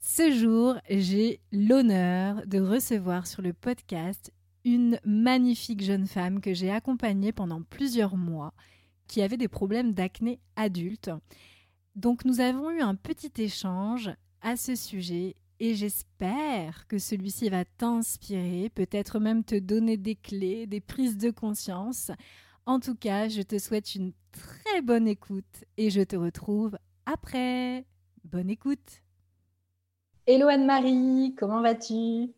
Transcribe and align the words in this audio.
Ce 0.00 0.30
jour, 0.30 0.76
j'ai 0.88 1.40
l'honneur 1.52 2.46
de 2.46 2.60
recevoir 2.60 3.26
sur 3.26 3.42
le 3.42 3.52
podcast 3.52 4.32
une 4.64 4.98
magnifique 5.04 5.82
jeune 5.82 6.06
femme 6.06 6.40
que 6.40 6.52
j'ai 6.52 6.70
accompagnée 6.70 7.32
pendant 7.32 7.62
plusieurs 7.62 8.16
mois, 8.16 8.52
qui 9.06 9.22
avait 9.22 9.36
des 9.36 9.48
problèmes 9.48 9.92
d'acné 9.92 10.40
adulte. 10.56 11.10
Donc 11.94 12.24
nous 12.24 12.40
avons 12.40 12.70
eu 12.70 12.80
un 12.80 12.94
petit 12.94 13.32
échange 13.40 14.10
à 14.42 14.56
ce 14.56 14.74
sujet 14.74 15.36
et 15.60 15.74
j'espère 15.74 16.86
que 16.88 16.98
celui-ci 16.98 17.48
va 17.48 17.64
t'inspirer, 17.64 18.70
peut-être 18.74 19.18
même 19.18 19.44
te 19.44 19.58
donner 19.58 19.96
des 19.96 20.16
clés, 20.16 20.66
des 20.66 20.80
prises 20.80 21.16
de 21.16 21.30
conscience. 21.30 22.10
En 22.66 22.80
tout 22.80 22.96
cas, 22.96 23.28
je 23.28 23.42
te 23.42 23.58
souhaite 23.58 23.94
une 23.94 24.12
très 24.32 24.82
bonne 24.82 25.08
écoute 25.08 25.64
et 25.76 25.90
je 25.90 26.02
te 26.02 26.16
retrouve 26.16 26.76
après. 27.06 27.86
Bonne 28.24 28.50
écoute 28.50 29.05
Hello 30.28 30.48
Anne-Marie, 30.48 31.36
comment 31.38 31.60
vas-tu? 31.60 32.34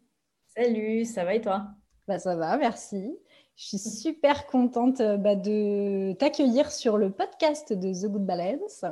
Salut, 0.55 1.07
ça 1.07 1.25
va 1.25 1.35
et 1.37 1.41
toi? 1.41 1.69
Bah, 2.07 2.19
Ça 2.19 2.37
va, 2.37 2.59
merci. 2.59 3.17
Je 3.57 3.65
suis 3.65 3.79
super 3.79 4.47
contente 4.47 5.01
euh, 5.01 5.17
bah, 5.17 5.37
de 5.37 6.13
t'accueillir 6.19 6.71
sur 6.71 6.99
le 6.99 7.11
podcast 7.11 7.73
de 7.73 7.91
The 7.95 8.11
Good 8.11 8.27
Balance. 8.27 8.85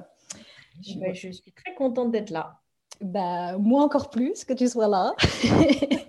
Je, 0.81 0.95
je 1.13 1.31
suis 1.31 1.53
très 1.53 1.75
contente 1.75 2.11
d'être 2.11 2.31
là. 2.31 2.63
Bah, 3.03 3.59
moi 3.59 3.83
encore 3.83 4.09
plus 4.09 4.47
que 4.47 4.55
tu 4.55 4.67
sois 4.67 4.89
là. 4.89 5.15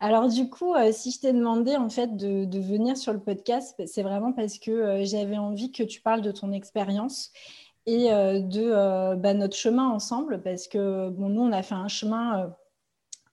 Alors 0.00 0.28
du 0.28 0.48
coup, 0.48 0.74
euh, 0.74 0.92
si 0.92 1.10
je 1.10 1.20
t'ai 1.20 1.32
demandé 1.32 1.76
en 1.76 1.88
fait 1.88 2.16
de, 2.16 2.58
venir 2.58 2.96
sur 2.96 3.12
le 3.12 3.20
podcast, 3.20 3.80
c'est 3.86 4.02
vraiment 4.02 4.32
parce 4.32 4.58
que 4.58 4.70
euh, 4.70 5.04
j'avais 5.04 5.38
envie 5.38 5.72
que 5.72 5.82
tu 5.82 6.00
parles 6.00 6.22
de 6.22 6.30
ton 6.32 6.52
expérience 6.52 7.32
et 7.88 8.12
euh, 8.12 8.40
de 8.40 8.70
euh, 8.70 9.16
bah, 9.16 9.32
notre 9.32 9.56
chemin 9.56 9.88
ensemble, 9.88 10.42
parce 10.42 10.68
que 10.68 11.08
bon, 11.08 11.30
nous, 11.30 11.40
on 11.40 11.52
a 11.52 11.62
fait 11.62 11.74
un 11.74 11.88
chemin 11.88 12.42
euh, 12.42 12.48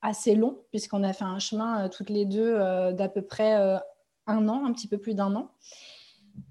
assez 0.02 0.34
long, 0.34 0.60
puisqu'on 0.72 1.04
a 1.04 1.12
fait 1.12 1.26
un 1.26 1.40
chemin 1.40 1.90
toutes 1.90 2.10
les 2.10 2.24
deux 2.24 2.58
d'à 2.94 3.10
peu 3.10 3.22
près 3.22 3.54
un 4.28 4.48
an, 4.48 4.66
un 4.66 4.72
petit 4.72 4.88
peu 4.88 4.98
plus 4.98 5.14
d'un 5.14 5.36
an. 5.36 5.52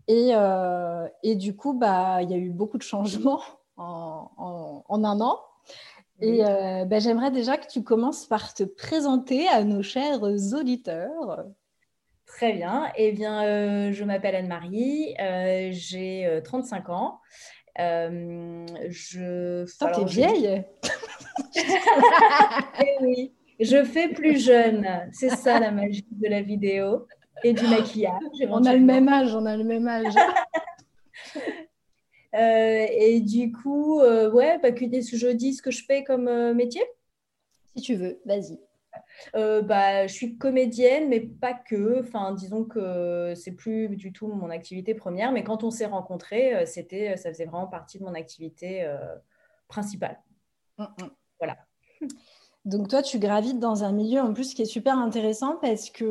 Et, 0.09 0.33
et, 1.23 1.35
du 1.37 1.57
coup, 1.57 1.73
bah, 1.73 2.21
il 2.21 2.31
y 2.31 2.35
a 2.35 2.37
eu 2.37 2.51
beaucoup 2.51 2.79
de 2.79 2.83
changements 2.83 3.41
en, 3.77 4.83
en, 4.89 5.05
un 5.05 5.21
an. 5.21 5.41
Et 6.21 6.43
bah, 6.43 6.99
j'aimerais 6.99 7.31
déjà 7.31 7.57
que 7.57 7.69
tu 7.69 7.85
commences 7.85 8.27
par 8.27 8.55
te 8.55 8.65
présenter 8.65 9.47
à 9.47 9.63
nos 9.63 9.83
chers 9.83 10.21
auditeurs. 10.23 11.47
Très 12.27 12.55
bien. 12.55 12.91
Eh 12.97 13.13
bien, 13.13 13.93
je 13.93 14.03
m'appelle 14.03 14.35
Anne-Marie, 14.35 15.15
j'ai 15.71 16.41
35 16.45 16.89
ans. 16.91 17.21
Euh, 17.81 18.67
je. 18.89 19.65
t'es 19.93 20.05
vieille 20.05 20.63
eh 21.57 22.97
oui, 23.01 23.33
je 23.59 23.85
fais 23.85 24.09
plus 24.09 24.45
jeune. 24.45 24.87
C'est 25.13 25.31
ça 25.31 25.59
la 25.59 25.73
magie 25.73 26.07
de 26.11 26.29
la 26.29 26.43
vidéo 26.43 27.07
et 27.43 27.53
du 27.53 27.67
maquillage. 27.67 28.13
On 28.49 28.65
a 28.65 28.75
le 28.75 28.81
même 28.81 29.09
âge, 29.09 29.35
on 29.35 29.45
a 29.47 29.57
le 29.57 29.65
même 29.65 29.89
âge. 29.89 30.15
Euh, 32.35 32.87
et 32.91 33.21
du 33.21 33.53
coup, 33.53 34.01
euh, 34.01 34.29
ouais, 34.31 34.59
bah, 34.59 34.73
que 34.73 34.85
je 34.85 35.29
dis 35.29 35.55
ce 35.55 35.63
que 35.63 35.71
je 35.71 35.85
fais 35.85 36.03
comme 36.03 36.27
euh, 36.27 36.53
métier 36.53 36.83
Si 37.77 37.83
tu 37.83 37.95
veux, 37.95 38.21
vas-y. 38.25 38.59
Euh, 39.35 39.63
bah, 39.63 40.07
je 40.07 40.13
suis 40.13 40.37
comédienne, 40.37 41.09
mais 41.09 41.21
pas 41.21 41.55
que. 41.55 42.01
Enfin, 42.01 42.33
disons 42.33 42.65
que 42.65 43.35
c'est 43.37 43.53
plus 43.53 43.89
du 43.97 44.13
tout 44.13 44.27
mon 44.29 44.51
activité 44.51 44.95
première. 44.95 45.33
Mais 45.33 45.45
quand 45.45 45.65
on 45.65 45.71
s'est 45.71 45.87
rencontrés, 45.87 46.55
euh, 46.55 46.67
c'était, 46.67 47.17
ça 47.17 47.31
faisait 47.31 47.47
vraiment 47.47 47.67
partie 47.67 47.99
de 47.99 48.05
mon 48.05 48.15
activité 48.15 48.85
euh, 48.85 48.97
principale. 49.69 50.19
Mm, 50.79 50.85
mm. 50.85 51.11
Voilà. 51.39 51.57
Donc 52.65 52.89
toi, 52.89 53.03
tu 53.03 53.19
gravites 53.19 53.59
dans 53.59 53.85
un 53.85 53.93
milieu 53.93 54.21
en 54.21 54.33
plus 54.33 54.55
qui 54.55 54.63
est 54.63 54.67
super 54.67 54.99
intéressant 54.99 55.59
parce 55.61 55.91
que 55.91 56.05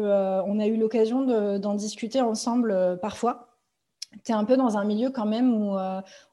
on 0.46 0.60
a 0.60 0.68
eu 0.68 0.78
l'occasion 0.78 1.58
d'en 1.58 1.74
discuter 1.74 2.22
ensemble 2.22 3.00
parfois. 3.02 3.58
Tu 4.24 4.32
es 4.32 4.36
un 4.36 4.46
peu 4.46 4.56
dans 4.56 4.78
un 4.78 4.84
milieu 4.84 5.10
quand 5.10 5.26
même 5.26 5.52
où, 5.52 5.76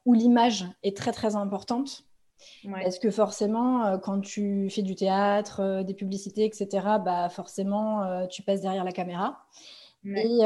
où 0.05 0.13
l'image 0.13 0.67
est 0.83 0.95
très 0.95 1.11
très 1.11 1.35
importante. 1.35 2.05
Parce 2.71 2.99
que 2.99 3.09
forcément, 3.11 3.85
euh, 3.85 3.97
quand 3.97 4.21
tu 4.21 4.69
fais 4.69 4.81
du 4.81 4.95
théâtre, 4.95 5.61
euh, 5.61 5.83
des 5.83 5.93
publicités, 5.93 6.45
etc., 6.45 6.67
bah 7.03 7.29
forcément, 7.29 8.03
euh, 8.03 8.27
tu 8.27 8.41
passes 8.41 8.61
derrière 8.61 8.83
la 8.83 8.91
caméra. 8.91 9.39
Et, 10.05 10.39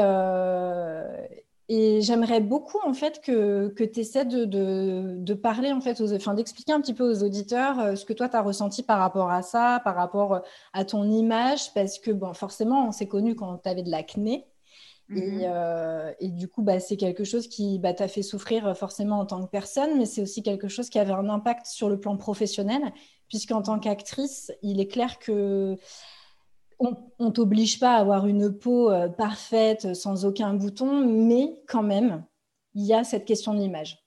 et 1.68 2.00
j'aimerais 2.00 2.40
beaucoup 2.40 2.78
en 2.84 2.92
fait 2.92 3.20
que, 3.22 3.68
que 3.68 3.82
tu 3.82 4.00
essaies 4.00 4.24
de, 4.26 4.44
de, 4.44 5.34
parler 5.34 5.72
en 5.72 5.80
fait, 5.80 6.00
aux, 6.00 6.14
enfin 6.14 6.34
d'expliquer 6.34 6.72
un 6.72 6.80
petit 6.80 6.94
peu 6.94 7.10
aux 7.10 7.24
auditeurs 7.24 7.96
ce 7.96 8.04
que 8.04 8.12
toi 8.12 8.28
tu 8.28 8.36
as 8.36 8.42
ressenti 8.42 8.82
par 8.82 8.98
rapport 8.98 9.30
à 9.30 9.42
ça, 9.42 9.80
par 9.82 9.96
rapport 9.96 10.42
à 10.74 10.84
ton 10.84 11.10
image, 11.10 11.72
parce 11.74 11.98
que 11.98 12.10
bon, 12.10 12.34
forcément, 12.34 12.86
on 12.86 12.92
s'est 12.92 13.08
connu 13.08 13.34
quand 13.34 13.56
tu 13.58 13.68
avais 13.68 13.82
de 13.82 13.90
l'acné. 13.90 14.46
Mhm. 15.08 15.40
Euh, 15.44 16.12
et, 16.18 16.28
du 16.28 16.48
coup, 16.48 16.62
bah, 16.62 16.80
c'est 16.80 16.96
quelque 16.96 17.24
chose 17.24 17.48
qui 17.48 17.78
bah, 17.78 17.94
t'a 17.94 18.08
fait 18.08 18.22
souffrir 18.22 18.66
euh, 18.66 18.74
forcément 18.74 19.20
en 19.20 19.26
tant 19.26 19.44
que 19.44 19.50
personne, 19.50 19.98
mais 19.98 20.06
c'est 20.06 20.22
aussi 20.22 20.42
quelque 20.42 20.68
chose 20.68 20.90
qui 20.90 20.98
avait 20.98 21.12
un 21.12 21.28
impact 21.28 21.66
sur 21.66 21.88
le 21.88 22.00
plan 22.00 22.16
professionnel, 22.16 22.92
puisqu'en 23.28 23.62
tant 23.62 23.78
qu'actrice, 23.78 24.52
il 24.62 24.80
est 24.80 24.88
clair 24.88 25.18
que 25.18 25.76
on, 26.78 26.94
ne 27.20 27.30
t'oblige 27.30 27.80
pas 27.80 27.94
à 27.94 28.00
avoir 28.00 28.26
une 28.26 28.52
peau 28.52 28.90
euh, 28.90 29.08
parfaite, 29.08 29.94
sans 29.94 30.24
aucun 30.26 30.54
bouton, 30.54 31.06
mais 31.06 31.62
quand 31.68 31.82
même, 31.82 32.24
il 32.74 32.84
y 32.84 32.92
a 32.92 33.04
cette 33.04 33.24
question 33.24 33.54
de 33.54 33.60
l'image. 33.60 34.05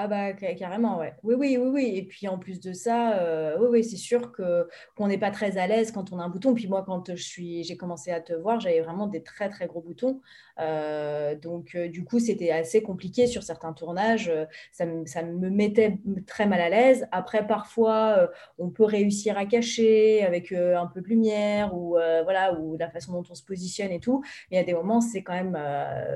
Ah 0.00 0.06
bah 0.06 0.32
carrément, 0.32 0.98
ouais. 0.98 1.12
Oui, 1.24 1.34
oui, 1.36 1.56
oui, 1.60 1.68
oui. 1.74 1.92
Et 1.96 2.04
puis 2.04 2.28
en 2.28 2.38
plus 2.38 2.60
de 2.60 2.72
ça, 2.72 3.18
euh, 3.18 3.56
oui, 3.58 3.66
oui, 3.68 3.84
c'est 3.84 3.96
sûr 3.96 4.30
que 4.30 4.68
qu'on 4.94 5.08
n'est 5.08 5.18
pas 5.18 5.32
très 5.32 5.58
à 5.58 5.66
l'aise 5.66 5.90
quand 5.90 6.12
on 6.12 6.20
a 6.20 6.22
un 6.22 6.28
bouton. 6.28 6.54
Puis 6.54 6.68
moi, 6.68 6.84
quand 6.86 7.16
j'ai 7.16 7.76
commencé 7.76 8.12
à 8.12 8.20
te 8.20 8.32
voir, 8.32 8.60
j'avais 8.60 8.80
vraiment 8.80 9.08
des 9.08 9.24
très 9.24 9.48
très 9.48 9.66
gros 9.66 9.80
boutons. 9.80 10.20
Euh, 10.60 11.34
donc 11.34 11.74
euh, 11.74 11.88
du 11.88 12.04
coup, 12.04 12.20
c'était 12.20 12.52
assez 12.52 12.80
compliqué 12.80 13.26
sur 13.26 13.42
certains 13.42 13.72
tournages. 13.72 14.32
Ça, 14.70 14.84
ça 15.04 15.24
me 15.24 15.50
mettait 15.50 15.98
très 16.28 16.46
mal 16.46 16.60
à 16.60 16.68
l'aise. 16.68 17.08
Après, 17.10 17.44
parfois, 17.44 18.30
on 18.58 18.70
peut 18.70 18.84
réussir 18.84 19.36
à 19.36 19.46
cacher 19.46 20.22
avec 20.24 20.52
un 20.52 20.86
peu 20.86 21.00
de 21.00 21.08
lumière 21.08 21.74
ou 21.74 21.96
voilà, 22.22 22.54
ou 22.60 22.76
la 22.76 22.88
façon 22.88 23.14
dont 23.14 23.24
on 23.28 23.34
se 23.34 23.42
positionne 23.42 23.90
et 23.90 23.98
tout. 23.98 24.22
Mais 24.52 24.58
il 24.58 24.60
y 24.60 24.62
a 24.62 24.64
des 24.64 24.74
moments, 24.74 25.00
c'est 25.00 25.24
quand 25.24 25.34
même, 25.34 25.58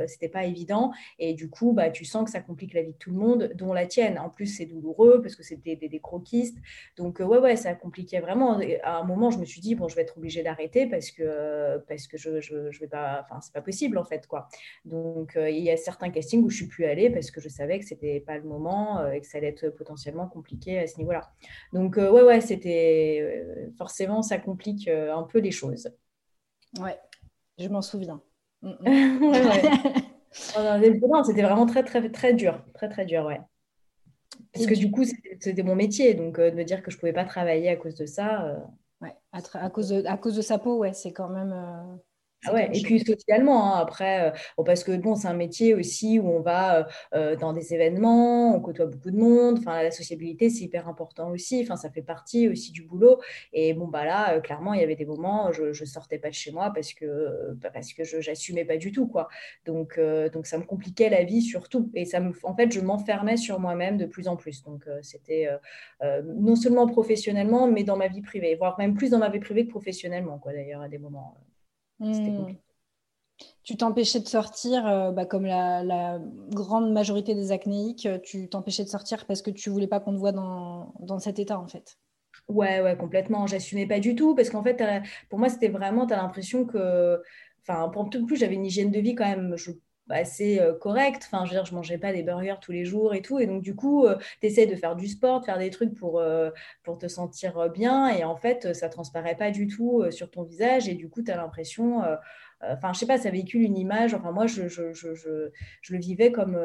c'était 0.06 0.28
pas 0.28 0.44
évident. 0.44 0.92
Et 1.18 1.34
du 1.34 1.50
coup, 1.50 1.72
bah, 1.72 1.90
tu 1.90 2.04
sens 2.04 2.24
que 2.24 2.30
ça 2.30 2.40
complique 2.40 2.74
la 2.74 2.82
vie 2.82 2.92
de 2.92 2.98
tout 2.98 3.10
le 3.10 3.16
monde. 3.16 3.50
Donc, 3.56 3.71
la 3.72 3.86
tienne. 3.86 4.18
En 4.18 4.28
plus, 4.28 4.46
c'est 4.46 4.66
douloureux 4.66 5.20
parce 5.22 5.36
que 5.36 5.42
c'était 5.42 5.76
des, 5.76 5.88
des, 5.88 6.00
croquistes. 6.00 6.58
Donc, 6.96 7.20
euh, 7.20 7.24
ouais, 7.24 7.38
ouais, 7.38 7.56
ça 7.56 7.74
compliquait 7.74 8.20
vraiment. 8.20 8.60
à 8.82 8.98
un 8.98 9.04
moment, 9.04 9.30
je 9.30 9.38
me 9.38 9.44
suis 9.44 9.60
dit, 9.60 9.74
bon, 9.74 9.88
je 9.88 9.96
vais 9.96 10.02
être 10.02 10.16
obligée 10.18 10.42
d'arrêter 10.42 10.86
parce 10.86 11.10
que, 11.10 11.78
parce 11.88 12.06
que 12.06 12.16
je, 12.16 12.40
je, 12.40 12.70
je 12.70 12.80
vais 12.80 12.88
pas, 12.88 13.24
enfin, 13.24 13.40
c'est 13.40 13.52
pas 13.52 13.62
possible 13.62 13.98
en 13.98 14.04
fait, 14.04 14.26
quoi. 14.26 14.48
Donc, 14.84 15.36
euh, 15.36 15.50
il 15.50 15.62
y 15.62 15.70
a 15.70 15.76
certains 15.76 16.10
castings 16.10 16.42
où 16.42 16.50
je 16.50 16.56
suis 16.56 16.68
plus 16.68 16.84
allée 16.84 17.10
parce 17.10 17.30
que 17.30 17.40
je 17.40 17.48
savais 17.48 17.78
que 17.78 17.84
c'était 17.84 18.20
pas 18.20 18.38
le 18.38 18.44
moment 18.44 18.98
euh, 19.00 19.12
et 19.12 19.20
que 19.20 19.26
ça 19.26 19.38
allait 19.38 19.48
être 19.48 19.68
potentiellement 19.70 20.26
compliqué 20.28 20.78
à 20.78 20.86
ce 20.86 20.98
niveau-là. 20.98 21.32
Donc, 21.72 21.96
ouais, 21.96 22.22
ouais, 22.22 22.40
c'était 22.40 23.46
forcément, 23.76 24.22
ça 24.22 24.38
complique 24.38 24.88
un 24.88 25.22
peu 25.24 25.38
les 25.38 25.50
choses. 25.50 25.90
Ouais, 26.80 26.98
je 27.58 27.68
m'en 27.68 27.82
souviens. 27.82 28.22
ouais, 28.62 28.76
ouais. 28.80 29.62
c'était 31.24 31.42
vraiment 31.42 31.66
très, 31.66 31.82
très, 31.82 32.10
très 32.10 32.34
dur. 32.34 32.64
Très, 32.74 32.88
très 32.88 33.04
dur, 33.04 33.24
ouais. 33.24 33.40
Parce 34.52 34.66
que 34.66 34.74
du 34.74 34.90
coup, 34.90 35.04
c'était 35.40 35.62
mon 35.62 35.74
métier. 35.74 36.14
Donc, 36.14 36.38
euh, 36.38 36.50
de 36.50 36.56
me 36.56 36.64
dire 36.64 36.82
que 36.82 36.90
je 36.90 36.96
ne 36.96 37.00
pouvais 37.00 37.12
pas 37.12 37.24
travailler 37.24 37.68
à 37.68 37.76
cause 37.76 37.94
de 37.94 38.06
ça. 38.06 38.46
Euh, 38.46 39.08
à, 39.32 39.70
cause 39.70 39.88
de, 39.88 40.04
à 40.06 40.16
cause 40.16 40.36
de 40.36 40.42
sa 40.42 40.58
peau, 40.58 40.78
ouais, 40.78 40.92
c'est 40.92 41.12
quand 41.12 41.28
même. 41.28 41.54
Euh, 42.44 42.50
Ah 42.50 42.54
ouais, 42.54 42.70
et 42.72 42.82
puis 42.82 42.98
socialement, 43.04 43.76
hein, 43.76 43.78
après, 43.80 44.32
euh, 44.58 44.62
parce 44.64 44.82
que 44.82 44.96
bon, 44.96 45.14
c'est 45.14 45.28
un 45.28 45.34
métier 45.34 45.74
aussi 45.74 46.18
où 46.18 46.28
on 46.28 46.40
va 46.40 46.78
euh, 46.80 46.84
euh, 47.14 47.36
dans 47.36 47.52
des 47.52 47.72
événements, 47.72 48.54
on 48.56 48.60
côtoie 48.60 48.86
beaucoup 48.86 49.12
de 49.12 49.16
monde, 49.16 49.58
enfin, 49.58 49.80
la 49.80 49.92
sociabilité, 49.92 50.50
c'est 50.50 50.64
hyper 50.64 50.88
important 50.88 51.30
aussi, 51.30 51.62
enfin, 51.62 51.76
ça 51.76 51.88
fait 51.90 52.02
partie 52.02 52.48
aussi 52.48 52.72
du 52.72 52.82
boulot. 52.82 53.20
Et 53.52 53.74
bon, 53.74 53.86
bah 53.86 54.04
là, 54.04 54.40
clairement, 54.40 54.74
il 54.74 54.80
y 54.80 54.82
avait 54.82 54.96
des 54.96 55.04
moments, 55.06 55.52
je 55.52 55.66
ne 55.68 55.86
sortais 55.86 56.18
pas 56.18 56.30
de 56.30 56.34
chez 56.34 56.50
moi 56.50 56.72
parce 56.74 56.92
que, 56.94 57.52
bah, 57.62 57.70
parce 57.72 57.92
que 57.92 58.02
je 58.02 58.16
n'assumais 58.16 58.64
pas 58.64 58.76
du 58.76 58.90
tout, 58.90 59.06
quoi. 59.06 59.28
Donc, 59.64 60.00
donc, 60.32 60.46
ça 60.46 60.58
me 60.58 60.64
compliquait 60.64 61.10
la 61.10 61.22
vie 61.24 61.42
surtout. 61.42 61.90
Et 61.94 62.04
ça 62.04 62.18
me, 62.20 62.32
en 62.42 62.56
fait, 62.56 62.72
je 62.72 62.80
m'enfermais 62.80 63.36
sur 63.36 63.60
moi-même 63.60 63.96
de 63.98 64.06
plus 64.06 64.26
en 64.28 64.36
plus. 64.36 64.62
Donc, 64.64 64.84
c'était 65.02 65.48
non 66.24 66.56
seulement 66.56 66.86
professionnellement, 66.88 67.68
mais 67.68 67.84
dans 67.84 67.96
ma 67.96 68.08
vie 68.08 68.22
privée, 68.22 68.54
voire 68.56 68.78
même 68.78 68.94
plus 68.94 69.10
dans 69.10 69.18
ma 69.18 69.28
vie 69.28 69.40
privée 69.40 69.64
que 69.66 69.70
professionnellement, 69.70 70.38
quoi, 70.38 70.52
d'ailleurs, 70.52 70.82
à 70.82 70.88
des 70.88 70.98
moments. 70.98 71.36
Hmm. 72.02 72.54
Tu 73.62 73.76
t'empêchais 73.76 74.18
de 74.18 74.26
sortir, 74.26 74.86
euh, 74.86 75.12
bah, 75.12 75.24
comme 75.24 75.46
la, 75.46 76.18
grande 76.50 76.92
majorité 76.92 77.34
des 77.34 77.52
acnéiques, 77.52 78.06
euh, 78.06 78.18
tu 78.18 78.48
t'empêchais 78.48 78.82
de 78.84 78.88
sortir 78.88 79.24
parce 79.26 79.40
que 79.40 79.50
tu 79.50 79.70
voulais 79.70 79.86
pas 79.86 80.00
qu'on 80.00 80.12
te 80.12 80.18
voit 80.18 80.32
dans, 80.32 81.18
cet 81.20 81.38
état, 81.38 81.58
en 81.58 81.68
fait. 81.68 81.96
Ouais, 82.48 82.80
ouais, 82.80 82.96
complètement. 82.96 83.46
J'assumais 83.46 83.86
pas 83.86 84.00
du 84.00 84.16
tout 84.16 84.34
parce 84.34 84.50
qu'en 84.50 84.64
fait, 84.64 84.82
pour 85.30 85.38
moi, 85.38 85.48
c'était 85.48 85.68
vraiment, 85.68 86.06
tu 86.06 86.12
as 86.12 86.16
l'impression 86.16 86.64
que, 86.64 87.22
enfin, 87.62 87.88
pour 87.88 88.10
tout 88.10 88.26
plus, 88.26 88.36
j'avais 88.36 88.56
une 88.56 88.66
hygiène 88.66 88.90
de 88.90 88.98
vie 88.98 89.14
quand 89.14 89.28
même, 89.28 89.56
je 89.56 89.70
assez 90.08 90.60
euh, 90.60 90.74
correct. 90.74 91.22
Enfin, 91.26 91.44
je 91.44 91.50
veux 91.50 91.56
dire, 91.56 91.64
je 91.64 91.74
mangeais 91.74 91.98
pas 91.98 92.12
des 92.12 92.22
burgers 92.22 92.56
tous 92.60 92.72
les 92.72 92.84
jours 92.84 93.14
et 93.14 93.22
tout. 93.22 93.38
Et 93.38 93.46
donc, 93.46 93.62
du 93.62 93.74
coup, 93.74 94.06
euh, 94.06 94.16
tu 94.40 94.46
essaies 94.46 94.66
de 94.66 94.76
faire 94.76 94.96
du 94.96 95.08
sport, 95.08 95.40
de 95.40 95.44
faire 95.44 95.58
des 95.58 95.70
trucs 95.70 95.94
pour, 95.94 96.18
euh, 96.18 96.50
pour 96.82 96.98
te 96.98 97.08
sentir 97.08 97.70
bien. 97.70 98.08
Et 98.08 98.24
en 98.24 98.36
fait, 98.36 98.74
ça 98.74 98.88
transparaît 98.88 99.36
pas 99.36 99.50
du 99.50 99.66
tout 99.66 100.04
sur 100.10 100.30
ton 100.30 100.42
visage. 100.42 100.88
Et 100.88 100.94
du 100.94 101.08
coup, 101.08 101.22
tu 101.22 101.30
as 101.30 101.36
l'impression. 101.36 102.02
Enfin, 102.62 102.92
je 102.92 103.00
sais 103.00 103.06
pas, 103.06 103.18
ça 103.18 103.30
véhicule 103.30 103.62
une 103.62 103.76
image. 103.76 104.14
Enfin, 104.14 104.32
moi, 104.32 104.46
je, 104.46 104.68
je, 104.68 104.92
je, 104.92 105.14
je 105.14 105.92
le 105.92 105.98
vivais 105.98 106.32
comme. 106.32 106.56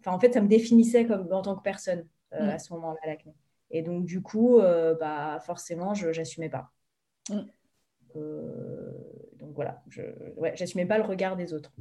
Enfin, 0.00 0.12
en 0.12 0.18
fait, 0.18 0.32
ça 0.32 0.40
me 0.40 0.48
définissait 0.48 1.06
comme, 1.06 1.28
en 1.32 1.42
tant 1.42 1.56
que 1.56 1.62
personne 1.62 2.06
mm. 2.32 2.48
à 2.48 2.58
ce 2.58 2.72
moment-là, 2.74 2.98
l'acné. 3.06 3.34
Et 3.70 3.82
donc, 3.82 4.04
du 4.04 4.22
coup, 4.22 4.60
bah, 5.00 5.38
forcément, 5.44 5.94
je 5.94 6.08
n'assumais 6.08 6.50
pas. 6.50 6.70
Mm. 7.28 7.40
donc 8.14 9.54
voilà, 9.54 9.82
je 9.88 10.02
ouais, 10.36 10.52
j'assumais 10.54 10.86
pas 10.86 10.98
le 10.98 11.04
regard 11.04 11.36
des 11.36 11.52
autres. 11.52 11.72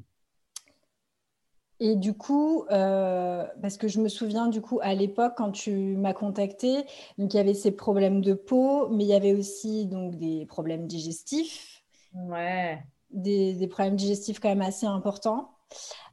Et 1.79 1.95
du 1.95 2.13
coup, 2.13 2.65
euh, 2.71 3.45
parce 3.61 3.77
que 3.77 3.87
je 3.87 3.99
me 3.99 4.07
souviens 4.07 4.47
du 4.47 4.61
coup 4.61 4.79
à 4.81 4.93
l'époque 4.93 5.33
quand 5.35 5.51
tu 5.51 5.97
m'as 5.97 6.13
contacté, 6.13 6.85
donc 7.17 7.33
il 7.33 7.37
y 7.37 7.39
avait 7.39 7.53
ces 7.53 7.71
problèmes 7.71 8.21
de 8.21 8.33
peau, 8.33 8.87
mais 8.89 9.03
il 9.03 9.09
y 9.09 9.13
avait 9.13 9.33
aussi 9.33 9.85
donc 9.85 10.15
des 10.15 10.45
problèmes 10.45 10.87
digestifs. 10.87 11.83
Ouais. 12.13 12.81
Des, 13.11 13.67
problèmes 13.67 13.95
digestifs 13.95 14.39
quand 14.39 14.49
même 14.49 14.61
assez 14.61 14.85
importants. 14.85 15.51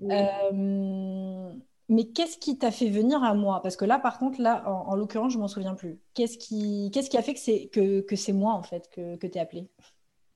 Euh, 0.03 1.53
mais 1.88 2.05
qu'est-ce 2.06 2.38
qui 2.38 2.59
t'a 2.59 2.70
fait 2.70 2.88
venir 2.88 3.23
à 3.23 3.35
moi? 3.35 3.61
Parce 3.62 3.76
que 3.76 3.85
là, 3.85 3.99
par 3.99 4.19
contre, 4.19 4.41
là, 4.41 4.69
en, 4.69 4.97
l'occurrence, 4.97 5.32
je 5.32 5.38
m'en 5.38 5.49
souviens 5.49 5.75
plus. 5.75 6.00
Qu'est-ce 6.14 6.38
qui, 6.38 6.91
qu'est-ce 6.93 7.11
qui 7.11 7.19
a 7.19 7.23
fait 7.23 7.35
que 7.35 7.41
c'est 7.41 7.69
que, 7.69 8.00
que 8.00 8.17
c'est 8.17 8.32
moi 8.32 8.55
en 8.55 8.62
fait 8.62 8.88
que, 8.91 9.17
que 9.17 9.26
tu 9.26 9.38
es 9.38 9.41
appelé 9.41 9.69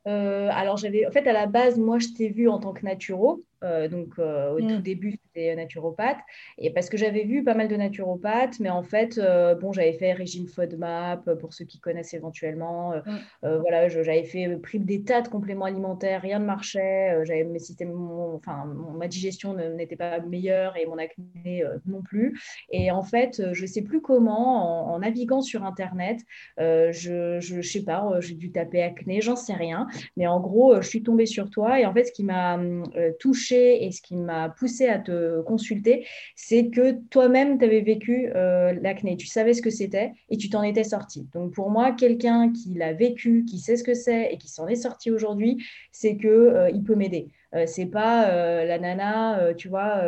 euh, 0.07 0.49
alors, 0.53 0.77
j'avais, 0.77 1.07
en 1.07 1.11
fait, 1.11 1.27
à 1.27 1.33
la 1.33 1.47
base, 1.47 1.79
moi, 1.79 1.99
je 1.99 2.09
t'ai 2.17 2.29
vu 2.29 2.49
en 2.49 2.59
tant 2.59 2.73
que 2.73 2.85
naturo. 2.85 3.43
Euh, 3.65 3.89
donc, 3.89 4.19
euh, 4.19 4.53
au 4.53 4.61
tout 4.61 4.79
mm. 4.79 4.83
début, 4.83 5.13
c'était 5.13 5.55
naturopathe. 5.55 6.19
Et 6.59 6.71
parce 6.71 6.89
que 6.89 6.97
j'avais 6.97 7.25
vu 7.25 7.45
pas 7.45 7.55
mal 7.55 7.69
de 7.69 7.77
naturopathes, 7.77 8.61
mais 8.61 8.71
en 8.71 8.83
fait, 8.83 9.21
bon, 9.61 9.73
j'avais 9.73 9.93
fait 9.93 10.13
régime 10.13 10.47
FODMAP 10.47 11.35
pour 11.35 11.53
ceux 11.53 11.65
qui 11.65 11.79
connaissent 11.79 12.15
éventuellement. 12.15 12.95
Mm. 12.95 13.49
voilà, 13.61 13.89
j'avais 13.89 14.25
fait 14.25 14.57
pris 14.57 14.79
des 14.79 15.03
tas 15.03 15.23
de 15.23 15.29
compléments 15.29 15.65
alimentaires, 15.65 16.23
rien 16.23 16.39
ne 16.39 16.45
marchait. 16.45 17.25
j'avais 17.25 17.45
mes 17.45 17.59
systèmes, 17.59 17.93
enfin, 18.35 18.65
ma 18.97 19.09
digestion 19.09 19.55
n'était 19.55 19.97
pas 19.97 20.21
meilleure 20.21 20.77
et 20.77 20.87
mon 20.87 20.99
acné 20.99 21.65
non 21.87 22.03
plus. 22.03 22.41
Et 22.71 22.91
en 22.91 23.03
fait, 23.03 23.43
je 23.53 23.67
sais 23.67 23.83
plus 23.83 24.01
comment, 24.01 24.93
en, 24.93 24.99
naviguant 24.99 25.43
sur 25.43 25.65
Internet, 25.65 26.21
je, 26.59 27.39
je, 27.41 27.61
je 27.61 27.69
sais 27.69 27.85
pas, 27.85 28.21
j'ai 28.21 28.35
dû 28.35 28.51
taper 28.51 28.83
acné, 28.83 29.21
j'en 29.21 29.37
sais 29.37 29.55
rien. 29.55 29.87
Mais 30.17 30.27
en 30.27 30.41
gros, 30.41 30.75
euh, 30.75 30.83
je 30.83 30.89
suis 30.89 31.03
tombée 31.03 31.27
sur 31.27 31.51
toi 31.51 31.81
et 31.81 31.87
en 31.87 31.93
fait, 31.93 32.05
ce 32.05 32.13
qui 32.13 32.25
m'a 32.25 32.59
euh, 32.59 33.13
et 33.55 33.91
ce 33.93 34.01
qui 34.01 34.17
m'a 34.17 34.49
poussée 34.49 34.89
à 34.89 34.99
te 34.99 35.43
consulter, 35.43 36.07
c'est 36.35 36.69
que 36.69 36.93
toi-même, 37.11 37.59
tu 37.59 37.65
avais 37.65 37.81
vécu 37.81 38.31
euh, 38.35 38.73
l'acné. 38.81 39.17
Tu 39.17 39.27
savais 39.27 39.55
ce 39.55 39.63
que 39.63 39.71
c'était 39.71 40.13
et 40.31 40.37
tu 40.37 40.51
t'en 40.51 40.63
étais 40.63 40.85
sortie. 40.85 41.29
Donc 41.35 41.53
pour 41.55 41.71
moi, 41.71 41.93
quelqu'un 41.93 42.53
qui 42.53 42.75
l'a 42.75 42.93
vécu, 42.93 43.45
qui 43.45 43.59
sait 43.59 43.77
ce 43.77 43.85
que 43.85 43.95
c'est 43.95 44.33
et 44.33 44.39
qui 44.39 44.49
s'en 44.49 44.67
est 44.69 44.77
sorti 44.77 45.11
aujourd'hui, 45.11 45.65
c'est 45.93 46.17
qu'il 46.17 46.71
il 46.75 46.83
peut 46.85 46.95
m'aider. 46.95 47.29
Euh, 47.57 47.65
c'est 47.67 47.87
pas 47.87 48.29
euh, 48.31 48.65
la 48.65 48.79
nana, 48.79 49.39
euh, 49.39 49.55
tu 49.55 49.69
vois, 49.69 50.03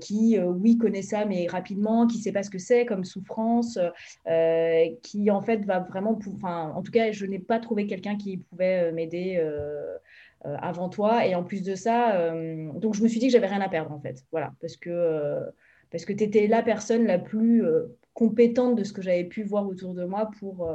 qui, 0.00 0.38
oui, 0.38 0.78
connaît 0.78 1.02
ça, 1.02 1.24
mais 1.24 1.46
rapidement, 1.46 2.06
qui 2.06 2.18
sait 2.18 2.32
pas 2.32 2.42
ce 2.42 2.50
que 2.50 2.58
c'est 2.58 2.86
comme 2.86 3.04
souffrance, 3.04 3.78
qui 5.02 5.30
en 5.30 5.40
fait 5.40 5.64
va 5.64 5.80
vraiment, 5.80 6.18
enfin, 6.34 6.72
en 6.74 6.82
tout 6.82 6.92
cas, 6.92 7.12
je 7.12 7.26
n'ai 7.26 7.38
pas 7.38 7.58
trouvé 7.58 7.86
quelqu'un 7.86 8.16
qui 8.16 8.38
pouvait 8.38 8.92
m'aider 8.92 9.42
avant 10.44 10.88
toi. 10.88 11.26
Et 11.26 11.34
en 11.34 11.42
plus 11.42 11.62
de 11.62 11.74
ça, 11.74 12.32
donc 12.74 12.94
je 12.94 13.02
me 13.02 13.08
suis 13.08 13.18
dit 13.18 13.26
que 13.26 13.32
j'avais 13.32 13.46
rien 13.46 13.60
à 13.60 13.68
perdre 13.68 13.92
en 13.92 14.00
fait. 14.00 14.24
Voilà, 14.30 14.52
parce 14.60 14.76
que, 14.76 15.40
parce 15.90 16.04
que 16.04 16.12
tu 16.12 16.24
étais 16.24 16.46
la 16.46 16.62
personne 16.62 17.06
la 17.06 17.18
plus 17.18 17.64
compétente 18.14 18.76
de 18.76 18.84
ce 18.84 18.92
que 18.92 19.02
j'avais 19.02 19.24
pu 19.24 19.42
voir 19.42 19.66
autour 19.66 19.94
de 19.94 20.04
moi 20.04 20.30
pour, 20.38 20.70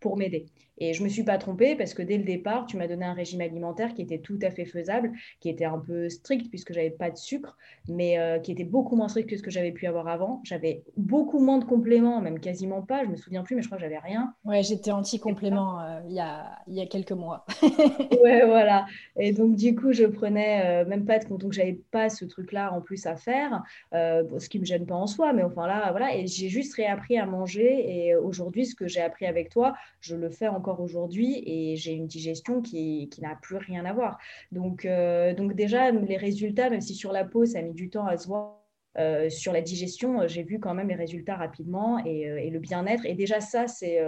pour 0.00 0.16
m'aider. 0.16 0.46
Et 0.80 0.94
je 0.94 1.00
ne 1.00 1.04
me 1.04 1.10
suis 1.10 1.22
pas 1.22 1.36
trompée 1.36 1.76
parce 1.76 1.92
que 1.92 2.02
dès 2.02 2.16
le 2.16 2.24
départ, 2.24 2.64
tu 2.66 2.78
m'as 2.78 2.86
donné 2.86 3.04
un 3.04 3.12
régime 3.12 3.42
alimentaire 3.42 3.92
qui 3.94 4.00
était 4.00 4.18
tout 4.18 4.38
à 4.42 4.50
fait 4.50 4.64
faisable, 4.64 5.12
qui 5.40 5.50
était 5.50 5.66
un 5.66 5.78
peu 5.78 6.08
strict 6.08 6.48
puisque 6.48 6.72
j'avais 6.72 6.90
pas 6.90 7.10
de 7.10 7.16
sucre, 7.16 7.56
mais 7.86 8.18
euh, 8.18 8.38
qui 8.38 8.50
était 8.50 8.64
beaucoup 8.64 8.96
moins 8.96 9.08
strict 9.08 9.28
que 9.28 9.36
ce 9.36 9.42
que 9.42 9.50
j'avais 9.50 9.72
pu 9.72 9.86
avoir 9.86 10.08
avant. 10.08 10.40
J'avais 10.42 10.82
beaucoup 10.96 11.38
moins 11.38 11.58
de 11.58 11.64
compléments, 11.64 12.22
même 12.22 12.40
quasiment 12.40 12.80
pas. 12.80 13.04
Je 13.04 13.10
me 13.10 13.16
souviens 13.16 13.42
plus, 13.42 13.56
mais 13.56 13.62
je 13.62 13.68
crois 13.68 13.76
que 13.76 13.84
j'avais 13.84 13.98
rien. 13.98 14.34
Ouais, 14.44 14.62
j'étais 14.62 14.90
anti-complément 14.90 15.80
euh, 15.80 16.00
il, 16.08 16.14
y 16.14 16.20
a, 16.20 16.58
il 16.66 16.74
y 16.74 16.80
a 16.80 16.86
quelques 16.86 17.12
mois. 17.12 17.44
ouais, 17.62 18.46
voilà. 18.46 18.86
Et 19.18 19.32
donc, 19.32 19.56
du 19.56 19.76
coup, 19.76 19.92
je 19.92 20.04
prenais 20.04 20.62
euh, 20.64 20.88
même 20.88 21.04
pas 21.04 21.18
de 21.18 21.26
compte. 21.26 21.42
Donc, 21.42 21.52
j'avais 21.52 21.78
pas 21.90 22.08
ce 22.08 22.24
truc-là 22.24 22.72
en 22.72 22.80
plus 22.80 23.04
à 23.04 23.16
faire, 23.16 23.62
ce 23.92 24.48
qui 24.48 24.58
me 24.58 24.64
gêne 24.64 24.86
pas 24.86 24.94
en 24.94 25.06
soi, 25.06 25.34
mais 25.34 25.42
enfin 25.42 25.66
là, 25.66 25.90
voilà. 25.90 26.16
Et 26.16 26.26
j'ai 26.26 26.48
juste 26.48 26.74
réappris 26.74 27.18
à 27.18 27.26
manger. 27.26 28.06
Et 28.06 28.16
aujourd'hui, 28.16 28.64
ce 28.64 28.74
que 28.74 28.88
j'ai 28.88 29.02
appris 29.02 29.26
avec 29.26 29.50
toi, 29.50 29.74
je 30.00 30.16
le 30.16 30.30
fais 30.30 30.48
encore 30.48 30.80
aujourd'hui 30.80 31.42
et 31.46 31.76
j'ai 31.76 31.92
une 31.92 32.06
digestion 32.06 32.62
qui, 32.62 33.08
qui 33.10 33.20
n'a 33.20 33.36
plus 33.36 33.56
rien 33.56 33.84
à 33.84 33.92
voir. 33.92 34.18
Donc, 34.52 34.84
euh, 34.84 35.34
donc 35.34 35.54
déjà, 35.54 35.90
les 35.90 36.16
résultats, 36.16 36.70
même 36.70 36.80
si 36.80 36.94
sur 36.94 37.12
la 37.12 37.24
peau, 37.24 37.44
ça 37.44 37.58
a 37.58 37.62
mis 37.62 37.74
du 37.74 37.90
temps 37.90 38.06
à 38.06 38.16
se 38.16 38.26
voir, 38.26 38.58
euh, 38.98 39.30
sur 39.30 39.52
la 39.52 39.60
digestion, 39.60 40.26
j'ai 40.26 40.42
vu 40.42 40.58
quand 40.58 40.74
même 40.74 40.88
les 40.88 40.94
résultats 40.94 41.36
rapidement 41.36 42.04
et, 42.04 42.28
euh, 42.28 42.50
le 42.50 42.58
bien-être. 42.58 43.04
Et 43.06 43.14
déjà, 43.14 43.40
ça, 43.40 43.66
c'est 43.66 44.00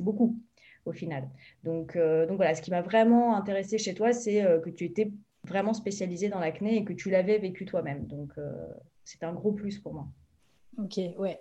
beaucoup 0.00 0.38
au 0.84 0.92
final. 0.92 1.28
Donc, 1.64 1.96
donc 1.96 2.36
voilà, 2.36 2.54
ce 2.54 2.62
qui 2.62 2.70
m'a 2.70 2.82
vraiment 2.82 3.36
intéressé 3.36 3.76
chez 3.78 3.94
toi, 3.94 4.12
c'est 4.12 4.44
que 4.62 4.70
tu 4.70 4.84
étais 4.84 5.10
vraiment 5.42 5.74
spécialisé 5.74 6.28
dans 6.28 6.38
l'acné 6.38 6.76
et 6.76 6.84
que 6.84 6.92
tu 6.92 7.10
l'avais 7.10 7.38
vécu 7.38 7.64
toi-même. 7.64 8.06
Donc, 8.06 8.32
c'est 9.04 9.24
un 9.24 9.32
gros 9.32 9.52
plus 9.52 9.78
pour 9.80 9.94
moi. 9.94 10.06
Ok, 10.78 11.00
ouais 11.18 11.40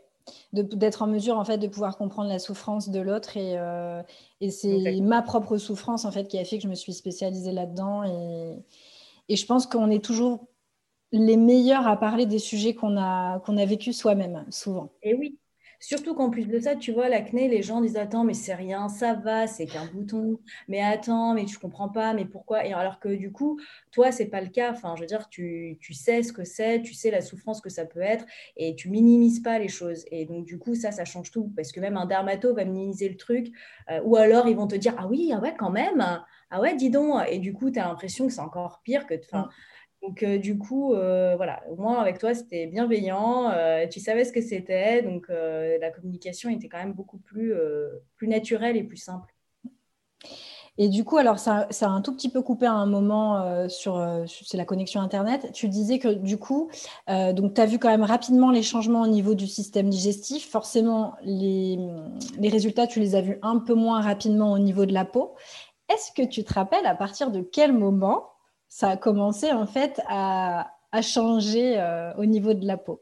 d'être 0.54 1.02
en 1.02 1.08
mesure 1.08 1.38
en 1.38 1.46
fait 1.46 1.58
de 1.58 1.68
pouvoir 1.68 1.98
comprendre 1.98 2.30
la 2.30 2.40
souffrance 2.40 2.90
de 2.90 3.00
l'autre 3.00 3.38
et, 3.38 3.58
euh, 3.58 4.02
et 4.42 4.50
c'est 4.50 5.00
ma 5.02 5.22
propre 5.22 5.58
souffrance 5.58 6.06
en 6.06 6.12
fait 6.12 6.28
qui 6.28 6.40
a 6.40 6.46
fait 6.46 6.58
que 6.58 6.64
je 6.64 6.68
me 6.68 6.76
suis 6.76 6.94
spécialisée 6.94 7.52
là-dedans 7.52 8.04
et, 8.04 8.64
et, 9.30 9.36
je 9.36 9.46
pense 9.46 9.68
qu'on 9.68 9.90
est 9.92 10.04
toujours 10.04 10.48
les 11.12 11.38
meilleurs 11.38 11.88
à 11.88 11.98
parler 11.98 12.26
des 12.26 12.40
sujets 12.40 12.74
qu'on 12.74 12.98
a 12.98 13.40
qu'on 13.40 13.58
a 13.58 13.66
vécu 13.66 13.94
soi-même 13.94 14.46
souvent. 14.50 14.92
Et 15.04 15.14
oui, 15.14 15.38
Surtout 15.80 16.16
qu'en 16.16 16.30
plus 16.30 16.48
de 16.48 16.60
ça, 16.60 16.76
tu 16.76 16.92
vois, 16.92 17.10
l'acné, 17.10 17.48
les 17.48 17.62
gens 17.62 17.82
disent 17.82 17.98
Attends, 17.98 18.24
mais 18.24 18.34
c'est 18.34 18.54
rien, 18.54 18.88
ça 18.90 19.14
va, 19.14 19.48
c'est 19.48 19.66
qu'un 19.66 19.86
bouton. 19.86 20.40
Mais 20.68 20.82
attends, 20.82 21.34
mais 21.34 21.46
tu 21.46 21.58
comprends 21.58 21.90
pas, 21.90 22.14
mais 22.14 22.26
pourquoi? 22.26 22.66
Et 22.66 22.74
alors 22.74 23.00
que 23.00 23.10
du 23.10 23.32
coup, 23.32 23.60
toi, 23.92 24.12
c'est 24.12 24.28
pas 24.28 24.42
le 24.42 24.50
cas. 24.50 24.72
Enfin, 24.72 24.96
je 24.96 25.02
veux 25.02 25.08
dire, 25.08 25.30
tu, 25.30 25.78
tu 25.80 25.94
sais 25.94 26.24
ce 26.24 26.34
que 26.34 26.44
c'est, 26.44 26.82
tu 26.82 26.94
sais 26.94 27.12
la 27.12 27.22
souffrance 27.22 27.62
que 27.62 27.70
ça 27.70 27.86
peut 27.86 28.02
être 28.02 28.26
et 28.58 28.76
tu 28.76 28.90
minimises 28.90 29.42
pas 29.42 29.60
les 29.60 29.68
choses. 29.68 30.06
Et 30.12 30.26
donc, 30.26 30.46
du 30.46 30.58
coup, 30.58 30.76
ça, 30.76 30.92
ça 30.92 31.06
change 31.06 31.32
tout. 31.32 31.52
Parce 31.56 31.72
que 31.72 31.80
même 31.80 31.98
un 31.98 32.06
dermato 32.06 32.54
va 32.54 32.66
minimiser 32.66 33.10
le 33.10 33.18
truc. 33.18 33.48
Euh, 33.90 34.02
ou 34.04 34.16
alors, 34.16 34.48
ils 34.48 34.56
vont 34.56 34.68
te 34.68 34.76
dire 34.76 34.96
Ah 34.98 35.08
oui, 35.08 35.32
ah 35.34 35.40
ouais, 35.40 35.56
quand 35.58 35.72
même. 35.72 36.04
Ah 36.52 36.62
ouais, 36.62 36.76
dis 36.76 36.90
donc. 36.90 37.22
Et 37.30 37.40
du 37.40 37.54
coup, 37.54 37.72
tu 37.72 37.80
as 37.80 37.88
l'impression 37.88 38.28
que 38.28 38.34
c'est 38.34 38.42
encore 38.42 38.82
pire 38.84 39.06
que. 39.08 39.16
Enfin, 39.16 39.50
donc, 40.06 40.24
euh, 40.24 40.38
du 40.38 40.58
coup, 40.58 40.94
euh, 40.94 41.36
voilà, 41.36 41.64
au 41.70 41.76
moins 41.76 42.00
avec 42.00 42.20
toi, 42.20 42.34
c'était 42.36 42.68
bienveillant, 42.68 43.50
euh, 43.50 43.88
tu 43.88 44.00
savais 44.00 44.24
ce 44.24 44.32
que 44.32 44.42
c'était, 44.42 45.02
donc 45.02 45.28
la 45.30 45.90
communication 45.92 46.50
était 46.50 46.68
quand 46.68 46.78
même 46.78 46.94
beaucoup 46.94 47.18
plus, 47.18 47.54
plus 48.16 48.28
naturelle 48.28 48.78
et 48.78 48.84
plus 48.84 48.98
simple. 48.98 49.34
Et 50.78 50.90
du 50.90 51.06
coup, 51.06 51.16
alors 51.18 51.40
ça, 51.40 51.68
a 51.70 51.88
un 51.88 52.02
tout 52.02 52.14
petit 52.14 52.30
peu 52.30 52.42
coupé 52.42 52.66
à 52.66 52.74
un 52.74 52.86
moment 52.86 53.70
sur, 53.70 53.98
la 53.98 54.66
connexion 54.66 55.00
Internet. 55.02 55.52
Tu 55.54 55.70
disais 55.70 56.00
que 56.00 56.10
du 56.10 56.38
coup, 56.38 56.70
donc 57.08 57.54
tu 57.54 57.62
as 57.62 57.66
vu 57.66 57.80
quand 57.80 57.90
même 57.90 58.04
rapidement 58.04 58.52
les 58.52 58.64
changements 58.64 59.02
au 59.02 59.08
niveau 59.08 59.36
du 59.36 59.48
système 59.48 59.90
digestif. 59.90 60.50
Forcément, 60.50 61.16
les, 61.24 61.80
les 62.38 62.50
résultats, 62.50 62.88
tu 62.88 63.00
les 63.00 63.16
as 63.16 63.22
vus 63.22 63.40
un 63.42 63.60
peu 63.60 63.74
moins 63.74 64.02
rapidement 64.02 64.52
au 64.52 64.60
niveau 64.60 64.86
de 64.86 64.94
la 64.94 65.06
peau. 65.06 65.36
est-ce 65.90 66.12
que 66.12 66.28
tu 66.28 66.44
te 66.44 66.54
rappelles 66.54 66.86
à 66.86 66.96
partir 66.96 67.32
de 67.32 67.42
quel 67.42 67.72
moment 67.72 68.35
ça 68.76 68.90
a 68.90 68.98
commencé 68.98 69.54
en 69.54 69.66
fait 69.66 70.02
à, 70.10 70.70
changer 71.02 71.80
euh, 71.80 72.14
au 72.16 72.26
niveau 72.26 72.54
de 72.54 72.68
la 72.68 72.76
peau 72.76 73.02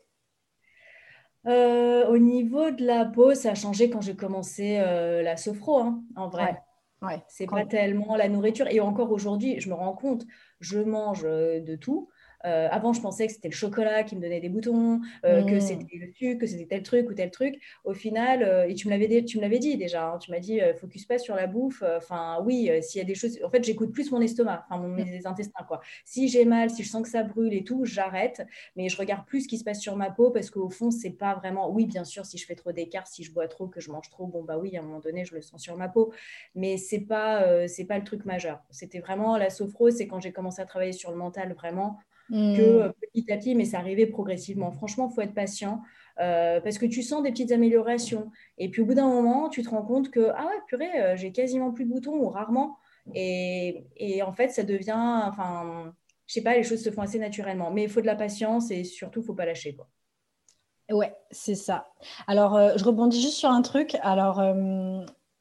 euh, 1.48 2.06
Au 2.06 2.20
niveau 2.20 2.70
de 2.70 2.86
la 2.86 3.06
peau, 3.06 3.34
ça 3.34 3.52
a 3.52 3.56
changé 3.56 3.90
quand 3.90 4.02
j'ai 4.02 4.16
commencé 4.16 4.78
la 4.78 5.36
sophro, 5.36 5.80
hein, 5.80 6.04
en 6.16 6.30
vrai. 6.30 6.62
Ouais. 7.02 7.24
c'est 7.28 7.48
pas 7.48 7.66
tellement 7.66 8.16
la 8.16 8.30
nourriture. 8.30 8.68
Et 8.68 8.80
encore 8.82 9.12
aujourd'hui, 9.12 9.60
je 9.60 9.68
me 9.68 9.74
rends 9.74 9.94
compte, 9.94 10.26
je 10.60 10.78
mange 10.78 11.24
de 11.24 11.76
tout. 11.76 12.10
Euh, 12.46 12.68
avant, 12.72 12.94
je 12.94 13.02
pensais 13.02 13.28
que 13.28 13.34
c'était 13.34 13.48
le 13.48 13.54
chocolat 13.54 14.04
qui 14.04 14.16
me 14.16 14.22
donnait 14.22 14.40
des 14.40 14.50
boutons, 14.50 15.02
euh, 15.26 15.44
que 15.44 15.56
mmh. 15.56 15.62
c'était 15.62 15.98
le 15.98 16.12
sucre, 16.14 16.42
que 16.42 16.48
c'était 16.48 16.66
tel 16.66 16.84
truc 16.84 17.10
ou 17.10 17.14
tel 17.14 17.32
truc. 17.32 17.60
Au 17.84 17.94
final, 17.94 18.44
euh, 18.44 18.68
et 18.68 18.76
tu 18.76 18.88
me 18.88 18.92
l'avais, 18.92 19.24
tu 19.24 19.38
me 19.38 19.42
l'avais 19.42 19.60
dit 19.60 19.78
déjà, 19.78 20.08
hein, 20.08 20.18
tu 20.18 20.32
m'as 20.32 20.40
dit, 20.40 20.60
focus 20.80 21.06
pas 21.06 21.18
sur 21.18 21.36
la 21.36 21.48
bouffe. 21.48 21.84
Enfin, 21.98 22.42
oui, 22.44 22.70
s'il 22.82 23.00
y 23.00 23.02
a 23.02 23.06
des 23.06 23.16
choses. 23.16 23.40
En 23.44 23.50
fait, 23.50 23.64
j'écoute 23.64 23.92
plus 23.92 24.12
mon 24.12 24.22
estomac, 24.22 24.66
enfin, 24.70 24.82
mon, 24.82 24.90
mes 24.90 25.26
intestins, 25.26 25.64
quoi. 25.68 25.82
Si 26.06 26.28
j'ai 26.28 26.46
mal, 26.46 26.70
si 26.70 26.84
je 26.84 26.90
sens 26.90 27.04
que 27.04 27.10
ça 27.10 27.24
brûle 27.24 27.54
et 27.54 27.64
tout, 27.64 27.86
j'arrête. 27.86 28.46
Mais 28.76 28.90
je 28.90 28.98
regarde 28.98 29.26
plus 29.26 29.42
ce 29.42 29.48
qui 29.48 29.58
se 29.58 29.64
passe 29.64 29.80
sur 29.80 29.96
ma 29.96 30.10
peau 30.10 30.32
parce 30.32 30.50
qu'au 30.50 30.70
fond, 30.70 30.92
c'est 30.92 31.12
pas 31.12 31.36
vraiment. 31.36 31.70
Oui, 31.70 31.86
bien 31.86 32.04
sûr, 32.04 32.26
si 32.26 32.38
je 32.38 32.46
fais 32.46 32.56
trop 32.56 32.72
d'écart, 32.72 33.08
si 33.08 33.24
je 33.24 33.34
bois 33.34 33.48
trop, 33.48 33.68
que 33.68 33.80
je 33.80 33.92
mange 33.92 34.10
trop, 34.10 34.28
bon, 34.28 34.44
bah 34.44 34.58
oui, 34.58 34.76
à 34.76 34.80
un 34.80 34.84
moment 34.84 35.00
donné, 35.00 35.26
je 35.26 35.36
le 35.36 35.42
sens 35.42 35.62
sur 35.62 35.78
ma 35.78 35.88
peau. 35.88 36.12
Mais 36.56 36.78
c'est 36.78 37.02
pas, 37.02 37.68
c'est 37.68 37.86
pas 37.86 37.98
le 37.98 38.04
truc 38.04 38.26
majeur. 38.26 38.62
C'était 38.70 39.00
vraiment 39.00 39.38
la 39.38 39.50
sophro, 39.50 39.90
c'est 39.90 40.08
quand 40.08 40.20
j'ai 40.20 40.32
commencé 40.32 40.62
à 40.62 40.66
travailler 40.66 40.94
sur 40.94 41.12
le 41.12 41.18
mental, 41.18 41.54
vraiment 41.54 42.00
que 42.34 42.80
hmm. 42.80 42.82
euh, 42.82 42.90
petit 43.14 43.32
à 43.32 43.38
petit, 43.38 43.54
mais 43.54 43.66
ça 43.66 43.78
arrivait 43.78 44.08
progressivement. 44.08 44.72
Franchement, 44.72 45.08
il 45.12 45.14
faut 45.14 45.22
être 45.22 45.36
patient 45.36 45.82
euh, 46.20 46.60
parce 46.62 46.80
que 46.80 46.88
tu 46.88 47.04
sens 47.04 47.22
des 47.22 47.30
petites 47.30 47.52
améliorations. 47.52 48.32
Et 48.58 48.70
puis 48.70 48.82
au 48.82 48.86
bout 48.86 48.96
d'un 48.96 49.08
moment, 49.08 49.50
tu 49.50 49.62
te 49.62 49.70
rends 49.70 49.84
compte 49.84 50.10
que, 50.10 50.32
ah 50.36 50.46
ouais, 50.46 50.62
purée, 50.68 51.00
euh, 51.00 51.16
j'ai 51.16 51.32
quasiment 51.32 51.72
plus 51.72 51.86
de 51.86 51.92
boutons 51.92 52.16
ou 52.16 52.30
rarement. 52.30 52.78
Et, 53.14 53.86
et, 53.98 54.24
en 54.24 54.32
fait, 54.32 54.50
ça 54.50 54.64
devient, 54.64 55.22
enfin, 55.28 55.94
je 56.26 56.34
sais 56.34 56.42
pas, 56.42 56.56
les 56.56 56.64
choses 56.64 56.84
se 56.84 56.90
font 56.90 57.02
assez 57.02 57.20
naturellement. 57.20 57.70
Mais 57.70 57.84
il 57.84 57.90
faut 57.90 58.02
de 58.02 58.08
la 58.08 58.16
patience 58.16 58.72
et 58.72 58.84
surtout, 58.84 59.22
il 59.22 59.26
faut 59.26 59.36
pas 59.36 59.46
lâcher. 59.46 59.76
Quoi. 59.76 59.88
Ouais, 60.90 61.14
c'est 61.30 61.56
ça. 61.56 61.88
Alors, 62.28 62.78
je 62.78 62.84
rebondis 62.84 63.22
juste 63.22 63.36
sur 63.36 63.50
un 63.50 63.62
truc. 63.62 63.98
Alors, 64.02 64.42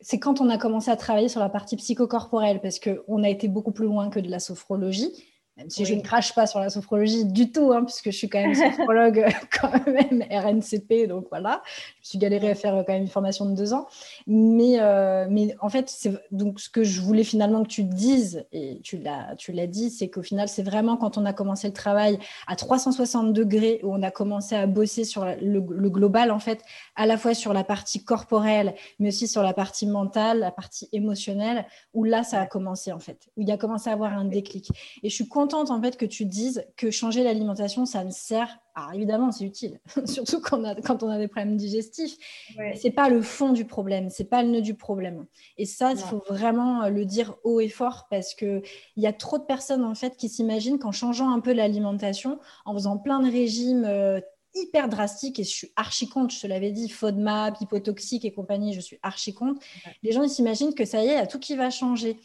c'est 0.00 0.18
quand 0.18 0.40
on 0.40 0.50
a 0.50 0.58
commencé 0.58 0.90
à 0.90 0.96
travailler 0.96 1.28
sur 1.28 1.40
la 1.40 1.48
partie 1.48 1.76
psychocorporelle, 1.76 2.60
parce 2.60 2.80
qu'on 2.80 3.22
a 3.22 3.28
été 3.28 3.46
beaucoup 3.46 3.70
plus 3.70 3.86
loin 3.86 4.10
que 4.10 4.18
de 4.18 4.28
la 4.28 4.40
sophrologie 4.40 5.12
même 5.56 5.68
si 5.68 5.84
je 5.84 5.94
ne 5.94 6.00
crache 6.00 6.34
pas 6.34 6.46
sur 6.46 6.60
la 6.60 6.70
sophrologie 6.70 7.26
du 7.26 7.52
tout, 7.52 7.72
hein, 7.72 7.84
puisque 7.84 8.06
je 8.06 8.16
suis 8.16 8.28
quand 8.28 8.40
même 8.40 8.54
sophrologue 8.76 9.26
quand 9.60 9.86
même 9.86 10.24
RNCP, 10.30 11.06
donc 11.08 11.26
voilà, 11.30 11.62
je 11.66 12.00
me 12.00 12.04
suis 12.04 12.18
galérée 12.18 12.50
à 12.50 12.54
faire 12.54 12.72
quand 12.86 12.92
même 12.92 13.02
une 13.02 13.08
formation 13.08 13.44
de 13.44 13.54
deux 13.54 13.74
ans. 13.74 13.86
Mais, 14.26 14.80
euh, 14.80 15.26
mais 15.28 15.54
en 15.60 15.68
fait, 15.68 16.08
donc 16.30 16.58
ce 16.58 16.70
que 16.70 16.84
je 16.84 17.00
voulais 17.00 17.24
finalement 17.24 17.62
que 17.62 17.68
tu 17.68 17.84
dises, 17.84 18.46
et 18.52 18.80
tu 18.82 18.98
l'as, 18.98 19.34
tu 19.36 19.52
l'as 19.52 19.66
dit, 19.66 19.90
c'est 19.90 20.08
qu'au 20.08 20.22
final, 20.22 20.48
c'est 20.48 20.62
vraiment 20.62 20.96
quand 20.96 21.18
on 21.18 21.26
a 21.26 21.32
commencé 21.32 21.66
le 21.66 21.74
travail 21.74 22.18
à 22.46 22.56
360 22.56 23.32
degrés, 23.32 23.80
où 23.82 23.94
on 23.94 24.02
a 24.02 24.10
commencé 24.10 24.54
à 24.54 24.66
bosser 24.66 25.04
sur 25.04 25.24
le, 25.24 25.36
le 25.68 25.90
global, 25.90 26.30
en 26.30 26.38
fait, 26.38 26.62
à 26.96 27.06
la 27.06 27.18
fois 27.18 27.34
sur 27.34 27.52
la 27.52 27.64
partie 27.64 28.04
corporelle, 28.04 28.74
mais 28.98 29.08
aussi 29.08 29.28
sur 29.28 29.42
la 29.42 29.52
partie 29.52 29.86
mentale, 29.86 30.38
la 30.38 30.50
partie 30.50 30.88
émotionnelle, 30.92 31.66
où 31.92 32.04
là, 32.04 32.22
ça 32.22 32.40
a 32.40 32.46
commencé, 32.46 32.90
en 32.90 32.98
fait, 32.98 33.28
où 33.36 33.42
il 33.42 33.50
a 33.50 33.58
commencé 33.58 33.90
à 33.90 33.92
avoir 33.92 34.12
un 34.14 34.24
déclic. 34.24 34.70
Et 35.02 35.10
je 35.10 35.14
suis 35.14 35.28
contente 35.42 35.70
en 35.70 35.82
fait 35.82 35.96
que 35.96 36.06
tu 36.06 36.24
dises 36.24 36.64
que 36.76 36.90
changer 36.90 37.24
l'alimentation, 37.24 37.84
ça 37.84 38.04
ne 38.04 38.10
sert. 38.10 38.58
Alors 38.74 38.92
évidemment, 38.94 39.32
c'est 39.32 39.44
utile, 39.44 39.80
surtout 40.06 40.40
quand 40.40 40.60
on, 40.60 40.64
a, 40.64 40.74
quand 40.76 41.02
on 41.02 41.10
a 41.10 41.18
des 41.18 41.28
problèmes 41.28 41.56
digestifs. 41.56 42.16
Ouais. 42.56 42.74
C'est 42.80 42.92
pas 42.92 43.08
le 43.08 43.20
fond 43.20 43.52
du 43.52 43.64
problème, 43.64 44.08
c'est 44.08 44.30
pas 44.30 44.42
le 44.42 44.50
nœud 44.50 44.62
du 44.62 44.74
problème. 44.74 45.26
Et 45.58 45.66
ça, 45.66 45.92
il 45.92 45.98
faut 45.98 46.22
vraiment 46.28 46.84
euh, 46.84 46.88
le 46.88 47.04
dire 47.04 47.34
haut 47.44 47.60
et 47.60 47.68
fort 47.68 48.06
parce 48.08 48.34
que 48.34 48.62
il 48.96 49.02
y 49.02 49.06
a 49.06 49.12
trop 49.12 49.38
de 49.38 49.44
personnes 49.44 49.84
en 49.84 49.94
fait 49.94 50.16
qui 50.16 50.28
s'imaginent 50.28 50.78
qu'en 50.78 50.92
changeant 50.92 51.30
un 51.30 51.40
peu 51.40 51.52
l'alimentation, 51.52 52.38
en 52.64 52.72
faisant 52.74 52.98
plein 52.98 53.20
de 53.20 53.30
régimes 53.30 53.84
euh, 53.84 54.20
hyper 54.54 54.88
drastiques, 54.88 55.38
et 55.40 55.44
je 55.44 55.50
suis 55.50 55.72
archi 55.76 56.08
contre, 56.08 56.34
je 56.34 56.40
te 56.40 56.46
l'avais 56.46 56.70
dit, 56.70 56.88
FODMAP, 56.88 57.60
hypotoxique 57.60 58.24
et 58.24 58.32
compagnie, 58.32 58.74
je 58.74 58.80
suis 58.80 58.98
archi 59.02 59.34
contre. 59.34 59.60
Les 60.02 60.12
gens 60.12 60.22
ils 60.22 60.30
s'imaginent 60.30 60.74
que 60.74 60.84
ça 60.84 61.02
y 61.02 61.08
est, 61.08 61.12
il 61.12 61.14
y 61.14 61.16
a 61.16 61.26
tout 61.26 61.38
qui 61.38 61.56
va 61.56 61.70
changer. 61.70 62.18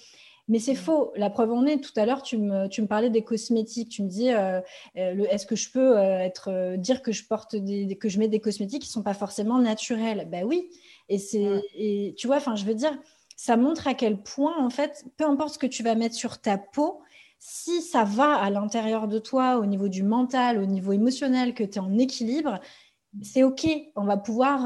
Mais 0.48 0.60
c'est 0.60 0.76
faux. 0.76 1.12
La 1.16 1.30
preuve 1.30 1.52
en 1.52 1.66
est, 1.66 1.78
tout 1.78 1.92
à 1.98 2.06
l'heure, 2.06 2.22
tu 2.22 2.38
me, 2.38 2.68
tu 2.68 2.82
me, 2.82 2.88
parlais 2.88 3.10
des 3.10 3.24
cosmétiques. 3.24 3.90
Tu 3.90 4.04
me 4.04 4.08
dis, 4.08 4.32
euh, 4.32 4.62
euh, 4.98 5.26
est-ce 5.30 5.46
que 5.46 5.56
je 5.56 5.70
peux 5.72 5.98
euh, 5.98 6.20
être, 6.20 6.76
dire 6.78 7.02
que 7.02 7.12
je, 7.12 7.26
porte 7.26 7.56
des, 7.56 7.98
que 7.98 8.08
je 8.08 8.18
mets 8.20 8.30
des 8.30 8.40
cosmétiques 8.40 8.84
qui 8.84 8.90
ne 8.90 8.94
sont 8.94 9.04
pas 9.04 9.14
forcément 9.14 9.60
naturels? 9.60 10.28
Ben 10.32 10.46
oui. 10.46 10.70
Et, 11.10 11.18
c'est, 11.18 11.62
et 11.76 12.16
tu 12.18 12.28
vois, 12.28 12.40
je 12.40 12.66
veux 12.66 12.76
dire, 12.76 12.98
ça 13.36 13.58
montre 13.58 13.88
à 13.88 13.94
quel 13.94 14.22
point, 14.22 14.58
en 14.58 14.70
fait, 14.70 15.06
peu 15.18 15.26
importe 15.26 15.56
ce 15.56 15.60
que 15.60 15.68
tu 15.68 15.84
vas 15.84 15.96
mettre 15.96 16.16
sur 16.16 16.40
ta 16.40 16.58
peau, 16.58 17.02
si 17.40 17.82
ça 17.82 18.04
va 18.04 18.36
à 18.36 18.50
l'intérieur 18.50 19.08
de 19.08 19.20
toi, 19.20 19.58
au 19.58 19.66
niveau 19.66 19.90
du 19.90 20.04
mental, 20.04 20.58
au 20.58 20.66
niveau 20.66 20.92
émotionnel, 20.92 21.54
que 21.54 21.64
tu 21.64 21.76
es 21.76 21.80
en 21.80 21.98
équilibre, 21.98 22.60
c'est 23.22 23.44
OK. 23.44 23.68
On 23.96 24.04
va 24.04 24.18
pouvoir 24.18 24.62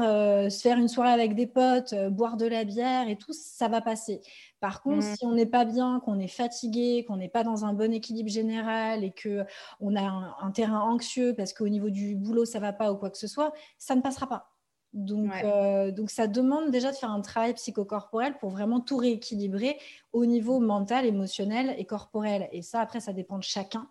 se 0.50 0.60
faire 0.60 0.78
une 0.78 0.88
soirée 0.88 1.12
avec 1.12 1.34
des 1.34 1.46
potes, 1.46 1.94
boire 2.10 2.36
de 2.36 2.46
la 2.46 2.64
bière 2.64 3.08
et 3.08 3.16
tout, 3.16 3.32
ça 3.32 3.68
va 3.68 3.80
passer. 3.80 4.20
Par 4.62 4.80
contre, 4.80 4.98
mmh. 4.98 5.16
si 5.16 5.26
on 5.26 5.32
n'est 5.32 5.44
pas 5.44 5.64
bien, 5.64 6.00
qu'on 6.04 6.20
est 6.20 6.28
fatigué, 6.28 7.04
qu'on 7.04 7.16
n'est 7.16 7.28
pas 7.28 7.42
dans 7.42 7.64
un 7.64 7.72
bon 7.72 7.92
équilibre 7.92 8.30
général 8.30 9.02
et 9.02 9.10
que 9.10 9.44
on 9.80 9.96
a 9.96 10.02
un, 10.02 10.50
terrain 10.52 10.80
anxieux 10.80 11.34
parce 11.36 11.52
qu'au 11.52 11.68
niveau 11.68 11.90
du 11.90 12.14
boulot 12.14 12.44
ça 12.44 12.60
va 12.60 12.72
pas 12.72 12.92
ou 12.92 12.96
quoi 12.96 13.10
que 13.10 13.18
ce 13.18 13.26
soit, 13.26 13.52
ça 13.76 13.96
ne 13.96 14.02
passera 14.02 14.28
pas. 14.28 14.52
Donc, 14.92 15.32
euh, 15.42 15.90
donc 15.90 16.10
ça 16.10 16.28
demande 16.28 16.70
déjà 16.70 16.92
de 16.92 16.96
faire 16.96 17.10
un 17.10 17.22
travail 17.22 17.54
psychocorporel 17.54 18.38
pour 18.38 18.50
vraiment 18.50 18.78
tout 18.78 18.98
rééquilibrer 18.98 19.78
au 20.12 20.26
niveau 20.26 20.60
mental, 20.60 21.06
émotionnel 21.06 21.74
et 21.76 21.84
corporel. 21.84 22.48
Et 22.52 22.62
ça, 22.62 22.80
après, 22.80 23.00
ça 23.00 23.12
dépend 23.12 23.38
de 23.38 23.42
chacun. 23.42 23.88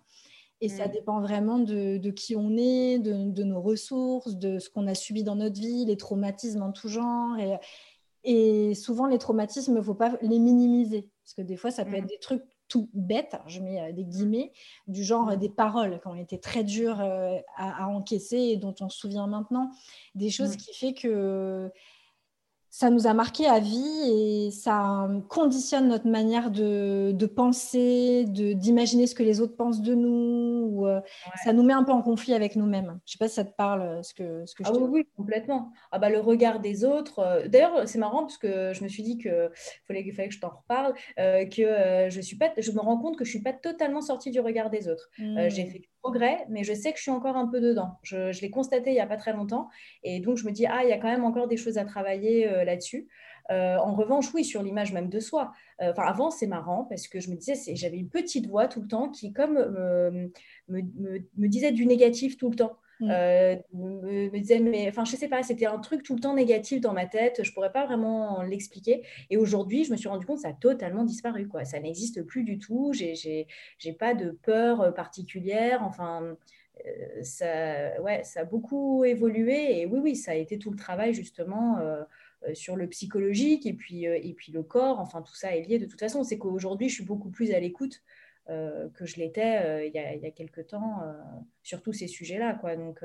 Et 0.62 0.70
ça 0.70 0.88
mmh. 0.88 0.92
dépend 0.92 1.22
vraiment 1.22 1.58
de, 1.58 2.10
qui 2.12 2.36
on 2.36 2.56
est, 2.56 3.00
de, 3.00 3.32
de, 3.32 3.44
nos 3.44 3.62
ressources, 3.62 4.36
de 4.36 4.60
ce 4.60 4.70
qu'on 4.70 4.88
a 4.88 4.94
subi 4.94 5.24
dans 5.24 5.36
notre 5.36 5.60
vie, 5.60 5.86
les 5.86 5.98
traumatismes 5.98 6.62
en 6.62 6.72
tout 6.72 6.88
genre. 6.88 7.38
Et, 7.40 7.58
et 8.24 8.76
souvent, 8.76 9.08
les 9.08 9.18
traumatismes, 9.18 9.74
il 9.74 9.78
ne 9.78 9.82
faut 9.82 9.96
pas 9.96 10.18
les 10.22 10.40
minimiser. 10.40 11.10
Parce 11.24 11.34
que 11.34 11.42
des 11.42 11.58
fois, 11.58 11.72
ça 11.72 11.86
peut 11.86 11.96
être 11.96 12.04
mm. 12.04 12.08
des 12.08 12.20
trucs 12.20 12.44
tout 12.68 12.90
bêtes, 12.94 13.36
je 13.48 13.60
mets 13.60 13.82
euh, 13.82 13.92
des 13.92 14.06
guillemets, 14.06 14.54
du 14.88 15.04
genre 15.04 15.28
mm. 15.28 15.36
des 15.38 15.50
paroles 15.50 16.00
qui 16.00 16.08
ont 16.08 16.16
été 16.16 16.40
très 16.40 16.64
dures 16.64 17.02
euh, 17.02 17.38
à, 17.58 17.88
encaisser 17.88 18.38
et 18.38 18.58
dont 18.58 18.76
on 18.80 18.90
se 18.90 18.98
souvient 18.98 19.28
maintenant. 19.28 19.72
Des 20.16 20.30
choses 20.30 20.54
mm. 20.54 20.58
qui 20.58 20.74
fait 20.74 20.94
que 20.94 21.70
ça 22.74 22.90
nous 22.90 23.06
a 23.06 23.14
marqué 23.14 23.48
à 23.48 23.60
vie 23.60 24.48
et 24.48 24.50
ça 24.50 25.10
conditionne 25.28 25.90
notre 25.90 26.08
manière 26.08 26.52
de, 26.52 27.12
de 27.12 27.26
penser, 27.26 28.24
d'imaginer 28.26 29.08
ce 29.08 29.14
que 29.14 29.24
les 29.24 29.42
autres 29.42 29.58
pensent 29.58 29.82
de 29.82 29.94
nous. 29.94 30.70
Ou, 30.72 30.88
euh, 30.88 31.02
Ça 31.44 31.52
nous 31.52 31.64
met 31.64 31.74
un 31.74 31.84
peu 31.84 31.92
en 31.92 32.02
conflit 32.02 32.34
avec 32.34 32.56
nous-mêmes. 32.56 32.98
Je 33.06 33.12
ne 33.12 33.12
sais 33.12 33.18
pas 33.20 33.28
si 33.28 33.36
ça 33.36 33.44
te 33.44 33.54
parle, 33.54 33.82
euh, 33.82 34.04
ce 34.04 34.14
que, 34.14 34.46
ce 34.46 34.56
que 34.56 34.64
ah, 34.66 34.72
je 34.74 34.80
oui, 34.80 34.90
oui, 34.90 35.08
complètement. 35.18 35.74
Ah 35.92 36.00
bah, 36.00 36.10
le 36.10 36.22
regard 36.22 36.62
des 36.62 36.86
autres. 36.86 37.20
Euh, 37.20 37.48
d'ailleurs, 37.50 37.90
c'est 37.90 38.00
marrant 38.00 38.22
parce 38.22 38.38
que 38.38 38.72
je 38.74 38.84
me 38.84 38.88
suis 38.88 39.04
dit 39.04 39.18
qu'il 39.18 39.50
fallait, 39.86 40.10
fallait 40.14 40.30
que 40.30 40.34
je 40.34 40.40
t'en 40.40 40.50
reparle, 40.50 40.94
que 41.18 42.08
je, 42.10 42.22
suis 42.22 42.38
pas, 42.38 42.54
je 42.58 42.72
me 42.72 42.80
rends 42.80 42.98
compte 42.98 43.18
que 43.18 43.26
je 43.26 43.30
ne 43.32 43.34
suis 43.34 43.44
pas 43.44 43.54
totalement 43.54 44.02
sortie 44.02 44.32
du 44.32 44.40
regard 44.40 44.70
des 44.70 44.88
autres. 44.88 45.10
J'ai 45.18 45.66
mmh. 45.66 45.72
fait 45.72 45.82
progrès, 46.02 46.46
mais 46.50 46.64
je 46.64 46.74
sais 46.74 46.92
que 46.92 46.98
je 46.98 47.04
suis 47.04 47.12
encore 47.12 47.38
un 47.38 47.48
peu 47.48 47.62
dedans. 47.62 48.00
Je, 48.04 48.40
l'ai 48.42 48.50
constaté 48.50 48.92
il 48.92 48.94
n'y 48.94 49.00
a 49.00 49.08
pas 49.08 49.18
très 49.18 49.34
longtemps. 49.34 49.70
Et 50.04 50.20
donc, 50.20 50.38
je 50.38 50.46
me 50.46 50.52
dis, 50.52 50.66
ah, 50.66 50.84
il 50.84 50.90
y 50.90 50.94
a 50.94 50.98
quand 50.98 51.10
même 51.10 51.24
encore 51.24 51.48
des 51.48 51.58
choses 51.58 51.78
à 51.78 51.86
travailler 51.86 52.50
là-dessus. 52.66 53.08
Euh, 53.50 53.78
en 53.78 53.94
revanche, 53.94 54.34
oui, 54.34 54.46
sur 54.46 54.64
l'image 54.64 54.94
même 54.94 55.10
de 55.10 55.20
soi. 55.20 55.52
Euh, 55.82 55.94
avant, 55.98 56.32
c'est 56.32 56.48
marrant 56.48 56.86
parce 56.86 57.08
que 57.08 57.20
je 57.20 57.30
me 57.30 57.36
disais, 57.36 57.56
j'avais 57.76 57.98
une 57.98 58.10
petite 58.10 58.48
voix 58.48 58.68
tout 58.68 58.82
le 58.82 58.88
temps 58.88 59.10
qui, 59.10 59.34
comme 59.34 59.54
me, 59.56 60.32
me, 60.70 61.48
disait 61.48 61.72
du 61.72 61.86
négatif 61.86 62.38
tout 62.38 62.50
le 62.50 62.56
temps. 62.56 62.78
Mm. 63.02 63.10
Euh, 63.12 63.56
me, 63.74 64.40
disait, 64.40 64.60
mais 64.60 64.88
enfin, 64.88 65.04
je 65.06 65.16
sais 65.16 65.28
pas, 65.28 65.44
c'était 65.44 65.66
un 65.66 65.80
truc 65.80 66.04
tout 66.04 66.16
le 66.16 66.22
temps 66.22 66.36
négatif 66.36 66.82
dans 66.82 66.94
ma 66.94 67.06
tête. 67.06 67.44
Je 67.44 67.52
pourrais 67.52 67.72
pas 67.72 67.86
vraiment 67.86 68.42
l'expliquer. 68.44 69.04
Et 69.30 69.38
aujourd'hui, 69.38 69.84
je 69.84 69.92
me 69.92 69.98
suis 69.98 70.08
rendu 70.08 70.26
compte 70.26 70.38
que 70.38 70.44
ça 70.44 70.50
a 70.50 70.54
totalement 70.54 71.04
disparu. 71.04 71.48
Quoi. 71.48 71.66
Ça 71.66 71.80
n'existe 71.80 72.24
plus 72.24 72.44
du 72.44 72.60
tout. 72.60 72.94
J'ai 72.94 73.48
pas 74.00 74.14
de 74.14 74.32
peur 74.32 74.94
particulière. 74.94 75.84
Enfin, 75.84 76.38
ça, 77.24 78.02
ouais, 78.02 78.24
ça 78.24 78.42
a 78.42 78.46
beaucoup 78.46 79.04
évolué. 79.04 79.82
Et 79.82 79.86
oui, 79.86 80.00
oui, 80.02 80.16
ça 80.16 80.32
a 80.32 80.36
été 80.36 80.58
tout 80.58 80.72
le 80.72 80.78
travail 80.78 81.14
justement 81.14 81.80
euh, 82.50 82.56
sur 82.56 82.76
le 82.76 82.88
psychologique 82.88 83.68
et 83.68 83.74
puis, 83.74 84.08
euh, 84.08 84.18
et 84.20 84.34
puis 84.34 84.52
le 84.52 84.64
corps. 84.64 85.00
Enfin, 85.00 85.22
tout 85.22 85.36
ça 85.36 85.56
est 85.56 85.62
lié 85.62 85.78
de 85.78 85.86
toute 85.86 86.00
façon. 86.00 86.24
C'est 86.24 86.40
qu'aujourd'hui, 86.40 86.90
je 86.90 86.96
suis 86.96 87.04
beaucoup 87.04 87.30
plus 87.30 87.52
à 87.52 87.60
l'écoute 87.60 88.02
que 88.94 89.06
je 89.06 89.18
l'étais 89.18 89.88
il, 89.88 89.92
il, 89.96 90.22
y 90.22 90.26
a 90.26 90.32
quelques 90.32 90.68
temps 90.68 91.02
sur 91.64 91.82
tous 91.82 91.94
ces 91.94 92.08
sujets-là. 92.08 92.60
Donc, 92.76 93.00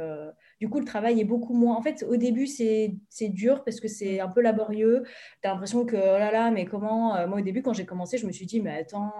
du 0.61 0.69
coup, 0.69 0.79
le 0.81 0.85
travail 0.85 1.21
est 1.21 1.25
beaucoup 1.25 1.55
moins. 1.55 1.77
En 1.77 1.83
fait, 1.83 2.05
au 2.09 2.17
début, 2.17 2.47
c'est 2.47 2.99
dur 3.21 3.65
parce 3.65 3.81
que 3.81 3.89
c'est 3.89 4.21
un 4.21 4.29
peu 4.29 4.41
laborieux. 4.41 5.03
Tu 5.43 5.49
as 5.49 5.53
l'impression 5.53 5.85
que, 5.85 5.97
oh 5.97 6.19
là 6.19 6.31
là, 6.31 6.51
mais 6.51 6.65
comment 6.65 7.27
Moi, 7.27 7.39
au 7.39 7.43
début, 7.43 7.63
quand 7.63 7.73
j'ai 7.73 7.87
commencé, 7.87 8.19
je 8.19 8.27
me 8.27 8.33
suis 8.33 8.47
dit, 8.47 8.61
mais 8.61 8.79
attends, 8.79 9.13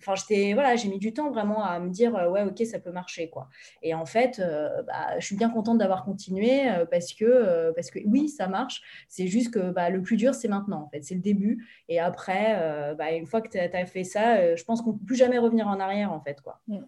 enfin, 0.00 0.14
j'étais, 0.14 0.52
voilà, 0.54 0.76
j'ai 0.76 0.88
mis 0.88 0.98
du 0.98 1.12
temps 1.12 1.30
vraiment 1.30 1.64
à 1.64 1.78
me 1.80 1.90
dire, 1.90 2.12
ouais, 2.30 2.42
ok, 2.42 2.64
ça 2.66 2.78
peut 2.78 2.92
marcher. 2.92 3.30
Quoi. 3.30 3.48
Et 3.82 3.94
en 3.94 4.06
fait, 4.06 4.40
bah, 4.86 5.18
je 5.18 5.26
suis 5.26 5.36
bien 5.36 5.50
contente 5.50 5.78
d'avoir 5.78 6.04
continué 6.04 6.62
parce, 6.90 7.14
que, 7.14 7.72
parce 7.72 7.90
que 7.90 8.00
oui, 8.06 8.28
ça 8.28 8.48
marche. 8.48 8.82
C'est 9.08 9.26
juste 9.26 9.52
que 9.52 9.70
bah, 9.70 9.90
le 9.90 10.02
plus 10.02 10.16
dur, 10.16 10.34
c'est 10.34 10.48
maintenant, 10.48 10.82
en 10.82 10.88
fait. 10.88 11.02
C'est 11.02 11.14
le 11.14 11.20
début. 11.20 11.66
Et 11.88 11.98
après, 11.98 12.94
bah, 12.98 13.12
une 13.12 13.26
fois 13.26 13.40
que 13.40 13.48
tu 13.48 13.58
as, 13.58 13.86
fait 13.86 14.04
ça, 14.04 14.56
je 14.56 14.64
pense 14.64 14.82
qu'on 14.82 14.92
ne 14.92 14.98
peut 14.98 15.04
plus 15.04 15.16
jamais 15.16 15.38
revenir 15.38 15.63
en 15.66 15.80
arrière, 15.80 16.12
en 16.12 16.20
fait. 16.20 16.40
Quoi. 16.40 16.60
Mm. 16.68 16.84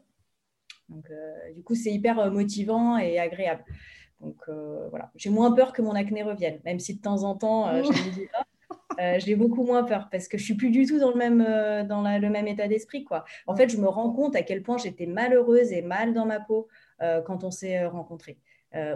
Donc, 0.88 1.04
euh, 1.10 1.52
du 1.54 1.62
coup, 1.62 1.74
c'est 1.74 1.92
hyper 1.92 2.18
euh, 2.18 2.30
motivant 2.30 2.98
et 2.98 3.18
agréable. 3.18 3.64
Donc, 4.20 4.36
euh, 4.48 4.88
voilà. 4.90 5.10
J'ai 5.16 5.30
moins 5.30 5.52
peur 5.52 5.72
que 5.72 5.82
mon 5.82 5.94
acné 5.94 6.22
revienne, 6.22 6.60
même 6.64 6.78
si 6.78 6.94
de 6.94 7.00
temps 7.00 7.24
en 7.24 7.34
temps, 7.34 7.82
je 7.82 7.88
me 7.88 8.14
dis, 8.14 8.26
ah, 8.98 9.18
j'ai 9.18 9.36
beaucoup 9.36 9.64
moins 9.64 9.84
peur 9.84 10.08
parce 10.10 10.28
que 10.28 10.38
je 10.38 10.44
suis 10.44 10.54
plus 10.54 10.70
du 10.70 10.86
tout 10.86 10.98
dans 10.98 11.10
le 11.10 11.18
même, 11.18 11.86
dans 11.86 12.02
le 12.02 12.30
même 12.30 12.46
état 12.46 12.68
d'esprit. 12.68 13.04
Quoi. 13.04 13.24
En 13.46 13.54
fait, 13.54 13.68
je 13.68 13.76
me 13.76 13.88
rends 13.88 14.12
compte 14.12 14.36
à 14.36 14.42
quel 14.42 14.62
point 14.62 14.78
j'étais 14.78 15.06
malheureuse 15.06 15.72
et 15.72 15.82
mal 15.82 16.14
dans 16.14 16.24
ma 16.24 16.40
peau 16.40 16.68
quand 16.98 17.44
on 17.44 17.50
s'est 17.50 17.84
rencontrés. 17.84 18.38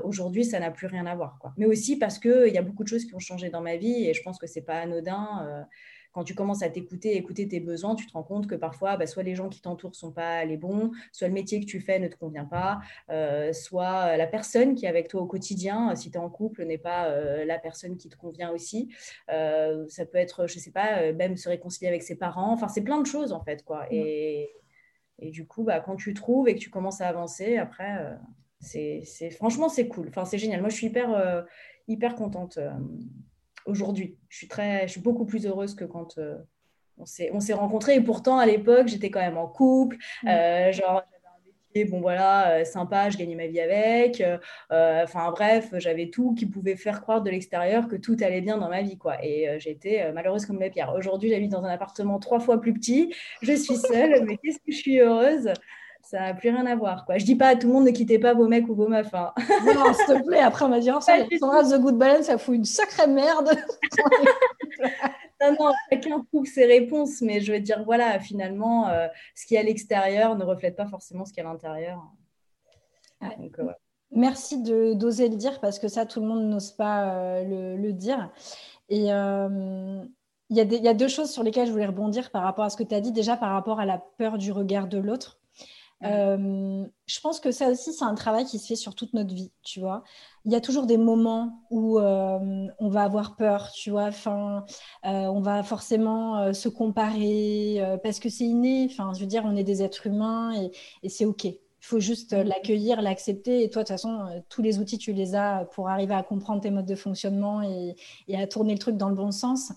Aujourd'hui, 0.05 0.45
ça 0.45 0.59
n'a 0.59 0.71
plus 0.71 0.87
rien 0.87 1.05
à 1.05 1.15
voir. 1.15 1.39
Quoi. 1.39 1.53
Mais 1.59 1.67
aussi 1.67 1.99
parce 1.99 2.19
qu'il 2.19 2.49
y 2.49 2.59
a 2.59 2.63
beaucoup 2.63 2.83
de 2.83 2.89
choses 2.89 3.05
qui 3.05 3.15
ont 3.15 3.21
changé 3.21 3.51
dans 3.51 3.61
ma 3.61 3.77
vie 3.77 4.09
et 4.09 4.15
je 4.15 4.23
pense 4.23 4.39
que 4.39 4.47
ce 4.47 4.59
n'est 4.59 4.65
pas 4.65 4.77
anodin 4.77 5.67
quand 6.13 6.25
tu 6.25 6.35
commences 6.35 6.63
à 6.63 6.69
t'écouter, 6.69 7.17
écouter 7.17 7.47
tes 7.47 7.61
besoins, 7.61 7.95
tu 7.95 8.07
te 8.07 8.13
rends 8.13 8.23
compte 8.23 8.49
que 8.49 8.57
parfois, 8.57 8.97
bah, 8.97 9.07
soit 9.07 9.23
les 9.23 9.35
gens 9.35 9.49
qui 9.49 9.61
t'entourent 9.61 9.95
sont 9.95 10.13
pas 10.13 10.45
les 10.45 10.57
bons, 10.57 10.91
soit 11.13 11.29
le 11.29 11.35
métier 11.35 11.61
que 11.61 11.67
tu 11.67 11.81
fais 11.81 11.99
ne 11.99 12.09
te 12.09 12.17
convient 12.17 12.45
pas, 12.45 12.81
euh, 13.11 13.53
soit 13.53 14.17
la 14.17 14.27
personne 14.27 14.75
qui 14.75 14.87
est 14.87 14.89
avec 14.89 15.09
toi 15.09 15.23
au 15.23 15.27
quotidien, 15.27 15.95
si 15.95 16.11
tu 16.11 16.19
es 16.19 16.21
en 16.21 16.29
couple, 16.29 16.65
n'est 16.65 16.79
pas 16.79 17.07
euh, 17.07 17.45
la 17.45 17.59
personne 17.59 17.97
qui 17.97 18.09
te 18.09 18.17
convient 18.17 18.51
aussi. 18.51 18.93
Euh, 19.31 19.87
ça 19.89 20.05
peut 20.05 20.19
être, 20.19 20.49
je 20.49 20.59
sais 20.59 20.73
pas, 20.73 21.13
même 21.13 21.37
se 21.37 21.49
réconcilier 21.49 21.89
avec 21.89 22.03
ses 22.03 22.17
parents. 22.17 22.53
Enfin, 22.53 22.69
c'est 22.69 22.83
plein 22.83 23.01
de 23.01 23.07
choses 23.07 23.33
en 23.33 23.43
fait, 23.45 23.65
quoi. 23.65 23.87
Et, 23.91 24.51
et 25.21 25.31
du 25.31 25.47
coup, 25.47 25.63
bah, 25.63 25.81
quand 25.81 25.97
tu 25.97 26.13
trouves 26.15 26.49
et 26.49 26.55
que 26.55 26.61
tu 26.61 26.71
commences 26.71 27.01
à 27.01 27.09
avancer, 27.09 27.57
après, 27.57 28.17
c'est 28.59 29.31
franchement, 29.31 29.69
c'est 29.69 29.87
cool. 29.87 30.09
Enfin, 30.09 30.25
c'est 30.25 30.39
génial. 30.39 30.61
Moi, 30.61 30.71
je 30.71 30.75
suis 30.75 30.89
hyper, 30.89 31.47
hyper 31.87 32.17
contente 32.17 32.59
aujourd'hui. 33.67 34.17
Je 34.29 34.37
suis 34.37 34.49
très, 34.49 34.87
je 34.87 34.93
suis 34.93 35.01
beaucoup 35.01 35.25
plus 35.25 35.47
heureuse 35.47 35.75
que 35.75 35.85
quand 35.85 36.19
euh, 36.19 36.37
on 36.99 37.07
s'est, 37.07 37.31
on 37.33 37.41
s'est 37.41 37.53
rencontrés. 37.53 37.97
Et 37.97 38.01
pourtant, 38.01 38.39
à 38.39 38.47
l'époque, 38.47 38.89
j'étais 38.89 39.11
quand 39.11 39.21
même 39.21 39.39
en 39.39 39.47
couple. 39.47 39.97
Mm. 40.23 40.29
Euh, 40.29 40.73
genre, 40.73 41.03
j'avais 41.11 41.27
un 41.27 41.47
métier, 41.47 41.85
bon 41.91 42.01
voilà, 42.01 42.53
euh, 42.53 42.65
sympa, 42.65 43.11
je 43.11 43.19
gagnais 43.19 43.35
ma 43.35 43.47
vie 43.47 43.61
avec. 43.61 44.23
Enfin 44.71 45.31
bref, 45.31 45.71
j'avais 45.79 46.11
tout 46.11 46.35
qui 46.35 46.47
pouvait 46.47 46.77
faire 46.77 47.01
croire 47.01 47.23
de 47.23 47.31
l'extérieur 47.31 47.89
que 47.89 47.97
tout 47.97 48.17
allait 48.21 48.41
bien 48.41 48.59
dans 48.59 48.69
ma 48.69 48.83
vie, 48.83 48.99
quoi. 48.99 49.25
Et 49.25 49.59
j'étais 49.59 50.13
malheureuse 50.13 50.47
comme 50.47 50.61
la 50.61 50.71
pierre. 50.71 50.95
Aujourd'hui, 50.95 51.31
j'habite 51.31 51.53
dans 51.53 51.65
un 51.65 51.71
appartement 51.71 52.19
trois 52.19 52.41
fois 52.41 52.61
plus 52.61 52.75
petit. 52.75 53.15
Je 53.43 53.53
suis 53.53 53.77
seule, 53.77 54.25
mais 54.27 54.37
qu'est-ce 54.37 54.59
que 54.59 54.73
je 54.73 54.77
suis 54.77 55.01
heureuse? 55.01 55.53
Ça 56.03 56.21
n'a 56.21 56.35
plus 56.35 56.51
rien 56.51 56.67
à 56.67 56.75
voir. 56.75 57.05
Quoi. 57.05 57.19
Je 57.19 57.25
dis 57.25 57.37
pas 57.37 57.49
à 57.49 57.57
tout 57.57 57.67
le 57.69 57.73
monde 57.73 57.85
ne 57.85 57.91
quittez 57.91 58.19
pas 58.19 58.35
vos 58.35 58.49
mecs 58.49 58.69
ou 58.69 58.75
vos 58.75 58.89
meufs. 58.89 59.15
Hein. 59.15 59.33
Non, 59.65 59.93
s'il 59.93 60.07
te 60.07 60.27
plaît, 60.27 60.41
après 60.41 60.65
on 60.65 60.69
va 60.69 60.81
dire 60.81 60.97
oh, 60.99 61.01
ça, 61.01 61.15
Sandra 61.39 61.63
The 61.65 61.81
Good 61.81 61.99
Balance, 61.99 62.27
ça 62.27 62.39
fout 62.39 62.55
une 62.55 62.65
sacrée 62.65 63.07
merde. 63.07 63.51
non, 65.41 65.57
non, 65.59 65.73
chacun 65.91 66.25
trouve 66.33 66.47
ses 66.47 66.67
réponses, 66.67 67.21
mais 67.21 67.41
je 67.41 67.53
veux 67.53 67.61
dire, 67.61 67.85
voilà, 67.85 68.19
finalement, 68.19 68.89
euh, 68.89 69.07
ce 69.35 69.47
qui 69.47 69.55
est 69.55 69.59
à 69.59 69.63
l'extérieur 69.63 70.37
ne 70.37 70.45
reflète 70.45 70.77
pas 70.77 70.87
forcément 70.87 71.25
ce 71.25 71.33
qui 71.33 71.41
est 71.41 71.45
à 71.45 71.47
l'intérieur. 71.47 72.03
Euh, 73.23 73.29
Merci 74.13 74.63
d'oser 74.63 75.29
le 75.29 75.37
dire 75.37 75.61
parce 75.61 75.79
que 75.79 75.89
ça, 75.89 76.07
tout 76.07 76.21
le 76.21 76.27
monde 76.27 76.49
n'ose 76.49 76.73
pas 76.73 77.15
euh, 77.15 77.77
le, 77.77 77.93
dire. 77.93 78.31
Et 78.89 79.03
il 79.03 79.05
y, 79.05 80.61
y, 80.61 80.89
a 80.89 80.95
deux 80.95 81.09
choses 81.09 81.31
sur 81.31 81.45
lesquelles 81.45 81.67
je 81.67 81.73
voulais 81.73 81.87
rebondir 81.87 82.31
par 82.31 82.43
rapport 82.43 82.65
à 82.65 82.71
ce 82.71 82.77
que 82.77 82.83
tu 82.83 82.95
as 82.95 83.01
dit. 83.01 83.13
Déjà, 83.13 83.37
par 83.37 83.53
rapport 83.53 83.79
à 83.79 83.85
la 83.87 83.99
peur 84.19 84.39
du 84.39 84.51
regard 84.51 84.89
de 84.89 84.99
l'autre. 84.99 85.40
Euh, 86.05 86.87
je 87.07 87.21
pense 87.21 87.41
que 87.41 87.51
ça 87.51 87.69
aussi, 87.69 87.93
c'est 87.93 88.05
un 88.05 88.15
travail 88.15 88.47
qui 88.47 88.59
se 88.59 88.67
fait 88.67 88.77
sur 88.77 88.95
toute 88.95 89.13
notre 89.13 89.35
vie, 89.35 89.53
tu 89.63 89.81
vois. 89.81 90.03
Il 90.47 90.53
y 90.53 90.55
a 90.55 90.61
toujours 90.61 90.87
des 90.87 90.97
moments 90.97 91.63
où 91.71 91.99
euh, 91.99 92.67
on 92.79 92.89
va 92.89 93.03
avoir 93.03 93.37
peur, 93.37 93.71
tu 93.73 93.91
vois. 93.91 94.05
Enfin, 94.05 94.65
euh, 95.05 95.09
on 95.09 95.41
va 95.41 95.63
forcément 95.63 96.53
se 96.55 96.69
comparer 96.69 97.99
parce 98.03 98.19
que 98.19 98.29
c'est 98.29 98.45
inné. 98.45 98.89
Enfin, 98.91 99.13
je 99.15 99.21
veux 99.21 99.27
dire, 99.27 99.43
on 99.45 99.57
est 99.57 99.65
des 99.65 99.83
êtres 99.83 100.07
humains 100.07 100.55
et, 100.55 100.71
et 101.03 101.09
c'est 101.09 101.27
OK. 101.27 101.45
Il 101.45 101.87
faut 101.87 102.01
juste 102.01 102.33
mm. 102.35 102.43
l'accueillir, 102.43 103.03
l'accepter. 103.03 103.63
Et 103.65 103.71
toi, 103.71 103.83
de 103.83 103.89
toute 103.89 103.95
façon, 103.95 104.43
tous 104.49 104.63
les 104.63 104.79
outils, 104.79 104.99
tu 104.99 105.13
les 105.13 105.35
as 105.35 105.67
pour 105.73 105.89
arriver 105.89 106.15
à 106.15 106.23
comprendre 106.23 106.63
tes 106.63 106.71
modes 106.71 106.87
de 106.87 106.95
fonctionnement 106.95 107.63
et, 107.63 107.97
et 108.29 108.41
à 108.41 108.47
tourner 108.47 108.73
le 108.73 108.79
truc 108.79 108.97
dans 108.97 109.09
le 109.09 109.15
bon 109.15 109.33
sens. 109.33 109.73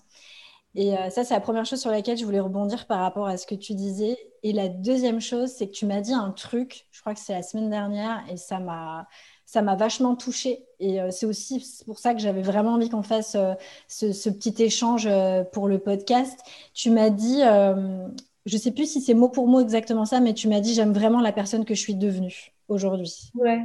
Et 0.76 0.96
euh, 0.96 1.08
ça, 1.10 1.22
c'est 1.22 1.34
la 1.34 1.40
première 1.40 1.64
chose 1.64 1.80
sur 1.80 1.90
laquelle 1.90 2.18
je 2.18 2.24
voulais 2.24 2.40
rebondir 2.40 2.86
par 2.86 3.00
rapport 3.00 3.26
à 3.26 3.36
ce 3.36 3.46
que 3.46 3.54
tu 3.54 3.74
disais. 3.74 4.16
Et 4.42 4.52
la 4.52 4.68
deuxième 4.68 5.20
chose, 5.20 5.50
c'est 5.50 5.68
que 5.68 5.72
tu 5.72 5.86
m'as 5.86 6.00
dit 6.00 6.12
un 6.12 6.30
truc, 6.30 6.86
je 6.90 7.00
crois 7.00 7.14
que 7.14 7.20
c'est 7.20 7.32
la 7.32 7.42
semaine 7.42 7.70
dernière, 7.70 8.24
et 8.30 8.36
ça 8.36 8.58
m'a 8.58 9.06
ça 9.46 9.60
m'a 9.62 9.76
vachement 9.76 10.16
touchée. 10.16 10.64
Et 10.80 11.00
euh, 11.00 11.10
c'est 11.10 11.26
aussi 11.26 11.64
pour 11.86 11.98
ça 11.98 12.14
que 12.14 12.20
j'avais 12.20 12.42
vraiment 12.42 12.72
envie 12.72 12.88
qu'on 12.88 13.02
fasse 13.02 13.36
euh, 13.36 13.54
ce, 13.88 14.30
petit 14.30 14.62
échange 14.62 15.08
pour 15.52 15.68
le 15.68 15.78
podcast. 15.78 16.40
Tu 16.72 16.90
m'as 16.90 17.10
dit, 17.10 17.40
je 17.40 18.56
ne 18.56 18.60
sais 18.60 18.72
plus 18.72 18.90
si 18.90 19.00
c'est 19.00 19.14
mot 19.14 19.28
pour 19.28 19.46
mot 19.46 19.60
exactement 19.60 20.06
ça, 20.06 20.20
mais 20.20 20.34
tu 20.34 20.48
m'as 20.48 20.60
dit, 20.60 20.74
j'aime 20.74 20.92
vraiment 20.92 21.20
la 21.20 21.30
personne 21.30 21.64
que 21.64 21.74
je 21.74 21.80
suis 21.80 21.94
devenue 21.94 22.52
aujourd'hui. 22.68 23.30
Ouais. 23.34 23.62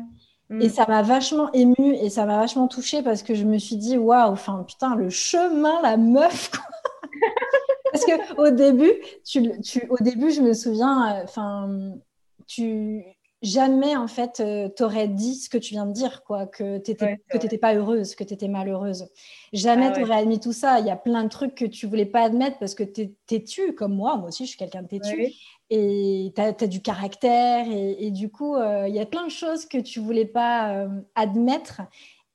Et 0.52 0.68
mm. 0.68 0.70
ça 0.70 0.86
m'a 0.88 1.02
vachement 1.02 1.52
émue 1.54 1.96
et 2.02 2.10
ça 2.10 2.26
m'a 2.26 2.38
vachement 2.38 2.68
touchée 2.68 3.02
parce 3.02 3.24
que 3.24 3.36
je 3.36 3.46
me 3.46 3.58
suis 3.58 3.78
dit, 3.78 3.98
waouh, 3.98 4.32
enfin, 4.32 4.64
putain, 4.68 4.96
le 4.96 5.10
chemin, 5.10 5.82
la 5.82 5.96
meuf, 5.98 6.50
quoi. 6.50 6.64
Parce 7.92 8.06
que 8.06 8.36
au 8.40 8.52
début, 8.52 8.94
tu, 9.26 9.60
tu, 9.62 9.88
au 9.90 9.98
début, 10.02 10.32
je 10.32 10.42
me 10.42 10.54
souviens, 10.54 11.20
euh, 11.20 11.24
enfin, 11.24 11.96
tu 12.48 13.04
jamais 13.42 13.96
en 13.96 14.08
fait 14.08 14.42
euh, 14.42 14.68
t'aurais 14.68 15.08
dit 15.08 15.36
ce 15.36 15.50
que 15.50 15.58
tu 15.58 15.74
viens 15.74 15.86
de 15.86 15.94
dire, 15.94 16.24
quoi, 16.24 16.46
que 16.46 16.78
t'étais 16.78 17.22
que 17.30 17.38
t'étais 17.38 17.58
pas 17.58 17.74
heureuse, 17.74 18.16
que 18.16 18.24
tu 18.24 18.34
étais 18.34 18.48
malheureuse. 18.48 19.08
Jamais 19.54 19.88
ah, 19.88 19.92
tu 19.92 20.02
t'aurais 20.02 20.20
admis 20.20 20.40
tout 20.40 20.52
ça. 20.52 20.80
Il 20.80 20.86
y 20.86 20.92
a 20.92 20.98
plein 20.98 21.24
de 21.24 21.30
trucs 21.30 21.56
que 21.56 21.66
tu 21.66 21.88
voulais 21.88 22.06
pas 22.06 22.22
admettre 22.22 22.60
parce 22.60 22.76
que 22.76 22.84
t'es 22.84 23.14
têtu 23.28 23.74
comme 23.74 23.96
moi. 23.96 24.18
Moi 24.18 24.28
aussi, 24.28 24.46
je 24.46 24.50
suis 24.50 24.58
quelqu'un 24.58 24.84
de 24.84 24.88
têtu. 24.88 25.34
Et 25.72 26.34
tu 26.36 26.42
as, 26.42 26.68
du 26.68 26.82
caractère 26.82 27.68
et, 27.70 28.10
du 28.10 28.30
coup, 28.32 28.56
euh, 28.56 28.88
il 28.88 28.96
y 28.96 29.00
a 29.00 29.06
plein 29.06 29.26
de 29.26 29.32
choses 29.32 29.68
que 29.68 29.78
tu 29.78 30.00
voulais 30.00 30.26
pas 30.26 30.88
admettre 31.14 31.82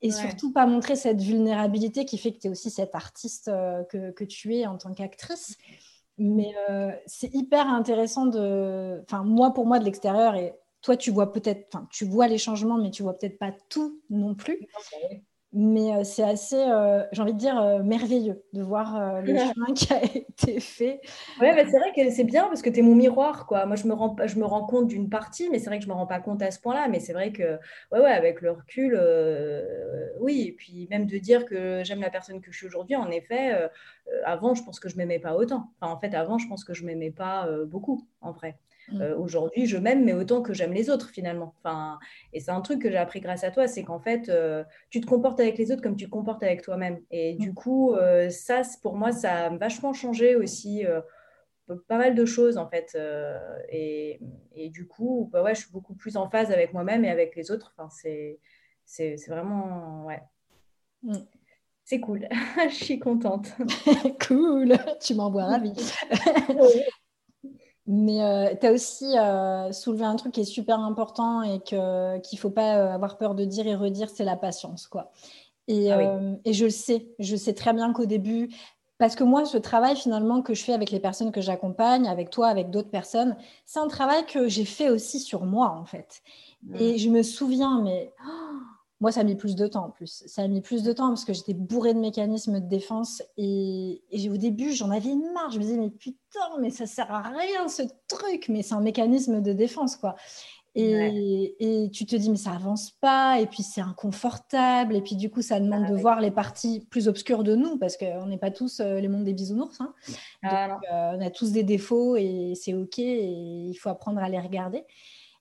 et 0.05 0.11
surtout 0.11 0.53
pas 0.53 0.67
montrer 0.67 0.97
cette 0.97 1.23
vulnérabilité 1.23 2.05
qui 2.05 2.19
fait 2.19 2.33
que 2.33 2.39
tu 2.39 2.47
es 2.47 2.51
aussi 2.51 2.71
cette 2.71 2.95
artiste 2.95 3.49
euh, 3.49 3.83
que, 3.85 4.11
que, 4.11 4.25
tu 4.25 4.55
es 4.55 4.67
en 4.67 4.77
tant 4.77 4.93
qu'actrice. 4.93 5.57
Mais 6.19 6.55
euh, 6.69 6.93
c'est 7.07 7.35
hyper 7.35 7.67
intéressant 7.67 8.27
de. 8.27 9.03
Enfin, 9.05 9.25
moi, 9.25 9.53
pour 9.55 9.67
moi, 9.67 9.79
de 9.79 9.85
l'extérieur, 9.85 10.35
et 10.35 10.55
toi, 10.83 10.97
tu 10.97 11.11
vois 11.11 11.33
peut-être. 11.33 11.69
Enfin, 11.73 11.89
tu 11.91 12.05
vois 12.05 12.29
les 12.29 12.39
changements, 12.39 12.77
mais 12.77 12.91
tu 12.91 13.03
vois 13.03 13.19
peut-être 13.19 13.39
pas 13.39 13.53
tout 13.71 14.01
non 14.11 14.35
plus. 14.35 14.61
Mais 15.57 15.95
euh, 15.95 16.03
c'est 16.03 16.25
assez, 16.25 16.57
euh, 16.59 17.05
j'ai 17.13 17.23
envie 17.23 17.33
de 17.33 17.39
dire, 17.39 17.57
euh, 17.61 17.81
merveilleux 17.81 18.43
de 18.53 18.61
voir 18.61 19.23
le 19.23 19.37
chemin 19.37 19.73
qui 19.73 19.93
a 19.93 20.03
été 20.15 20.59
fait. 20.59 21.01
Oui, 21.41 21.47
c'est 21.55 21.79
vrai 21.79 21.93
que 21.95 22.11
c'est 22.11 22.25
bien 22.25 22.49
parce 22.49 22.61
que 22.61 22.71
tu 22.71 22.81
es 22.81 22.83
mon 22.83 22.97
miroir. 22.97 23.47
Quoi. 23.47 23.65
Moi, 23.65 23.77
je 23.77 23.87
me 23.87 23.95
rends, 23.95 24.17
je 24.27 24.37
me 24.37 24.45
rends 24.45 24.67
compte 24.67 24.89
d'une 24.89 25.09
partie, 25.09 25.49
mais 25.51 25.61
c'est 25.61 25.67
vrai 25.67 25.79
que 25.79 25.85
je 25.85 25.89
ne 25.89 25.95
me 25.95 25.99
rends 25.99 26.09
pas 26.09 26.19
compte 26.19 26.43
à 26.43 26.51
ce 26.51 26.59
point-là. 26.59 26.89
Mais 26.89 26.99
c'est 26.99 27.13
vrai 27.13 27.31
que, 27.31 27.61
ouais, 27.93 28.01
ouais, 28.01 28.11
avec 28.11 28.41
le 28.41 28.51
recul, 28.51 29.01
oui. 30.19 30.47
Et 30.49 30.53
puis 30.53 30.89
même 30.91 31.07
de 31.07 31.19
dire 31.19 31.47
que 31.47 31.85
j'aime 31.85 32.01
la 32.01 32.11
personne 32.11 32.41
que 32.41 32.51
je 32.51 32.57
suis 32.57 32.67
aujourd'hui, 32.67 32.97
en 32.97 33.11
effet, 33.13 33.71
avant, 34.25 34.55
je 34.55 34.65
pense 34.65 34.81
que 34.81 34.89
je 34.89 34.95
ne 34.95 34.99
m'aimais 34.99 35.21
pas 35.21 35.37
autant. 35.37 35.71
Enfin, 35.81 35.93
en 35.93 36.01
fait, 36.01 36.17
avant, 36.17 36.37
je 36.39 36.49
pense 36.49 36.65
que 36.65 36.75
je 36.75 36.83
ne 36.83 36.89
m'aimais 36.89 37.13
pas 37.13 37.49
beaucoup, 37.67 38.09
en 38.21 38.33
vrai. 38.33 38.59
Mm. 38.89 39.01
Euh, 39.01 39.17
aujourd'hui, 39.17 39.67
je 39.67 39.77
m'aime, 39.77 40.05
mais 40.05 40.13
autant 40.13 40.43
que 40.43 40.53
j'aime 40.53 40.73
les 40.73 40.91
autres 40.91 41.09
finalement. 41.11 41.55
Enfin, 41.59 41.99
et 42.33 42.41
c'est 42.41 42.51
un 42.51 42.61
truc 42.61 42.83
que 42.83 42.91
j'ai 42.91 42.97
appris 42.97 43.21
grâce 43.21 43.45
à 43.45 43.51
toi, 43.51 43.67
c'est 43.67 43.83
qu'en 43.83 44.01
fait, 44.01 44.29
euh, 44.29 44.65
tu 44.91 45.01
te 45.01 45.07
comportes 45.07 45.41
avec 45.41 45.59
les 45.59 45.73
autres 45.73 45.83
comme 45.83 45.97
tu 45.97 46.07
te 46.07 46.11
comportes 46.11 46.43
avec 46.43 46.63
toi-même. 46.63 47.01
Et 47.11 47.35
du 47.35 47.51
mm. 47.51 47.55
coup, 47.55 47.95
euh, 47.95 48.31
ça, 48.31 48.63
pour 48.83 48.97
moi, 48.97 49.13
ça 49.13 49.47
a 49.47 49.57
vachement 49.57 49.93
changé 49.93 50.37
aussi 50.37 50.85
pas 51.89 51.97
mal 51.97 52.15
de 52.15 52.25
choses 52.27 52.59
en 52.59 52.69
fait. 52.69 52.97
Et, 53.71 54.21
et, 54.55 54.69
du 54.69 54.87
coup, 54.87 55.31
bah 55.33 55.43
ouais, 55.43 55.55
je 55.55 55.61
suis 55.61 55.73
beaucoup 55.73 55.95
plus 55.95 56.17
en 56.17 56.29
phase 56.29 56.51
avec 56.51 56.73
moi-même 56.73 57.05
et 57.05 57.11
avec 57.11 57.35
les 57.37 57.51
autres. 57.51 57.75
Enfin, 57.77 57.89
c'est, 57.91 58.39
c'est, 58.85 59.17
vraiment, 59.29 60.05
ouais. 60.05 60.23
Mm. 61.03 61.25
C'est 61.87 62.01
cool, 62.01 62.27
je 62.71 62.75
suis 62.75 62.99
contente. 62.99 63.55
cool, 64.27 64.75
tu 65.01 65.15
m'envoies 65.15 65.45
ravie. 65.45 65.75
Mais 67.87 68.23
euh, 68.23 68.55
tu 68.59 68.67
as 68.67 68.73
aussi 68.73 69.19
euh, 69.19 69.71
soulevé 69.73 70.05
un 70.05 70.17
truc 70.17 70.33
qui 70.33 70.41
est 70.41 70.45
super 70.45 70.81
important 70.81 71.43
et 71.43 71.61
qu'il 71.61 71.79
ne 71.79 72.39
faut 72.39 72.51
pas 72.51 72.77
euh, 72.77 72.95
avoir 72.95 73.19
peur 73.19 73.35
de 73.35 73.45
dire 73.45 73.67
et 73.67 73.75
redire, 73.75 74.09
c'est 74.09 74.25
la 74.25 74.37
patience. 74.37 74.87
Quoi. 74.87 75.13
Et, 75.69 75.93
ah 75.93 76.21
et, 76.45 76.53
je 76.53 76.65
le 76.65 76.71
sais, 76.71 77.09
je 77.19 77.37
sais 77.37 77.53
très 77.53 77.73
bien 77.75 77.93
qu'au 77.93 78.07
début, 78.07 78.51
parce 78.99 79.17
que 79.17 79.25
moi, 79.25 79.45
ce 79.45 79.59
travail 79.59 79.97
finalement 79.97 80.41
que 80.41 80.55
je 80.55 80.65
fais 80.65 80.73
avec 80.73 80.91
les 80.91 81.01
personnes 81.01 81.33
que 81.33 81.43
j'accompagne, 81.43 82.09
avec 82.09 82.31
toi, 82.31 82.49
avec 82.49 82.71
d'autres 82.71 82.91
personnes, 82.91 83.37
c'est 83.67 83.81
un 83.81 83.89
travail 83.89 84.25
que 84.27 84.49
j'ai 84.49 84.65
fait 84.65 84.89
aussi 84.89 85.21
sur 85.21 85.45
moi 85.45 85.71
en 85.71 85.85
fait. 85.85 86.23
Et 86.79 86.97
je 86.97 87.11
me 87.11 87.23
souviens, 87.23 87.83
mais 87.83 88.15
oh, 88.27 88.57
moi, 89.05 89.13
ça 89.13 89.21
a 89.21 89.25
mis 89.25 89.35
plus 89.35 89.55
de 89.55 89.67
temps 89.67 89.85
en 89.85 89.91
plus. 89.91 90.25
Ça 90.27 90.41
a 90.41 90.49
mis 90.49 90.63
plus 90.63 90.83
de 90.83 90.91
temps 90.91 91.09
parce 91.09 91.27
que 91.27 91.35
j'étais 91.35 91.53
bourrée 91.53 91.93
de 91.93 91.99
mécanismes 91.99 92.59
de 92.59 92.67
défense. 92.67 93.23
Et, 93.37 94.03
et 94.11 94.31
au 94.31 94.39
début, 94.39 94.73
j'en 94.73 94.91
avais 94.91 95.15
marre. 95.35 95.51
Je 95.51 95.59
me 95.59 95.63
disais, 95.63 95.77
mais 95.77 95.91
putain, 95.91 96.41
mais 96.59 96.71
ça 96.71 96.87
sert 96.87 97.13
à 97.13 97.21
rien 97.21 97.69
ce 97.69 97.83
truc. 98.09 98.49
Mais 98.49 98.63
c'est 98.63 98.73
un 98.73 98.81
mécanisme 98.81 99.43
de 99.43 99.53
défense, 99.53 99.97
quoi. 99.97 100.17
Et, 100.75 101.55
et, 101.61 101.91
tu 101.91 102.07
te 102.07 102.17
dis, 102.17 102.31
mais 102.31 102.39
ça 102.39 102.53
avance 102.53 102.93
pas, 102.93 103.39
et 103.41 103.47
puis 103.47 103.63
c'est 103.63 103.83
inconfortable, 103.83 104.97
et 104.97 105.03
puis 105.03 105.17
du 105.17 105.31
coup, 105.31 105.43
ça 105.43 105.61
demande 105.61 105.85
ah 105.87 105.91
de 105.93 105.97
voir 105.97 106.21
les 106.21 106.33
parties 106.33 106.81
plus 106.91 107.07
obscures 107.07 107.45
de 107.45 107.55
nous, 107.55 107.79
parce 107.79 107.99
qu'on 107.99 108.27
n'est 108.27 108.39
pas 108.39 108.51
tous 108.51 108.81
euh, 108.81 108.99
les 109.01 109.07
mondes 109.07 109.23
des 109.23 109.35
bisounours. 109.35 109.81
Hein. 109.81 109.95
Ah 110.43 110.69
Donc, 110.71 110.79
euh, 110.91 111.17
on 111.17 111.21
a 111.21 111.31
tous 111.31 111.53
des 111.53 111.63
défauts, 111.63 112.17
et 112.17 112.55
c'est 112.57 112.75
OK, 112.75 112.99
et 112.99 113.69
il 113.69 113.75
faut 113.75 113.91
apprendre 113.91 114.21
à 114.21 114.29
les 114.31 114.41
regarder. 114.41 114.85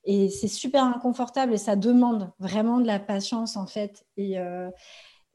Et 0.05 0.29
c'est 0.29 0.47
super 0.47 0.83
inconfortable, 0.83 1.53
et 1.53 1.57
ça 1.57 1.75
demande 1.75 2.31
vraiment 2.39 2.79
de 2.79 2.87
la 2.87 2.99
patience, 2.99 3.55
en 3.55 3.67
fait. 3.67 4.05
Et, 4.17 4.39
euh, 4.39 4.69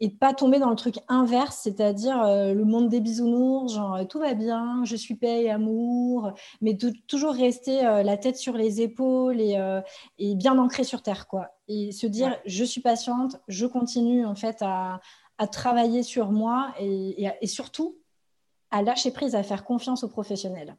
et 0.01 0.09
de 0.09 0.15
pas 0.15 0.33
tomber 0.33 0.59
dans 0.59 0.71
le 0.71 0.77
truc 0.77 0.97
inverse, 1.09 1.59
c'est-à-dire 1.63 2.23
euh, 2.23 2.55
le 2.55 2.65
monde 2.65 2.89
des 2.89 3.01
bisounours, 3.01 3.75
genre 3.75 3.97
euh, 3.97 4.05
tout 4.05 4.21
va 4.21 4.35
bien, 4.35 4.85
je 4.85 4.95
suis 4.95 5.17
paix 5.17 5.45
et 5.45 5.51
amour, 5.51 6.33
mais 6.61 6.75
de, 6.75 6.93
toujours 7.09 7.33
rester 7.33 7.85
euh, 7.85 8.03
la 8.03 8.17
tête 8.17 8.37
sur 8.37 8.57
les 8.57 8.81
épaules 8.81 9.41
et, 9.41 9.59
et, 10.19 10.35
bien 10.37 10.59
ancré 10.59 10.85
sur 10.85 11.03
terre, 11.03 11.27
quoi. 11.27 11.51
Et 11.67 11.93
se 11.93 12.07
dire, 12.07 12.39
je 12.47 12.65
suis 12.65 12.81
patiente, 12.81 13.41
je 13.49 13.67
continue 13.67 14.25
en 14.25 14.35
fait 14.35 14.59
à, 14.61 15.01
à 15.39 15.47
travailler 15.47 16.03
sur 16.03 16.31
moi 16.31 16.73
et, 16.79 17.25
et, 17.25 17.31
et 17.41 17.47
surtout 17.47 17.99
à 18.71 18.83
lâcher 18.83 19.11
prise, 19.11 19.35
à 19.35 19.43
faire 19.43 19.65
confiance 19.65 20.05
aux 20.05 20.09
professionnels. 20.09 20.77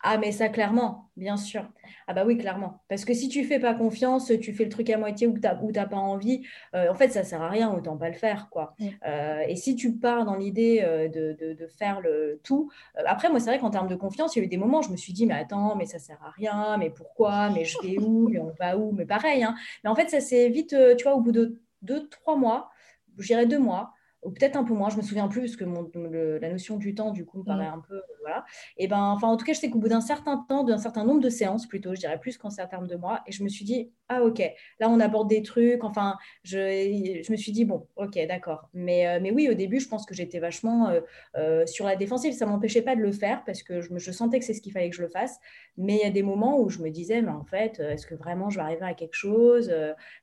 Ah, 0.00 0.16
mais 0.16 0.30
ça, 0.30 0.48
clairement, 0.48 1.10
bien 1.16 1.36
sûr. 1.36 1.68
Ah, 2.06 2.14
bah 2.14 2.24
oui, 2.24 2.38
clairement. 2.38 2.82
Parce 2.88 3.04
que 3.04 3.12
si 3.14 3.28
tu 3.28 3.44
fais 3.44 3.58
pas 3.58 3.74
confiance, 3.74 4.32
tu 4.40 4.52
fais 4.52 4.64
le 4.64 4.70
truc 4.70 4.88
à 4.90 4.96
moitié 4.96 5.26
ou 5.26 5.34
tu 5.34 5.40
n'as 5.40 5.86
pas 5.86 5.96
envie, 5.96 6.42
euh, 6.74 6.90
en 6.90 6.94
fait, 6.94 7.08
ça 7.08 7.24
sert 7.24 7.42
à 7.42 7.48
rien, 7.48 7.74
autant 7.74 7.96
pas 7.96 8.08
le 8.08 8.14
faire. 8.14 8.48
quoi. 8.50 8.74
Mm. 8.78 8.86
Euh, 9.06 9.40
et 9.48 9.56
si 9.56 9.74
tu 9.74 9.96
pars 9.96 10.24
dans 10.24 10.36
l'idée 10.36 10.82
euh, 10.84 11.08
de, 11.08 11.36
de, 11.54 11.66
faire 11.66 12.00
le 12.00 12.40
tout, 12.44 12.70
après, 12.94 13.28
moi, 13.28 13.40
c'est 13.40 13.50
vrai 13.50 13.58
qu'en 13.58 13.70
termes 13.70 13.88
de 13.88 13.96
confiance, 13.96 14.36
il 14.36 14.38
y 14.38 14.42
a 14.42 14.44
eu 14.44 14.48
des 14.48 14.56
moments 14.56 14.78
où 14.78 14.82
je 14.82 14.90
me 14.90 14.96
suis 14.96 15.12
dit, 15.12 15.26
mais 15.26 15.34
attends, 15.34 15.74
mais 15.74 15.86
ça 15.86 15.98
sert 15.98 16.22
à 16.22 16.30
rien, 16.30 16.76
mais 16.78 16.90
pourquoi, 16.90 17.50
mais 17.50 17.64
je 17.64 17.76
vais 17.82 17.98
où, 17.98 18.28
mais 18.28 18.38
on 18.38 18.52
va 18.58 18.78
où, 18.78 18.92
mais 18.92 19.04
pareil. 19.04 19.42
Hein. 19.42 19.56
Mais 19.82 19.90
en 19.90 19.96
fait, 19.96 20.08
ça 20.10 20.20
s'est 20.20 20.48
vite, 20.48 20.76
tu 20.96 21.04
vois, 21.04 21.14
au 21.14 21.20
bout 21.20 21.32
de 21.32 21.60
deux, 21.82 22.08
trois 22.08 22.36
mois, 22.36 22.70
je 23.18 23.26
dirais 23.26 23.46
deux 23.46 23.58
mois, 23.58 23.92
ou 24.22 24.30
peut-être 24.30 24.56
un 24.56 24.64
peu 24.64 24.74
moins, 24.74 24.90
je 24.90 24.96
me 24.96 25.02
souviens 25.02 25.28
plus, 25.28 25.42
parce 25.42 25.56
que 25.56 25.64
mon, 25.64 25.90
la 25.94 26.50
notion 26.50 26.76
du 26.76 26.94
temps, 26.94 27.10
du 27.10 27.24
coup, 27.24 27.38
me 27.38 27.44
paraît 27.44 27.68
mm. 27.68 27.74
un 27.74 27.82
peu. 27.86 28.00
Voilà. 28.20 28.44
Et 28.76 28.88
ben, 28.88 29.00
enfin, 29.00 29.28
en 29.28 29.36
tout 29.36 29.44
cas, 29.44 29.52
je 29.52 29.60
sais 29.60 29.70
qu'au 29.70 29.78
bout 29.78 29.88
d'un 29.88 30.00
certain 30.00 30.44
temps, 30.48 30.64
d'un 30.64 30.78
certain 30.78 31.04
nombre 31.04 31.20
de 31.20 31.30
séances, 31.30 31.66
plutôt, 31.66 31.94
je 31.94 32.00
dirais 32.00 32.18
plus 32.18 32.36
qu'en 32.36 32.50
certain 32.50 32.68
termes 32.68 32.86
de 32.86 32.96
mois, 32.96 33.22
et 33.26 33.32
je 33.32 33.42
me 33.42 33.48
suis 33.48 33.64
dit, 33.64 33.90
ah, 34.08 34.22
ok, 34.22 34.40
là, 34.80 34.88
on 34.88 35.00
aborde 35.00 35.28
des 35.28 35.42
trucs, 35.42 35.84
enfin, 35.84 36.16
je, 36.42 37.22
je 37.24 37.30
me 37.30 37.36
suis 37.36 37.52
dit, 37.52 37.64
bon, 37.64 37.86
ok, 37.96 38.18
d'accord. 38.26 38.68
Mais, 38.74 39.06
euh, 39.06 39.18
mais 39.20 39.30
oui, 39.30 39.48
au 39.50 39.54
début, 39.54 39.80
je 39.80 39.88
pense 39.88 40.06
que 40.06 40.14
j'étais 40.14 40.38
vachement 40.38 40.88
euh, 40.88 41.00
euh, 41.36 41.66
sur 41.66 41.86
la 41.86 41.96
défensive. 41.96 42.32
Ça 42.32 42.46
ne 42.46 42.50
m'empêchait 42.50 42.82
pas 42.82 42.96
de 42.96 43.00
le 43.00 43.12
faire, 43.12 43.44
parce 43.44 43.62
que 43.62 43.80
je, 43.80 44.12
sentais 44.12 44.38
que 44.38 44.44
c'est 44.44 44.54
ce 44.54 44.60
qu'il 44.60 44.72
fallait 44.72 44.90
que 44.90 44.96
je 44.96 45.02
le 45.02 45.08
fasse. 45.08 45.38
Mais 45.76 45.96
il 45.96 46.00
y 46.00 46.06
a 46.06 46.10
des 46.10 46.22
moments 46.22 46.60
où 46.60 46.68
je 46.68 46.80
me 46.80 46.90
disais, 46.90 47.22
mais 47.22 47.30
en 47.30 47.44
fait, 47.44 47.80
est-ce 47.80 48.06
que 48.06 48.14
vraiment 48.14 48.50
je 48.50 48.56
vais 48.56 48.64
arriver 48.64 48.84
à 48.84 48.94
quelque 48.94 49.14
chose? 49.14 49.72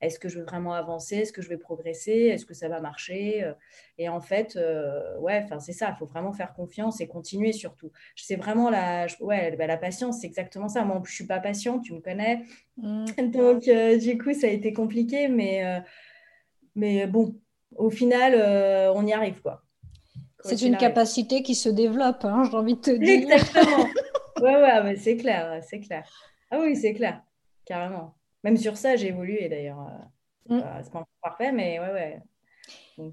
Est-ce 0.01 0.19
que 0.19 0.29
je 0.29 0.39
vais 0.39 0.45
vraiment 0.45 0.73
avancer? 0.73 1.17
Est-ce 1.17 1.33
que 1.33 1.41
je 1.41 1.49
vais 1.49 1.57
progresser? 1.57 2.11
Est-ce 2.11 2.45
que 2.45 2.53
ça 2.53 2.67
va 2.67 2.81
marcher? 2.81 3.53
Et 3.97 4.09
en 4.09 4.19
fait, 4.19 4.57
euh, 4.57 5.17
ouais, 5.19 5.41
enfin 5.43 5.59
c'est 5.59 5.71
ça, 5.71 5.89
il 5.95 5.97
faut 5.97 6.05
vraiment 6.05 6.33
faire 6.33 6.53
confiance 6.53 6.99
et 6.99 7.07
continuer 7.07 7.53
surtout. 7.53 7.91
C'est 8.15 8.35
vraiment 8.35 8.69
la, 8.69 9.07
ouais, 9.21 9.55
bah, 9.55 9.67
la 9.67 9.77
patience, 9.77 10.19
c'est 10.19 10.27
exactement 10.27 10.67
ça. 10.67 10.83
Moi, 10.83 11.01
je 11.05 11.13
suis 11.13 11.25
pas 11.25 11.39
patiente, 11.39 11.83
tu 11.83 11.93
me 11.93 12.01
connais. 12.01 12.43
Mmh. 12.77 13.05
Donc, 13.31 13.67
euh, 13.67 13.97
du 13.97 14.17
coup, 14.17 14.33
ça 14.33 14.47
a 14.47 14.49
été 14.49 14.73
compliqué, 14.73 15.29
mais, 15.29 15.65
euh, 15.65 15.79
mais 16.75 17.07
bon, 17.07 17.39
au 17.77 17.89
final, 17.89 18.35
on 18.95 19.05
y 19.05 19.13
arrive, 19.13 19.41
quoi. 19.41 19.61
C'est 20.43 20.61
une 20.61 20.77
capacité 20.77 21.41
qui 21.41 21.55
se 21.55 21.69
développe, 21.69 22.23
hein, 22.25 22.43
j'ai 22.49 22.57
envie 22.57 22.75
de 22.75 22.81
te 22.81 22.91
dire. 22.91 23.31
Exactement. 23.31 23.87
ouais, 24.41 24.61
ouais, 24.61 24.95
c'est 24.97 25.15
clair, 25.15 25.59
c'est 25.63 25.79
clair. 25.79 26.07
Ah 26.51 26.59
oui, 26.61 26.75
c'est 26.75 26.93
clair, 26.93 27.23
carrément. 27.65 28.15
Même 28.43 28.57
sur 28.57 28.77
ça, 28.77 28.95
j'ai 28.95 29.07
évolué 29.07 29.49
d'ailleurs. 29.49 29.79
Mmh. 30.49 30.59
C'est 30.83 30.91
pas 30.91 31.07
parfait, 31.23 31.51
mais 31.51 31.79
ouais, 31.79 31.91
ouais. 31.91 32.21
Euh, 32.99 33.09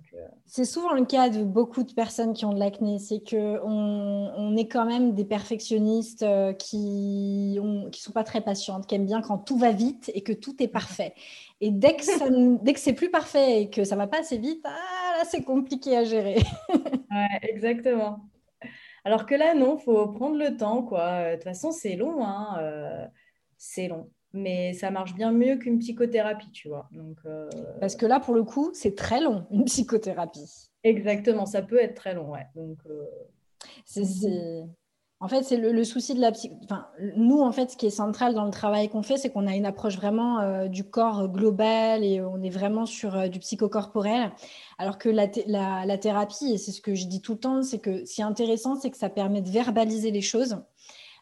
c'est 0.46 0.64
souvent 0.64 0.92
le 0.92 1.04
cas 1.04 1.28
de 1.28 1.42
beaucoup 1.42 1.82
de 1.82 1.92
personnes 1.92 2.34
qui 2.34 2.44
ont 2.44 2.52
de 2.52 2.58
l'acné, 2.58 2.98
c'est 2.98 3.20
qu'on 3.28 4.32
on 4.36 4.56
est 4.56 4.68
quand 4.68 4.84
même 4.84 5.14
des 5.14 5.24
perfectionnistes 5.24 6.22
euh, 6.22 6.52
qui 6.52 7.58
ne 7.60 7.88
qui 7.90 8.00
sont 8.00 8.12
pas 8.12 8.24
très 8.24 8.40
patientes, 8.40 8.86
qui 8.86 8.94
aiment 8.94 9.06
bien 9.06 9.22
quand 9.22 9.38
tout 9.38 9.58
va 9.58 9.72
vite 9.72 10.10
et 10.14 10.22
que 10.22 10.32
tout 10.32 10.62
est 10.62 10.68
parfait. 10.68 11.14
Et 11.60 11.70
dès 11.70 11.96
que, 11.96 12.04
ça, 12.04 12.26
dès 12.30 12.72
que 12.72 12.80
c'est 12.80 12.92
plus 12.92 13.10
parfait 13.10 13.62
et 13.62 13.70
que 13.70 13.84
ça 13.84 13.96
va 13.96 14.06
pas 14.06 14.20
assez 14.20 14.38
vite, 14.38 14.62
ah, 14.64 15.18
là 15.18 15.24
c'est 15.24 15.42
compliqué 15.42 15.96
à 15.96 16.04
gérer. 16.04 16.38
ouais, 17.10 17.40
exactement. 17.42 18.20
Alors 19.04 19.26
que 19.26 19.34
là, 19.34 19.54
non, 19.54 19.78
faut 19.78 20.08
prendre 20.08 20.36
le 20.36 20.56
temps, 20.56 20.82
quoi. 20.82 21.30
De 21.30 21.34
toute 21.34 21.44
façon, 21.44 21.72
c'est 21.72 21.96
long, 21.96 22.24
hein. 22.24 22.56
Euh, 22.60 23.06
c'est 23.58 23.88
long 23.88 24.10
mais 24.32 24.72
ça 24.72 24.90
marche 24.90 25.14
bien 25.14 25.32
mieux 25.32 25.56
qu'une 25.56 25.78
psychothérapie, 25.78 26.50
tu 26.52 26.68
vois. 26.68 26.88
Donc, 26.92 27.18
euh, 27.26 27.48
Parce 27.80 27.96
que 27.96 28.06
là, 28.06 28.20
pour 28.20 28.34
le 28.34 28.44
coup, 28.44 28.70
c'est 28.72 28.94
très 28.94 29.20
long, 29.20 29.46
une 29.50 29.64
psychothérapie. 29.64 30.70
Exactement, 30.84 31.46
ça 31.46 31.62
peut 31.62 31.78
être 31.78 31.94
très 31.94 32.14
long, 32.14 32.32
ouais. 32.32 32.46
Donc, 32.56 32.78
euh, 32.86 34.64
En 35.20 35.28
fait, 35.28 35.42
c'est 35.42 35.58
le, 35.58 35.84
souci 35.84 36.14
de 36.14 36.20
la 36.20 36.32
psy... 36.32 36.50
enfin, 36.64 36.86
nous, 37.16 37.40
en 37.40 37.52
fait, 37.52 37.70
ce 37.70 37.76
qui 37.76 37.86
est 37.86 37.90
central 37.90 38.34
dans 38.34 38.44
le 38.44 38.50
travail 38.50 38.88
qu'on 38.88 39.02
fait, 39.02 39.18
c'est 39.18 39.30
qu'on 39.30 39.46
a 39.46 39.54
une 39.54 39.66
approche 39.66 39.96
vraiment 39.96 40.40
euh, 40.40 40.66
du 40.66 40.82
corps 40.82 41.28
global 41.28 42.02
et 42.02 42.20
on 42.22 42.42
est 42.42 42.50
vraiment 42.50 42.86
sur 42.86 43.28
du 43.28 43.38
psychocorporel. 43.38 44.32
Alors 44.78 44.98
que 44.98 45.10
la, 45.10 45.28
la, 45.46 45.98
thérapie, 45.98 46.52
et 46.52 46.58
c'est 46.58 46.72
ce 46.72 46.80
que 46.80 46.94
je 46.94 47.06
dis 47.06 47.20
tout 47.20 47.34
le 47.34 47.38
temps, 47.38 47.62
c'est 47.62 47.78
que 47.78 48.04
ce 48.06 48.14
qui 48.14 48.20
est 48.22 48.24
intéressant, 48.24 48.76
c'est 48.76 48.90
que 48.90 48.96
ça 48.96 49.10
permet 49.10 49.42
de 49.42 49.50
verbaliser 49.50 50.10
les 50.10 50.22
choses, 50.22 50.56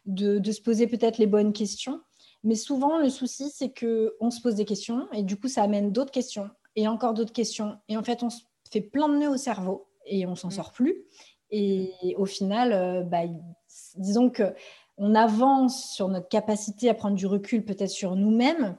de, 0.05 0.39
de 0.39 0.51
se 0.51 0.61
poser 0.61 0.87
peut-être 0.87 1.17
les 1.17 1.27
bonnes 1.27 1.53
questions 1.53 2.01
mais 2.43 2.55
souvent, 2.55 2.97
le 2.97 3.09
souci, 3.09 3.49
c'est 3.49 3.69
qu'on 3.69 4.31
se 4.31 4.41
pose 4.41 4.55
des 4.55 4.65
questions 4.65 5.07
et 5.13 5.23
du 5.23 5.37
coup, 5.37 5.47
ça 5.47 5.63
amène 5.63 5.91
d'autres 5.91 6.11
questions 6.11 6.49
et 6.75 6.87
encore 6.87 7.13
d'autres 7.13 7.33
questions. 7.33 7.77
Et 7.87 7.97
en 7.97 8.03
fait, 8.03 8.23
on 8.23 8.29
se 8.29 8.41
fait 8.71 8.81
plein 8.81 9.09
de 9.09 9.17
nœuds 9.17 9.29
au 9.29 9.37
cerveau 9.37 9.87
et 10.05 10.25
on 10.25 10.35
s'en 10.35 10.47
mm. 10.47 10.51
sort 10.51 10.71
plus. 10.71 11.05
Et 11.51 12.15
au 12.17 12.25
final, 12.25 12.73
euh, 12.73 13.03
bah, 13.03 13.23
disons 13.95 14.29
que 14.29 14.53
on 14.97 15.15
avance 15.15 15.93
sur 15.93 16.07
notre 16.09 16.29
capacité 16.29 16.89
à 16.89 16.93
prendre 16.93 17.15
du 17.15 17.25
recul 17.25 17.65
peut-être 17.65 17.89
sur 17.89 18.15
nous-mêmes, 18.15 18.77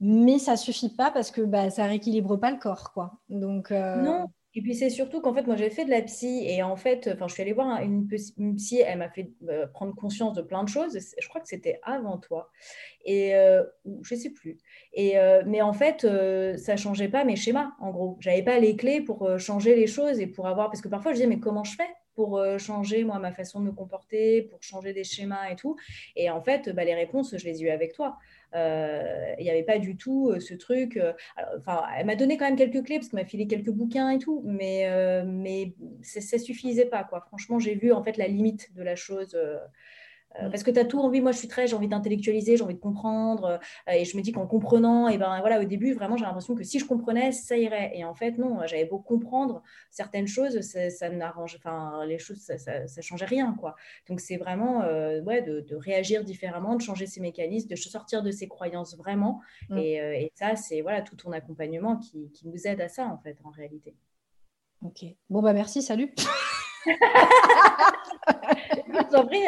mais 0.00 0.38
ça 0.38 0.56
suffit 0.56 0.88
pas 0.88 1.10
parce 1.10 1.30
que 1.30 1.42
bah, 1.42 1.70
ça 1.70 1.84
rééquilibre 1.84 2.38
pas 2.38 2.50
le 2.50 2.58
corps, 2.58 2.92
quoi. 2.92 3.12
Donc 3.28 3.70
euh, 3.70 3.96
non, 4.02 4.26
et 4.54 4.62
puis 4.62 4.74
c'est 4.74 4.90
surtout 4.90 5.20
qu'en 5.20 5.32
fait, 5.34 5.46
moi 5.46 5.56
j'ai 5.56 5.70
fait 5.70 5.84
de 5.84 5.90
la 5.90 6.02
psy 6.02 6.44
et 6.46 6.62
en 6.62 6.76
fait, 6.76 7.08
enfin, 7.12 7.28
je 7.28 7.34
suis 7.34 7.42
allée 7.42 7.52
voir 7.52 7.80
une, 7.82 8.08
psy, 8.56 8.80
elle 8.84 8.98
m'a 8.98 9.08
fait 9.10 9.30
euh, 9.48 9.66
prendre 9.68 9.94
conscience 9.94 10.34
de 10.34 10.42
plein 10.42 10.64
de 10.64 10.68
choses. 10.68 10.98
Je 11.18 11.28
crois 11.28 11.40
que 11.40 11.48
c'était 11.48 11.80
avant 11.84 12.18
toi, 12.18 12.50
et 13.04 13.34
euh, 13.36 13.62
je 14.02 14.14
sais 14.14 14.30
plus. 14.30 14.58
Et 14.92 15.18
euh, 15.18 15.42
mais 15.46 15.62
en 15.62 15.72
fait, 15.72 16.04
euh, 16.04 16.56
ça 16.56 16.76
changeait 16.76 17.08
pas 17.08 17.24
mes 17.24 17.36
schémas. 17.36 17.72
En 17.80 17.90
gros, 17.90 18.16
j'avais 18.20 18.42
pas 18.42 18.58
les 18.58 18.76
clés 18.76 19.00
pour 19.00 19.38
changer 19.38 19.76
les 19.76 19.86
choses 19.86 20.20
et 20.20 20.26
pour 20.26 20.46
avoir, 20.46 20.70
parce 20.70 20.80
que 20.80 20.88
parfois 20.88 21.12
je 21.12 21.16
disais 21.16 21.28
mais 21.28 21.40
comment 21.40 21.64
je 21.64 21.76
fais 21.76 21.88
pour 22.14 22.42
changer 22.58 23.04
moi 23.04 23.18
ma 23.18 23.32
façon 23.32 23.60
de 23.60 23.66
me 23.66 23.72
comporter, 23.72 24.42
pour 24.42 24.62
changer 24.62 24.92
des 24.92 25.04
schémas 25.04 25.50
et 25.50 25.56
tout? 25.56 25.76
Et 26.16 26.28
en 26.28 26.42
fait, 26.42 26.68
bah, 26.70 26.84
les 26.84 26.94
réponses, 26.94 27.34
je 27.36 27.44
les 27.44 27.62
ai 27.62 27.66
eues 27.66 27.70
avec 27.70 27.92
toi. 27.94 28.18
Euh, 28.54 29.34
il 29.38 29.44
n'y 29.44 29.50
avait 29.50 29.62
pas 29.62 29.78
du 29.78 29.96
tout 29.96 30.30
euh, 30.30 30.40
ce 30.40 30.54
truc. 30.54 30.96
Euh, 30.96 31.12
enfin, 31.56 31.82
elle 31.96 32.06
m'a 32.06 32.16
donné 32.16 32.36
quand 32.36 32.46
même 32.46 32.56
quelques 32.56 32.84
clés 32.84 32.96
parce 32.96 33.08
qu'elle 33.08 33.20
m'a 33.20 33.26
filé 33.26 33.46
quelques 33.46 33.70
bouquins 33.70 34.10
et 34.10 34.18
tout, 34.18 34.42
mais, 34.44 34.88
mais 35.24 35.74
ça 36.02 36.36
ne 36.36 36.42
suffisait 36.42 36.86
pas. 36.86 37.04
Quoi. 37.04 37.20
Franchement, 37.20 37.58
j'ai 37.58 37.74
vu 37.74 37.92
en 37.92 38.02
fait 38.02 38.16
la 38.16 38.28
limite 38.28 38.74
de 38.74 38.82
la 38.82 38.96
chose. 38.96 39.36
Euh, 40.38 40.46
mm. 40.46 40.50
parce 40.50 40.62
que 40.62 40.70
tu 40.70 40.78
as 40.78 40.84
tout 40.84 41.00
envie, 41.00 41.20
moi 41.20 41.32
je 41.32 41.38
suis 41.38 41.48
très, 41.48 41.66
j'ai 41.66 41.74
envie 41.74 41.88
d'intellectualiser, 41.88 42.56
j'ai 42.56 42.62
envie 42.62 42.74
de 42.74 42.80
comprendre, 42.80 43.58
euh, 43.88 43.92
et 43.92 44.04
je 44.04 44.16
me 44.16 44.22
dis 44.22 44.32
qu'en 44.32 44.46
comprenant, 44.46 45.08
et 45.08 45.18
ben 45.18 45.40
voilà, 45.40 45.60
au 45.60 45.64
début, 45.64 45.92
vraiment, 45.92 46.16
j'ai 46.16 46.24
l'impression 46.24 46.54
que 46.54 46.64
si 46.64 46.78
je 46.78 46.86
comprenais, 46.86 47.32
ça 47.32 47.56
irait. 47.56 47.92
Et 47.94 48.04
en 48.04 48.14
fait, 48.14 48.38
non, 48.38 48.60
j'avais 48.66 48.84
beau 48.84 48.98
comprendre 48.98 49.62
certaines 49.90 50.26
choses, 50.26 50.60
ça, 50.60 51.08
n'arrange, 51.10 51.56
enfin, 51.56 52.04
les 52.06 52.18
choses, 52.18 52.38
ça, 52.38 52.58
ça, 52.58 53.02
changeait 53.02 53.26
rien, 53.26 53.54
quoi. 53.58 53.74
Donc 54.08 54.20
c'est 54.20 54.36
vraiment, 54.36 54.82
euh, 54.82 55.20
ouais, 55.22 55.42
de, 55.42 55.64
réagir 55.74 56.24
différemment, 56.24 56.76
de 56.76 56.82
changer 56.82 57.06
ses 57.06 57.20
mécanismes, 57.20 57.68
de 57.68 57.76
sortir 57.76 58.22
de 58.22 58.30
ses 58.30 58.48
croyances 58.48 58.96
vraiment. 58.96 59.40
Mm. 59.68 59.78
Et, 59.78 59.94
et, 59.94 60.32
ça, 60.34 60.56
c'est 60.56 60.80
voilà 60.80 61.02
tout 61.02 61.16
ton 61.16 61.32
accompagnement 61.32 61.96
qui, 61.96 62.30
qui 62.30 62.48
nous 62.48 62.66
aide 62.66 62.80
à 62.80 62.88
ça, 62.88 63.06
en 63.06 63.18
fait, 63.18 63.36
en 63.44 63.50
réalité. 63.50 63.94
Ok. 64.82 65.04
Bon, 65.28 65.42
bah 65.42 65.52
merci, 65.52 65.82
salut. 65.82 66.14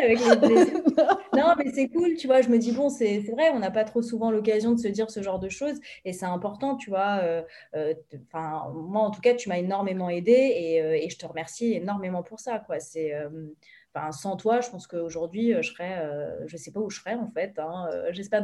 avec 0.03 0.19
Non, 1.35 1.55
mais 1.57 1.71
c'est 1.73 1.89
cool, 1.89 2.15
tu 2.15 2.27
vois. 2.27 2.41
Je 2.43 2.49
me 2.49 2.59
dis, 2.59 2.73
bon, 2.73 2.89
c'est 2.89 3.19
vrai, 3.19 3.51
on 3.53 3.59
n'a 3.59 3.71
pas 3.71 3.85
trop 3.85 4.03
souvent 4.03 4.31
l'occasion 4.31 4.73
de 4.73 4.79
se 4.79 4.89
dire 4.89 5.11
ce 5.11 5.23
genre 5.23 5.39
de 5.39 5.49
choses 5.49 5.81
et 6.05 6.13
c'est 6.13 6.27
important, 6.27 6.77
tu 6.77 6.91
vois. 6.91 7.21
Euh, 7.23 7.43
euh, 7.75 7.95
moi, 8.35 9.03
en 9.03 9.11
tout 9.11 9.21
cas, 9.21 9.35
tu 9.35 9.49
m'as 9.49 9.59
énormément 9.59 10.09
aidé 10.11 10.33
et, 10.33 10.83
euh, 10.83 10.95
et, 10.95 11.09
je 11.09 11.19
te 11.19 11.27
remercie 11.27 11.75
énormément 11.75 12.23
pour 12.23 12.41
ça, 12.41 12.59
quoi. 12.59 12.81
C'est. 12.81 13.13
Sans 14.13 14.37
toi, 14.37 14.61
je 14.61 14.71
pense 14.71 14.87
qu'aujourd'hui, 14.87 15.55
je 15.61 15.71
serais, 15.71 16.09
je 16.47 16.57
sais 16.57 16.71
pas 16.73 16.81
où 16.81 16.91
je 16.91 16.99
serais 17.01 17.15
en 17.15 17.31
fait. 17.31 17.59
Hein. 17.59 17.89
J'espère 18.11 18.43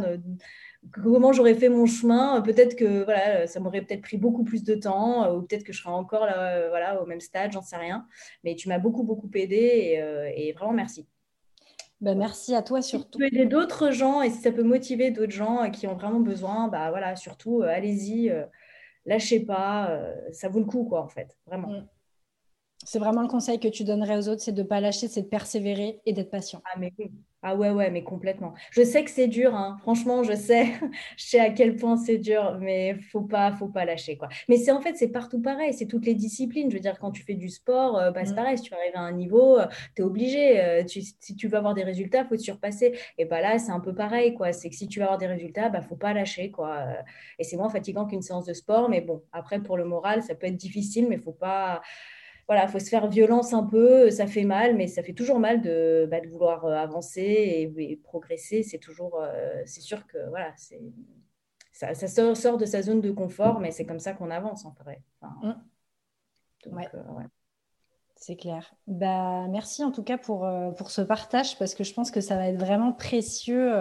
comment 0.92 1.32
j'aurais 1.32 1.54
fait 1.54 1.68
mon 1.68 1.86
chemin. 1.86 2.40
Peut-être 2.42 2.76
que 2.76 3.04
voilà, 3.04 3.46
ça 3.46 3.60
m'aurait 3.60 3.82
peut-être 3.82 4.02
pris 4.02 4.16
beaucoup 4.16 4.44
plus 4.44 4.64
de 4.64 4.74
temps, 4.74 5.34
ou 5.34 5.42
peut-être 5.42 5.64
que 5.64 5.72
je 5.72 5.80
serais 5.82 5.94
encore 5.94 6.26
là, 6.26 6.68
voilà, 6.68 7.02
au 7.02 7.06
même 7.06 7.20
stade, 7.20 7.52
j'en 7.52 7.62
sais 7.62 7.76
rien. 7.76 8.06
Mais 8.44 8.54
tu 8.54 8.68
m'as 8.68 8.78
beaucoup, 8.78 9.04
beaucoup 9.04 9.30
aidé 9.34 9.56
et, 9.56 10.48
et 10.48 10.52
vraiment 10.52 10.72
merci. 10.72 11.06
Ben, 12.00 12.16
merci 12.16 12.54
à 12.54 12.62
toi 12.62 12.80
surtout. 12.80 13.06
Si 13.06 13.10
tu 13.10 13.18
peux 13.18 13.36
aider 13.36 13.46
d'autres 13.46 13.90
gens 13.90 14.22
et 14.22 14.30
si 14.30 14.40
ça 14.40 14.52
peut 14.52 14.62
motiver 14.62 15.10
d'autres 15.10 15.32
gens 15.32 15.68
qui 15.70 15.86
ont 15.88 15.94
vraiment 15.94 16.20
besoin, 16.20 16.68
bah 16.68 16.90
voilà, 16.90 17.16
surtout, 17.16 17.62
euh, 17.62 17.68
allez-y, 17.68 18.30
euh, 18.30 18.44
lâchez 19.04 19.40
pas, 19.40 19.90
euh, 19.90 20.14
ça 20.30 20.48
vaut 20.48 20.60
le 20.60 20.64
coup, 20.64 20.84
quoi, 20.84 21.02
en 21.02 21.08
fait, 21.08 21.36
vraiment. 21.46 21.68
Mm. 21.68 21.88
C'est 22.84 22.98
vraiment 22.98 23.22
le 23.22 23.28
conseil 23.28 23.58
que 23.58 23.68
tu 23.68 23.84
donnerais 23.84 24.16
aux 24.16 24.28
autres, 24.28 24.42
c'est 24.42 24.52
de 24.52 24.62
ne 24.62 24.66
pas 24.66 24.80
lâcher, 24.80 25.08
c'est 25.08 25.22
de 25.22 25.28
persévérer 25.28 26.00
et 26.06 26.12
d'être 26.12 26.30
patient. 26.30 26.62
Ah, 26.64 26.78
mais 26.78 26.92
oui. 26.98 27.10
Ah 27.42 27.54
ouais, 27.54 27.70
ouais, 27.70 27.88
mais 27.90 28.02
complètement. 28.02 28.54
Je 28.72 28.82
sais 28.82 29.04
que 29.04 29.10
c'est 29.12 29.28
dur, 29.28 29.54
hein. 29.54 29.76
franchement, 29.82 30.24
je 30.24 30.34
sais, 30.34 30.66
je 31.16 31.24
sais 31.24 31.38
à 31.38 31.50
quel 31.50 31.76
point 31.76 31.96
c'est 31.96 32.18
dur, 32.18 32.58
mais 32.60 32.96
faut 33.12 33.20
pas, 33.20 33.52
faut 33.52 33.68
pas 33.68 33.84
lâcher 33.84 34.16
quoi. 34.16 34.28
Mais 34.48 34.56
c'est 34.56 34.72
en 34.72 34.80
fait, 34.80 34.96
c'est 34.96 35.08
partout 35.08 35.40
pareil, 35.40 35.72
c'est 35.72 35.86
toutes 35.86 36.04
les 36.04 36.14
disciplines. 36.14 36.68
Je 36.68 36.74
veux 36.74 36.80
dire, 36.80 36.98
quand 36.98 37.12
tu 37.12 37.22
fais 37.22 37.34
du 37.34 37.48
sport, 37.48 37.96
euh, 37.96 38.10
bah, 38.10 38.24
c'est 38.24 38.32
mmh. 38.32 38.34
pareil. 38.34 38.58
Si 38.58 38.64
tu 38.64 38.74
arrives 38.74 38.96
à 38.96 39.00
un 39.00 39.12
niveau, 39.12 39.56
euh, 39.56 39.66
tu 39.94 40.02
es 40.02 40.04
obligé. 40.04 40.60
Euh, 40.60 40.82
si 40.88 41.36
tu 41.36 41.46
veux 41.46 41.56
avoir 41.56 41.74
des 41.74 41.84
résultats, 41.84 42.24
faut 42.24 42.34
te 42.36 42.42
surpasser. 42.42 42.98
Et 43.18 43.24
bah 43.24 43.40
là, 43.40 43.58
c'est 43.60 43.70
un 43.70 43.80
peu 43.80 43.94
pareil 43.94 44.34
quoi. 44.34 44.52
C'est 44.52 44.68
que 44.68 44.74
si 44.74 44.88
tu 44.88 44.98
veux 44.98 45.04
avoir 45.04 45.18
des 45.18 45.28
résultats, 45.28 45.68
bah 45.68 45.80
faut 45.80 45.96
pas 45.96 46.12
lâcher 46.12 46.50
quoi. 46.50 46.86
Et 47.38 47.44
c'est 47.44 47.56
moins 47.56 47.68
fatigant 47.70 48.06
qu'une 48.06 48.22
séance 48.22 48.46
de 48.46 48.52
sport, 48.52 48.88
mais 48.88 49.00
bon, 49.00 49.22
après 49.32 49.60
pour 49.60 49.76
le 49.76 49.84
moral, 49.84 50.24
ça 50.24 50.34
peut 50.34 50.48
être 50.48 50.56
difficile, 50.56 51.06
mais 51.08 51.18
faut 51.18 51.32
pas 51.32 51.82
voilà, 52.48 52.64
il 52.64 52.70
faut 52.70 52.78
se 52.78 52.88
faire 52.88 53.06
violence 53.08 53.52
un 53.52 53.62
peu, 53.62 54.10
ça 54.10 54.26
fait 54.26 54.44
mal, 54.44 54.74
mais 54.74 54.86
ça 54.86 55.02
fait 55.02 55.12
toujours 55.12 55.38
mal 55.38 55.60
de, 55.60 56.08
bah, 56.10 56.20
de 56.20 56.28
vouloir 56.28 56.64
euh, 56.64 56.74
avancer 56.74 57.20
et, 57.76 57.96
progresser. 58.02 58.62
C'est 58.62 58.78
toujours, 58.78 59.20
euh, 59.20 59.62
c'est 59.66 59.82
sûr 59.82 60.06
que 60.06 60.16
voilà, 60.30 60.54
c'est, 60.56 60.80
ça, 61.72 61.92
ça 61.94 62.08
sort, 62.34 62.56
de 62.56 62.64
sa 62.64 62.80
zone 62.80 63.02
de 63.02 63.10
confort, 63.10 63.60
mais 63.60 63.70
c'est 63.70 63.84
comme 63.84 64.00
ça 64.00 64.14
qu'on 64.14 64.30
avance 64.30 64.64
en 64.64 64.74
vrai. 64.82 65.02
Mmh. 65.20 65.52
Euh, 66.66 66.98
c'est 68.16 68.36
clair. 68.36 68.74
Bah, 68.86 69.46
merci 69.48 69.84
en 69.84 69.92
tout 69.92 70.02
cas 70.02 70.16
pour, 70.16 70.48
pour 70.76 70.90
ce 70.90 71.02
partage 71.02 71.58
parce 71.58 71.74
que 71.74 71.84
je 71.84 71.92
pense 71.92 72.10
que 72.10 72.22
ça 72.22 72.36
va 72.36 72.48
être 72.48 72.58
vraiment 72.58 72.92
précieux 72.92 73.72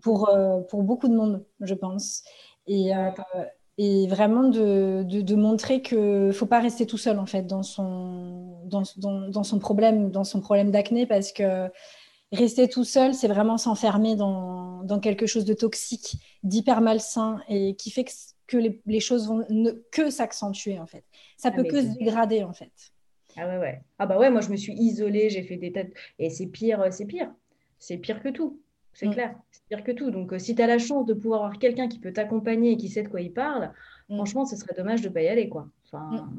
pour, 0.00 0.30
pour 0.70 0.82
beaucoup 0.84 1.08
de 1.08 1.16
monde, 1.16 1.44
je 1.60 1.74
pense. 1.74 2.22
Et, 2.68 2.92
et 3.76 4.06
vraiment 4.06 4.44
de, 4.44 5.02
de, 5.02 5.34
montrer 5.34 5.82
qu'il 5.82 5.98
ne 5.98 6.32
faut 6.32 6.46
pas 6.46 6.60
rester 6.60 6.86
tout 6.86 6.98
seul 6.98 7.18
en 7.18 7.26
fait 7.26 7.42
dans 7.42 7.62
son, 7.62 8.60
dans, 8.66 8.82
dans, 8.96 9.28
dans 9.28 9.42
son 9.42 9.58
problème, 9.58 10.10
dans 10.10 10.24
son 10.24 10.40
problème 10.40 10.70
d'acné 10.70 11.06
parce 11.06 11.32
que 11.32 11.68
rester 12.32 12.68
tout 12.68 12.84
seul, 12.84 13.14
c'est 13.14 13.28
vraiment 13.28 13.58
s'enfermer 13.58 14.16
dans, 14.16 14.82
dans, 14.84 15.00
quelque 15.00 15.26
chose 15.26 15.44
de 15.44 15.54
toxique, 15.54 16.16
d'hyper 16.42 16.80
malsain 16.80 17.40
et 17.48 17.74
qui 17.74 17.90
fait 17.90 18.04
que, 18.04 18.12
que 18.46 18.56
les, 18.56 18.80
les, 18.86 19.00
choses 19.00 19.26
vont 19.26 19.44
ne, 19.50 19.72
que 19.90 20.10
s'accentuer 20.10 20.78
en 20.78 20.86
fait. 20.86 21.04
Ça 21.36 21.50
ah, 21.52 21.56
peut 21.56 21.64
que 21.64 21.80
se 21.80 21.98
dégrader 21.98 22.44
en 22.44 22.52
fait. 22.52 22.72
Ah 23.36 23.48
ouais, 23.48 23.58
ouais. 23.58 23.82
Ah 23.98 24.06
bah 24.06 24.18
ouais, 24.18 24.30
moi 24.30 24.40
je 24.40 24.50
me 24.50 24.56
suis 24.56 24.74
isolée, 24.74 25.30
j'ai 25.30 25.42
fait 25.42 25.56
des 25.56 25.72
têtes 25.72 25.92
et 26.18 26.30
c'est 26.30 26.46
pire, 26.46 26.86
c'est 26.90 27.06
pire. 27.06 27.32
C'est 27.78 27.98
pire 27.98 28.22
que 28.22 28.28
tout. 28.28 28.60
C'est 28.94 29.06
mm. 29.06 29.12
clair, 29.12 29.34
c'est 29.50 29.64
pire 29.68 29.84
que 29.84 29.92
tout. 29.92 30.10
Donc, 30.10 30.32
euh, 30.32 30.38
si 30.38 30.54
tu 30.54 30.62
as 30.62 30.66
la 30.66 30.78
chance 30.78 31.04
de 31.04 31.14
pouvoir 31.14 31.44
avoir 31.44 31.58
quelqu'un 31.58 31.88
qui 31.88 31.98
peut 31.98 32.12
t'accompagner 32.12 32.72
et 32.72 32.76
qui 32.76 32.88
sait 32.88 33.02
de 33.02 33.08
quoi 33.08 33.20
il 33.20 33.32
parle, 33.32 33.72
mm. 34.08 34.14
franchement, 34.16 34.46
ce 34.46 34.56
serait 34.56 34.74
dommage 34.76 35.02
de 35.02 35.08
ne 35.08 35.12
pas 35.12 35.22
y 35.22 35.28
aller, 35.28 35.48
quoi. 35.48 35.68
Enfin, 35.86 36.10
mm. 36.10 36.32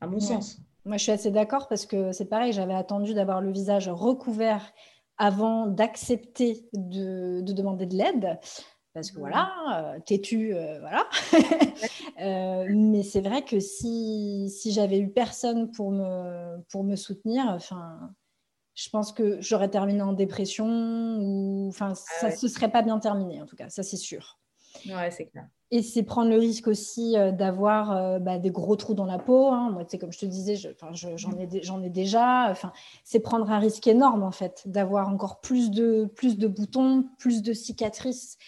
à 0.00 0.06
mon 0.06 0.20
sens. 0.20 0.60
Moi, 0.84 0.96
je 0.96 1.02
suis 1.02 1.12
assez 1.12 1.30
d'accord 1.30 1.68
parce 1.68 1.84
que 1.84 2.12
c'est 2.12 2.24
pareil, 2.24 2.52
j'avais 2.52 2.74
attendu 2.74 3.12
d'avoir 3.12 3.42
le 3.42 3.52
visage 3.52 3.88
recouvert 3.88 4.72
avant 5.18 5.66
d'accepter 5.66 6.64
de, 6.72 7.42
demander 7.42 7.86
de 7.86 7.96
l'aide. 7.96 8.38
Parce 8.94 9.10
que 9.10 9.18
voilà, 9.18 9.52
euh, 9.76 10.00
têtu, 10.00 10.54
euh, 10.54 10.80
voilà. 10.80 11.06
mais 12.74 13.02
c'est 13.02 13.20
vrai 13.20 13.42
que 13.42 13.60
si, 13.60 14.48
si 14.48 14.72
j'avais 14.72 14.98
eu 14.98 15.10
personne 15.10 15.70
pour 15.70 15.92
me, 15.92 16.58
pour 16.70 16.84
me 16.84 16.96
soutenir, 16.96 17.44
enfin, 17.48 18.10
je 18.78 18.90
pense 18.90 19.12
que 19.12 19.40
j'aurais 19.40 19.68
terminé 19.68 20.02
en 20.02 20.12
dépression 20.12 20.66
ou 21.18 21.66
enfin 21.68 21.92
ah 21.92 22.20
ça 22.20 22.30
ne 22.30 22.36
se 22.36 22.46
serait 22.46 22.70
pas 22.70 22.82
bien 22.82 22.98
terminé 23.00 23.42
en 23.42 23.46
tout 23.46 23.56
cas 23.56 23.68
ça 23.68 23.82
c'est 23.82 23.96
sûr 23.96 24.38
ouais 24.86 25.10
c'est 25.10 25.26
clair 25.26 25.48
et 25.70 25.82
c'est 25.82 26.04
prendre 26.04 26.30
le 26.30 26.38
risque 26.38 26.68
aussi 26.68 27.18
euh, 27.18 27.32
d'avoir 27.32 27.90
euh, 27.90 28.18
bah, 28.20 28.38
des 28.38 28.50
gros 28.50 28.76
trous 28.76 28.94
dans 28.94 29.04
la 29.04 29.18
peau 29.18 29.48
hein. 29.48 29.70
moi 29.72 29.84
comme 30.00 30.12
je 30.12 30.20
te 30.20 30.26
disais 30.26 30.54
j'en 30.54 30.92
je, 30.92 31.08
ai, 31.38 31.90
déjà 31.90 32.46
enfin 32.50 32.72
c'est 33.02 33.18
prendre 33.18 33.50
un 33.50 33.58
risque 33.58 33.86
énorme 33.88 34.22
en 34.22 34.30
fait 34.30 34.62
d'avoir 34.66 35.08
encore 35.08 35.40
plus 35.40 35.72
de 35.72 36.08
plus 36.14 36.38
de 36.38 36.46
boutons 36.46 37.04
plus 37.18 37.42
de 37.42 37.52
cicatrices 37.52 38.38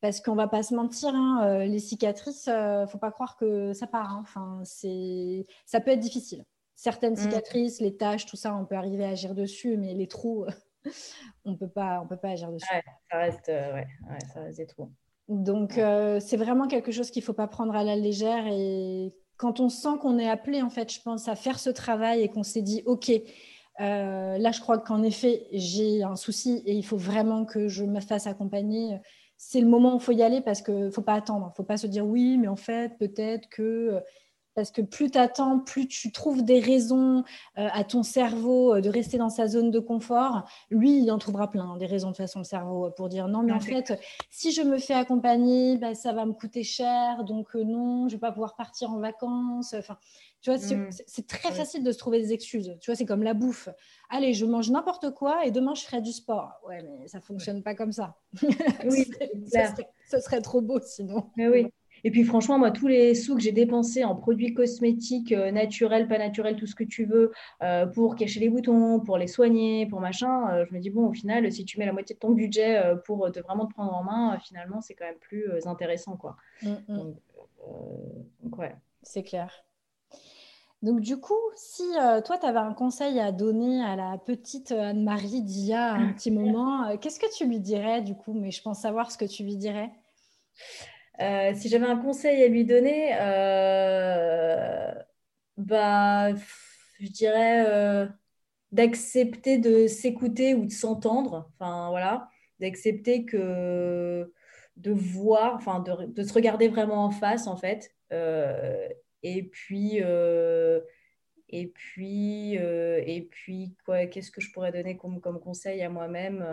parce 0.00 0.20
qu'on 0.20 0.36
va 0.36 0.46
pas 0.46 0.62
se 0.62 0.76
mentir, 0.76 1.08
hein, 1.12 1.40
euh, 1.42 1.64
les 1.64 1.80
cicatrices, 1.80 2.46
ne 2.46 2.86
faut 2.86 2.98
pas 2.98 3.10
croire 3.10 3.36
que 3.36 3.72
ça 3.72 3.88
part. 3.88 4.12
Hein. 4.12 4.20
Enfin, 4.22 4.62
ça 4.62 5.80
peut 5.80 5.90
être 5.90 5.98
difficile. 5.98 6.44
Certaines 6.78 7.14
mmh. 7.14 7.16
cicatrices, 7.16 7.80
les 7.80 7.96
taches, 7.96 8.24
tout 8.24 8.36
ça, 8.36 8.54
on 8.54 8.64
peut 8.64 8.76
arriver 8.76 9.04
à 9.04 9.08
agir 9.08 9.34
dessus, 9.34 9.76
mais 9.76 9.94
les 9.94 10.06
trous, 10.06 10.46
on 11.44 11.56
peut 11.56 11.68
pas, 11.68 12.00
on 12.00 12.06
peut 12.06 12.16
pas 12.16 12.28
agir 12.28 12.52
dessus. 12.52 12.68
ça 13.10 13.18
reste, 13.18 13.48
euh, 13.48 13.74
ouais, 13.74 13.86
ça 14.32 14.42
reste 14.42 14.58
des 14.58 14.66
trous. 14.66 14.88
Donc, 15.26 15.76
euh, 15.76 16.20
c'est 16.20 16.36
vraiment 16.36 16.68
quelque 16.68 16.92
chose 16.92 17.10
qu'il 17.10 17.24
faut 17.24 17.32
pas 17.32 17.48
prendre 17.48 17.74
à 17.74 17.82
la 17.82 17.96
légère. 17.96 18.46
Et 18.46 19.12
quand 19.38 19.58
on 19.58 19.68
sent 19.68 19.98
qu'on 20.00 20.20
est 20.20 20.30
appelé, 20.30 20.62
en 20.62 20.70
fait, 20.70 20.92
je 20.92 21.02
pense, 21.02 21.26
à 21.26 21.34
faire 21.34 21.58
ce 21.58 21.70
travail 21.70 22.22
et 22.22 22.28
qu'on 22.28 22.44
s'est 22.44 22.62
dit, 22.62 22.84
OK, 22.86 23.10
euh, 23.10 24.38
là, 24.38 24.52
je 24.52 24.60
crois 24.60 24.78
qu'en 24.78 25.02
effet, 25.02 25.48
j'ai 25.50 26.04
un 26.04 26.14
souci 26.14 26.62
et 26.64 26.74
il 26.74 26.84
faut 26.84 26.96
vraiment 26.96 27.44
que 27.44 27.66
je 27.66 27.82
me 27.82 27.98
fasse 27.98 28.28
accompagner. 28.28 29.00
C'est 29.36 29.60
le 29.60 29.66
moment 29.66 29.94
où 29.94 29.96
il 29.96 30.02
faut 30.02 30.12
y 30.12 30.22
aller 30.22 30.42
parce 30.42 30.62
qu'il 30.62 30.78
ne 30.78 30.90
faut 30.90 31.02
pas 31.02 31.14
attendre. 31.14 31.46
Il 31.46 31.50
ne 31.50 31.56
faut 31.56 31.64
pas 31.64 31.76
se 31.76 31.88
dire 31.88 32.06
oui, 32.06 32.38
mais 32.38 32.46
en 32.46 32.54
fait, 32.54 32.96
peut-être 33.00 33.48
que 33.48 34.00
parce 34.58 34.72
que 34.72 34.82
plus 34.82 35.08
tu 35.08 35.18
attends, 35.18 35.60
plus 35.60 35.86
tu 35.86 36.10
trouves 36.10 36.42
des 36.42 36.58
raisons 36.58 37.22
euh, 37.58 37.68
à 37.72 37.84
ton 37.84 38.02
cerveau 38.02 38.74
euh, 38.74 38.80
de 38.80 38.88
rester 38.88 39.16
dans 39.16 39.28
sa 39.28 39.46
zone 39.46 39.70
de 39.70 39.78
confort. 39.78 40.50
Lui, 40.68 40.98
il 41.00 41.12
en 41.12 41.18
trouvera 41.18 41.48
plein, 41.48 41.76
des 41.76 41.86
raisons 41.86 42.10
de 42.10 42.16
façon, 42.16 42.40
le 42.40 42.44
cerveau, 42.44 42.86
euh, 42.86 42.90
pour 42.90 43.08
dire 43.08 43.28
non, 43.28 43.44
mais 43.44 43.52
en 43.52 43.60
fait, 43.60 43.96
si 44.30 44.50
je 44.50 44.62
me 44.62 44.78
fais 44.78 44.94
accompagner, 44.94 45.76
bah, 45.76 45.94
ça 45.94 46.12
va 46.12 46.26
me 46.26 46.32
coûter 46.32 46.64
cher, 46.64 47.22
donc 47.22 47.54
non, 47.54 48.08
je 48.08 48.14
ne 48.14 48.16
vais 48.16 48.18
pas 48.18 48.32
pouvoir 48.32 48.56
partir 48.56 48.90
en 48.90 48.98
vacances. 48.98 49.74
Enfin, 49.74 49.96
tu 50.40 50.50
vois, 50.50 50.58
c'est 50.58 50.74
mmh. 50.74 51.26
très 51.28 51.52
facile 51.52 51.84
de 51.84 51.92
se 51.92 51.98
trouver 51.98 52.20
des 52.20 52.32
excuses. 52.32 52.76
Tu 52.80 52.90
vois, 52.90 52.96
c'est 52.96 53.06
comme 53.06 53.22
la 53.22 53.34
bouffe. 53.34 53.68
Allez, 54.10 54.34
je 54.34 54.44
mange 54.44 54.70
n'importe 54.70 55.14
quoi 55.14 55.46
et 55.46 55.52
demain 55.52 55.74
je 55.74 55.84
ferai 55.84 56.02
du 56.02 56.10
sport. 56.10 56.50
Ouais, 56.66 56.82
mais 56.82 57.06
ça 57.06 57.20
fonctionne 57.20 57.62
pas 57.62 57.76
comme 57.76 57.92
ça. 57.92 58.16
Oui, 58.42 59.08
ce 60.10 60.20
serait 60.20 60.40
trop 60.40 60.60
beau 60.60 60.80
sinon. 60.80 61.30
Mais 61.36 61.46
oui. 61.46 61.68
Et 62.04 62.10
puis 62.10 62.24
franchement, 62.24 62.58
moi, 62.58 62.70
tous 62.70 62.86
les 62.86 63.14
sous 63.14 63.34
que 63.34 63.40
j'ai 63.40 63.52
dépensés 63.52 64.04
en 64.04 64.14
produits 64.14 64.54
cosmétiques 64.54 65.32
euh, 65.32 65.50
naturels, 65.50 66.08
pas 66.08 66.18
naturels, 66.18 66.56
tout 66.56 66.66
ce 66.66 66.74
que 66.74 66.84
tu 66.84 67.04
veux, 67.04 67.32
euh, 67.62 67.86
pour 67.86 68.16
cacher 68.16 68.40
les 68.40 68.48
boutons, 68.48 69.00
pour 69.00 69.18
les 69.18 69.26
soigner, 69.26 69.86
pour 69.86 70.00
machin, 70.00 70.50
euh, 70.50 70.64
je 70.68 70.74
me 70.74 70.80
dis, 70.80 70.90
bon, 70.90 71.08
au 71.08 71.12
final, 71.12 71.50
si 71.52 71.64
tu 71.64 71.78
mets 71.78 71.86
la 71.86 71.92
moitié 71.92 72.14
de 72.14 72.20
ton 72.20 72.30
budget 72.30 72.80
pour 73.04 73.30
te 73.30 73.40
vraiment 73.40 73.66
te 73.66 73.72
prendre 73.72 73.94
en 73.94 74.04
main, 74.04 74.38
finalement, 74.38 74.80
c'est 74.80 74.94
quand 74.94 75.06
même 75.06 75.18
plus 75.18 75.48
intéressant. 75.66 76.16
Quoi. 76.16 76.36
Mm, 76.62 76.74
mm. 76.88 77.14
Donc, 78.42 78.58
ouais. 78.58 78.74
C'est 79.02 79.22
clair. 79.22 79.52
Donc 80.80 81.00
du 81.00 81.16
coup, 81.16 81.34
si 81.56 81.82
toi, 82.24 82.38
tu 82.38 82.46
avais 82.46 82.58
un 82.58 82.72
conseil 82.72 83.18
à 83.18 83.32
donner 83.32 83.82
à 83.82 83.96
la 83.96 84.16
petite 84.16 84.70
Anne-Marie 84.70 85.42
d'il 85.42 85.66
y 85.66 85.72
a 85.72 85.94
un 85.94 86.12
petit 86.12 86.30
moment, 86.30 86.96
qu'est-ce 86.98 87.18
que 87.18 87.26
tu 87.36 87.46
lui 87.46 87.58
dirais 87.58 88.00
du 88.00 88.14
coup? 88.14 88.32
Mais 88.32 88.52
je 88.52 88.62
pense 88.62 88.80
savoir 88.80 89.10
ce 89.10 89.18
que 89.18 89.24
tu 89.24 89.42
lui 89.42 89.56
dirais. 89.56 89.90
Euh, 91.20 91.52
si 91.54 91.68
j'avais 91.68 91.86
un 91.86 91.96
conseil 91.96 92.42
à 92.44 92.48
lui 92.48 92.64
donner, 92.64 93.10
euh, 93.20 94.92
bah, 95.56 96.34
je 97.00 97.08
dirais 97.08 97.64
euh, 97.68 98.06
d'accepter 98.72 99.58
de 99.58 99.86
s'écouter 99.88 100.54
ou 100.54 100.66
de 100.66 100.70
s'entendre. 100.72 101.50
Enfin, 101.58 101.90
voilà, 101.90 102.30
d'accepter 102.60 103.24
que 103.24 104.32
de 104.76 104.92
voir, 104.92 105.56
enfin, 105.56 105.80
de, 105.80 106.06
de, 106.06 106.22
se 106.22 106.32
regarder 106.32 106.68
vraiment 106.68 107.04
en 107.04 107.10
face, 107.10 107.46
en 107.48 107.56
fait. 107.56 107.94
et 109.22 109.42
puis. 109.50 109.98
et 111.50 111.66
puis, 111.66 112.54
et 112.54 113.28
puis 113.30 113.74
quoi, 113.84 114.06
qu'est-ce 114.06 114.30
que 114.30 114.40
je 114.40 114.52
pourrais 114.52 114.72
donner 114.72 114.96
comme, 114.96 115.20
comme 115.20 115.40
conseil 115.40 115.82
à 115.82 115.88
moi-même 115.88 116.44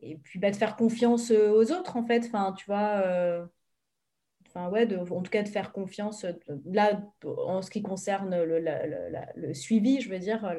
et 0.00 0.16
puis 0.16 0.38
bah, 0.38 0.50
de 0.50 0.56
faire 0.56 0.76
confiance 0.76 1.30
euh, 1.30 1.50
aux 1.50 1.72
autres 1.72 1.96
en 1.96 2.04
fait 2.04 2.24
enfin 2.26 2.52
tu 2.56 2.66
vois 2.66 3.02
euh, 3.04 3.44
enfin 4.46 4.68
ouais, 4.70 4.86
en 4.96 5.22
tout 5.22 5.30
cas 5.30 5.42
de 5.42 5.48
faire 5.48 5.72
confiance 5.72 6.24
là 6.66 7.02
en 7.24 7.62
ce 7.62 7.70
qui 7.70 7.82
concerne 7.82 8.42
le, 8.42 9.54
suivi, 9.54 10.00
je 10.00 10.10
veux 10.10 10.18
dire 10.20 10.54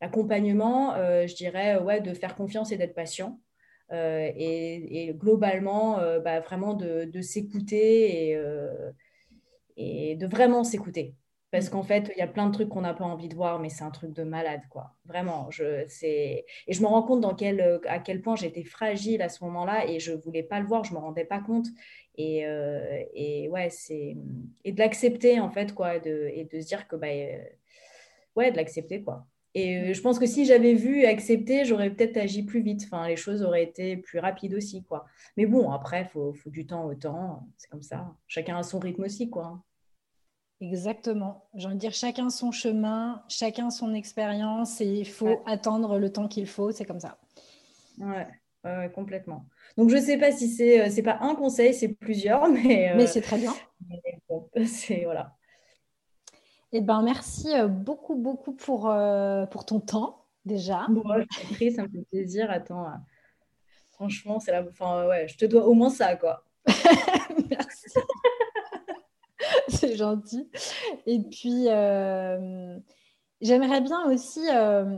l'accompagnement, 0.00 0.94
je 0.94 1.34
dirais 1.34 1.78
ouais 1.78 2.00
de 2.00 2.14
faire 2.14 2.36
confiance 2.36 2.70
et 2.70 2.76
d'être 2.76 2.94
patient. 2.94 3.40
et, 3.90 5.12
globalement, 5.18 5.96
bah, 6.20 6.38
vraiment 6.40 6.74
de, 6.74 7.20
s'écouter 7.20 8.38
et 9.76 10.14
de 10.14 10.26
vraiment 10.26 10.62
s'écouter. 10.62 11.16
Parce 11.52 11.68
qu'en 11.68 11.82
fait, 11.82 12.10
il 12.16 12.18
y 12.18 12.22
a 12.22 12.26
plein 12.26 12.46
de 12.46 12.52
trucs 12.52 12.70
qu'on 12.70 12.80
n'a 12.80 12.94
pas 12.94 13.04
envie 13.04 13.28
de 13.28 13.34
voir, 13.34 13.60
mais 13.60 13.68
c'est 13.68 13.84
un 13.84 13.90
truc 13.90 14.14
de 14.14 14.22
malade, 14.22 14.62
quoi. 14.70 14.94
Vraiment. 15.04 15.50
Je, 15.50 15.84
et 16.02 16.46
je 16.66 16.80
me 16.80 16.86
rends 16.86 17.02
compte 17.02 17.20
dans 17.20 17.34
quel, 17.34 17.78
à 17.86 17.98
quel 17.98 18.22
point 18.22 18.36
j'étais 18.36 18.64
fragile 18.64 19.20
à 19.20 19.28
ce 19.28 19.44
moment-là 19.44 19.86
et 19.86 20.00
je 20.00 20.12
ne 20.12 20.16
voulais 20.16 20.42
pas 20.42 20.60
le 20.60 20.66
voir, 20.66 20.82
je 20.82 20.94
ne 20.94 20.98
me 20.98 21.02
rendais 21.02 21.26
pas 21.26 21.40
compte. 21.40 21.66
Et, 22.16 22.46
euh, 22.46 23.02
et 23.14 23.50
ouais, 23.50 23.68
c'est. 23.68 24.16
Et 24.64 24.72
de 24.72 24.78
l'accepter, 24.78 25.40
en 25.40 25.50
fait, 25.50 25.74
quoi. 25.74 25.98
De, 25.98 26.30
et 26.32 26.44
de 26.44 26.58
se 26.58 26.66
dire 26.66 26.88
que, 26.88 26.96
bah, 26.96 27.08
euh, 27.08 27.44
ouais, 28.34 28.50
de 28.50 28.56
l'accepter, 28.56 29.02
quoi. 29.02 29.26
Et 29.54 29.90
euh, 29.90 29.92
je 29.92 30.00
pense 30.00 30.18
que 30.18 30.24
si 30.24 30.46
j'avais 30.46 30.72
vu 30.72 31.00
et 31.00 31.06
accepté, 31.06 31.66
j'aurais 31.66 31.90
peut-être 31.90 32.16
agi 32.16 32.44
plus 32.44 32.62
vite. 32.62 32.84
Enfin, 32.86 33.06
les 33.06 33.16
choses 33.16 33.42
auraient 33.42 33.64
été 33.64 33.98
plus 33.98 34.18
rapides 34.20 34.54
aussi, 34.54 34.84
quoi. 34.84 35.04
Mais 35.36 35.44
bon, 35.44 35.70
après, 35.70 36.02
il 36.02 36.08
faut, 36.08 36.32
faut, 36.32 36.48
du 36.48 36.64
temps 36.66 36.86
au 36.86 36.94
temps. 36.94 37.46
C'est 37.58 37.68
comme 37.68 37.82
ça. 37.82 38.16
Chacun 38.26 38.56
a 38.56 38.62
son 38.62 38.78
rythme 38.78 39.02
aussi, 39.04 39.28
quoi. 39.28 39.62
Exactement. 40.62 41.48
J'ai 41.54 41.66
envie 41.66 41.74
de 41.74 41.80
dire 41.80 41.92
chacun 41.92 42.30
son 42.30 42.52
chemin, 42.52 43.24
chacun 43.28 43.70
son 43.70 43.94
expérience 43.94 44.80
et 44.80 44.86
il 44.86 45.08
faut 45.08 45.42
attendre 45.44 45.98
le 45.98 46.12
temps 46.12 46.28
qu'il 46.28 46.46
faut. 46.46 46.70
C'est 46.70 46.84
comme 46.84 47.00
ça. 47.00 47.18
Ouais. 47.98 48.28
complètement. 48.94 49.44
Donc, 49.76 49.90
je 49.90 49.96
ne 49.96 50.00
sais 50.00 50.18
pas 50.18 50.30
si 50.30 50.48
c'est 50.48 50.88
n'est 50.88 51.00
euh, 51.00 51.02
pas 51.02 51.18
un 51.20 51.34
conseil, 51.34 51.74
c'est 51.74 51.88
plusieurs, 51.88 52.48
mais, 52.48 52.90
euh, 52.90 52.94
mais 52.96 53.08
c'est 53.08 53.22
très 53.22 53.38
bien. 53.38 53.52
c'est 54.66 55.02
voilà. 55.04 55.36
Eh 56.70 56.80
ben, 56.80 57.02
merci 57.02 57.52
euh, 57.52 57.66
beaucoup, 57.66 58.14
beaucoup 58.14 58.52
pour, 58.52 58.82
pour 59.50 59.66
ton 59.66 59.80
temps 59.80 60.26
déjà. 60.44 60.86
Bon, 60.88 61.02
je 61.28 61.54
prie, 61.54 61.72
ça 61.72 61.82
me 61.82 61.88
fait 61.88 62.04
plaisir. 62.08 62.48
Attends, 62.52 62.86
franchement, 63.90 64.38
c'est 64.38 64.52
la... 64.52 64.62
enfin, 64.62 65.08
ouais, 65.08 65.26
je 65.26 65.36
te 65.36 65.44
dois 65.44 65.66
au 65.66 65.74
moins 65.74 65.90
ça, 65.90 66.14
quoi. 66.14 66.44
c'est 69.88 69.96
gentil. 69.96 70.48
Et 71.06 71.18
puis, 71.20 71.68
euh, 71.68 72.78
j'aimerais 73.40 73.80
bien 73.80 74.10
aussi, 74.10 74.40
euh, 74.50 74.96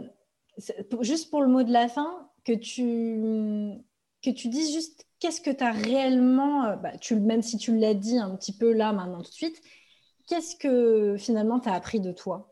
juste 1.01 1.31
pour 1.31 1.43
le 1.43 1.49
mot 1.49 1.63
de 1.63 1.73
la 1.73 1.89
fin, 1.89 2.29
que 2.45 2.53
tu, 2.53 3.81
dises 4.23 4.73
juste 4.73 5.07
qu'est-ce 5.21 5.41
que 5.41 5.51
tu 5.51 5.65
as 5.65 5.73
réellement, 5.73 6.67
euh, 6.67 6.77
bah, 6.77 6.97
tu, 6.99 7.17
même 7.17 7.43
si 7.43 7.57
tu 7.57 7.77
l'as 7.77 7.95
dit 7.95 8.19
un 8.19 8.37
petit 8.37 8.57
peu 8.57 8.73
là, 8.73 8.93
maintenant, 8.93 9.23
tout 9.23 9.31
de 9.31 9.35
suite, 9.35 9.63
qu'est-ce 10.29 10.57
que 10.57 11.17
finalement 11.19 11.61
tu 11.61 11.69
as 11.69 11.75
appris 11.75 12.01
de 12.01 12.13
toi? 12.13 12.51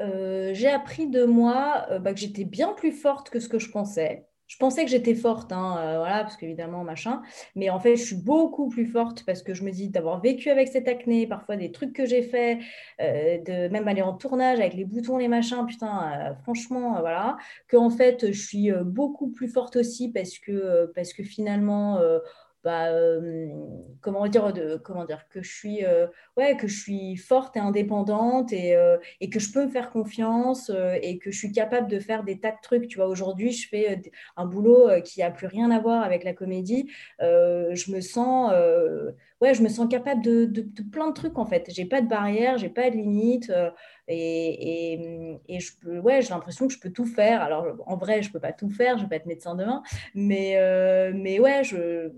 J'ai 0.00 0.68
appris 0.68 1.08
de 1.08 1.24
moi 1.24 1.88
bah, 1.98 2.14
que 2.14 2.20
j'étais 2.20 2.44
bien 2.44 2.72
plus 2.72 2.92
forte 2.92 3.30
que 3.30 3.40
ce 3.40 3.48
que 3.48 3.58
je 3.58 3.68
pensais 3.68 4.28
je 4.48 4.56
pensais 4.56 4.84
que 4.84 4.90
j'étais 4.90 5.14
forte, 5.14 5.52
hein, 5.52 5.76
euh, 5.78 5.98
voilà, 5.98 6.22
parce 6.22 6.36
qu'évidemment, 6.38 6.82
machin. 6.82 7.22
Mais 7.54 7.68
en 7.68 7.78
fait, 7.78 7.96
je 7.96 8.02
suis 8.02 8.16
beaucoup 8.16 8.68
plus 8.68 8.86
forte 8.86 9.24
parce 9.24 9.42
que 9.42 9.52
je 9.52 9.62
me 9.62 9.70
dis 9.70 9.90
d'avoir 9.90 10.20
vécu 10.20 10.48
avec 10.48 10.68
cette 10.68 10.88
acné, 10.88 11.26
parfois 11.26 11.56
des 11.56 11.70
trucs 11.70 11.92
que 11.92 12.06
j'ai 12.06 12.22
fait, 12.22 12.58
euh, 13.00 13.38
de 13.38 13.68
même 13.68 13.86
aller 13.86 14.00
en 14.02 14.14
tournage 14.14 14.58
avec 14.58 14.72
les 14.72 14.86
boutons, 14.86 15.18
les 15.18 15.28
machins, 15.28 15.66
putain, 15.66 16.30
euh, 16.30 16.34
franchement, 16.42 16.96
voilà. 17.00 17.36
Que 17.68 17.76
en 17.76 17.90
fait, 17.90 18.32
je 18.32 18.40
suis 18.40 18.72
beaucoup 18.84 19.28
plus 19.28 19.48
forte 19.48 19.76
aussi 19.76 20.10
parce 20.10 20.38
que, 20.38 20.90
parce 20.94 21.12
que 21.12 21.22
finalement, 21.22 22.00
bah, 22.68 22.90
comment 24.02 24.26
dire 24.28 24.52
de 24.52 24.76
comment 24.76 25.06
dire 25.06 25.26
que 25.30 25.42
je 25.42 25.50
suis 25.50 25.80
ouais 26.36 26.56
que 26.56 26.68
je 26.68 26.78
suis 26.78 27.16
forte 27.16 27.56
et 27.56 27.60
indépendante 27.60 28.52
et, 28.52 28.76
et, 29.20 29.30
que 29.30 29.40
je 29.40 29.50
peux 29.52 29.64
me 29.64 29.70
faire 29.70 29.90
confiance 29.90 30.70
et 31.02 31.18
que 31.18 31.30
je 31.30 31.38
suis 31.38 31.52
capable 31.52 31.88
de 31.88 31.98
faire 31.98 32.24
des 32.24 32.38
tas 32.38 32.50
de 32.50 32.58
trucs. 32.62 32.88
Tu 32.88 32.98
vois 32.98 33.08
aujourd'hui 33.08 33.52
je 33.52 33.68
fais 33.68 34.02
un 34.36 34.44
boulot 34.44 34.90
qui 35.02 35.22
a 35.22 35.30
plus 35.30 35.46
rien 35.46 35.70
à 35.70 35.80
voir 35.80 36.02
avec 36.02 36.24
la 36.24 36.34
comédie. 36.34 36.90
Je 37.20 37.90
me 37.90 38.00
sens 38.02 38.52
ouais 39.40 39.54
je 39.54 39.62
me 39.62 39.68
sens 39.68 39.88
capable 39.88 40.22
de, 40.22 40.44
de, 40.44 40.82
plein 40.82 41.08
de 41.08 41.14
trucs 41.14 41.38
en 41.38 41.46
fait. 41.46 41.70
J'ai 41.70 41.86
pas 41.86 42.02
de 42.02 42.08
barrière 42.08 42.58
j'ai 42.58 42.68
pas 42.68 42.90
de 42.90 42.96
limite 42.96 43.50
et, 44.10 44.94
et, 44.94 45.40
et, 45.48 45.60
je 45.60 45.72
peux, 45.80 45.98
ouais, 45.98 46.22
j'ai 46.22 46.30
l'impression 46.30 46.66
que 46.66 46.72
je 46.72 46.78
peux 46.78 46.90
tout 46.90 47.04
faire. 47.04 47.42
Alors, 47.42 47.76
en 47.86 47.96
vrai, 47.96 48.22
je 48.22 48.32
peux 48.32 48.40
pas 48.40 48.54
tout 48.54 48.70
faire, 48.70 48.96
je 48.96 49.02
vais 49.02 49.08
pas 49.08 49.16
être 49.16 49.26
médecin 49.26 49.54
demain, 49.54 49.82
mais, 50.14 50.56
mais 51.14 51.38
ouais, 51.38 51.62
je, 51.62 52.10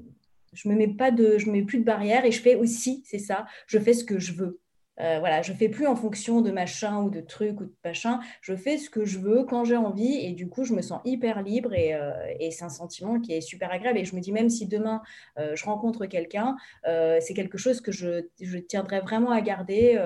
je 0.52 0.68
me 0.68 0.74
mets 0.74 0.88
pas 0.88 1.10
de, 1.10 1.38
je 1.38 1.50
mets 1.50 1.62
plus 1.62 1.78
de 1.78 1.84
barrières 1.84 2.24
et 2.24 2.32
je 2.32 2.40
fais 2.40 2.54
aussi, 2.54 3.02
c'est 3.06 3.18
ça, 3.18 3.46
je 3.66 3.78
fais 3.78 3.94
ce 3.94 4.04
que 4.04 4.18
je 4.18 4.32
veux. 4.32 4.60
Euh, 5.00 5.18
voilà, 5.18 5.40
je 5.42 5.52
fais 5.52 5.68
plus 5.68 5.86
en 5.86 5.96
fonction 5.96 6.42
de 6.42 6.50
machin 6.50 7.02
ou 7.02 7.10
de 7.10 7.20
trucs 7.20 7.60
ou 7.60 7.64
de 7.64 7.74
machin. 7.84 8.20
Je 8.42 8.54
fais 8.54 8.76
ce 8.76 8.90
que 8.90 9.04
je 9.04 9.18
veux 9.18 9.44
quand 9.44 9.64
j'ai 9.64 9.76
envie 9.76 10.26
et 10.26 10.32
du 10.32 10.48
coup, 10.48 10.64
je 10.64 10.74
me 10.74 10.82
sens 10.82 11.00
hyper 11.04 11.42
libre 11.42 11.72
et, 11.72 11.94
euh, 11.94 12.12
c'est 12.50 12.64
un 12.64 12.68
sentiment 12.68 13.18
qui 13.18 13.32
est 13.32 13.40
super 13.40 13.70
agréable. 13.70 13.98
Et 13.98 14.04
je 14.04 14.14
me 14.14 14.20
dis 14.20 14.32
même 14.32 14.50
si 14.50 14.66
demain 14.66 15.00
euh, 15.38 15.56
je 15.56 15.64
rencontre 15.64 16.06
quelqu'un, 16.06 16.56
c'est 16.84 17.34
quelque 17.34 17.58
chose 17.58 17.80
que 17.80 17.92
je, 17.92 18.20
tiendrai 18.68 19.00
vraiment 19.00 19.30
à 19.30 19.40
garder 19.40 19.98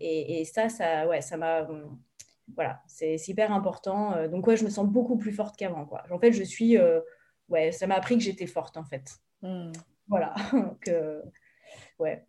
et, 0.00 0.44
ça, 0.44 0.68
ça, 0.68 1.06
ouais, 1.08 1.20
ça 1.20 1.36
m'a 1.36 1.68
voilà, 2.54 2.80
c'est 2.86 3.16
hyper 3.28 3.52
important. 3.52 4.28
Donc 4.28 4.46
ouais, 4.46 4.56
je 4.56 4.64
me 4.64 4.70
sens 4.70 4.86
beaucoup 4.86 5.16
plus 5.16 5.32
forte 5.32 5.56
qu'avant. 5.56 5.88
En 6.10 6.18
fait, 6.18 6.32
je 6.32 6.42
suis, 6.42 6.76
ouais, 7.48 7.72
ça 7.72 7.86
m'a 7.86 7.96
appris 7.96 8.16
que 8.16 8.22
j'étais 8.22 8.46
forte 8.46 8.76
en 8.76 8.84
fait. 8.84 9.18
Hmm. 9.42 9.72
Voilà. 10.08 10.34
que 10.80 11.22
ouais. 11.98 12.24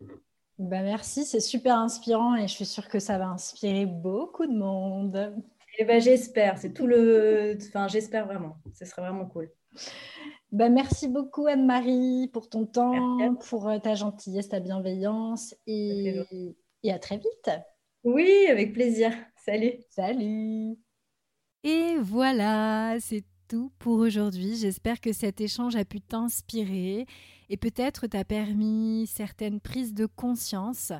Bah 0.58 0.82
merci, 0.82 1.24
c'est 1.24 1.40
super 1.40 1.76
inspirant 1.76 2.36
et 2.36 2.46
je 2.46 2.54
suis 2.54 2.66
sûre 2.66 2.88
que 2.88 2.98
ça 2.98 3.16
va 3.16 3.28
inspirer 3.28 3.86
beaucoup 3.86 4.46
de 4.46 4.56
monde. 4.56 5.34
Et 5.78 5.82
eh 5.82 5.84
ben, 5.84 6.00
j'espère, 6.00 6.58
c'est 6.58 6.72
tout 6.72 6.86
le. 6.86 7.56
Enfin, 7.68 7.88
j'espère 7.88 8.26
vraiment. 8.26 8.56
Ce 8.74 8.84
serait 8.84 9.02
vraiment 9.02 9.24
cool. 9.24 9.50
Bah, 10.52 10.68
merci 10.68 11.08
beaucoup 11.08 11.46
Anne-Marie 11.46 12.28
pour 12.32 12.48
ton 12.50 12.66
temps, 12.66 13.34
pour 13.48 13.68
euh, 13.68 13.78
ta 13.78 13.94
gentillesse, 13.94 14.48
ta 14.48 14.60
bienveillance 14.60 15.54
et... 15.66 16.20
et 16.82 16.92
à 16.92 16.98
très 16.98 17.18
vite. 17.18 17.50
Oui, 18.02 18.46
avec 18.50 18.72
plaisir. 18.72 19.12
Salut. 19.36 19.74
Salut. 19.90 20.76
Et 21.62 21.96
voilà, 22.00 22.96
c'est 23.00 23.24
pour 23.78 23.98
aujourd'hui. 23.98 24.56
J'espère 24.56 25.00
que 25.00 25.12
cet 25.12 25.40
échange 25.40 25.76
a 25.76 25.84
pu 25.84 26.00
t'inspirer 26.00 27.06
et 27.48 27.56
peut-être 27.56 28.06
t'a 28.06 28.24
permis 28.24 29.08
certaines 29.08 29.60
prises 29.60 29.94
de 29.94 30.06
conscience. 30.06 30.92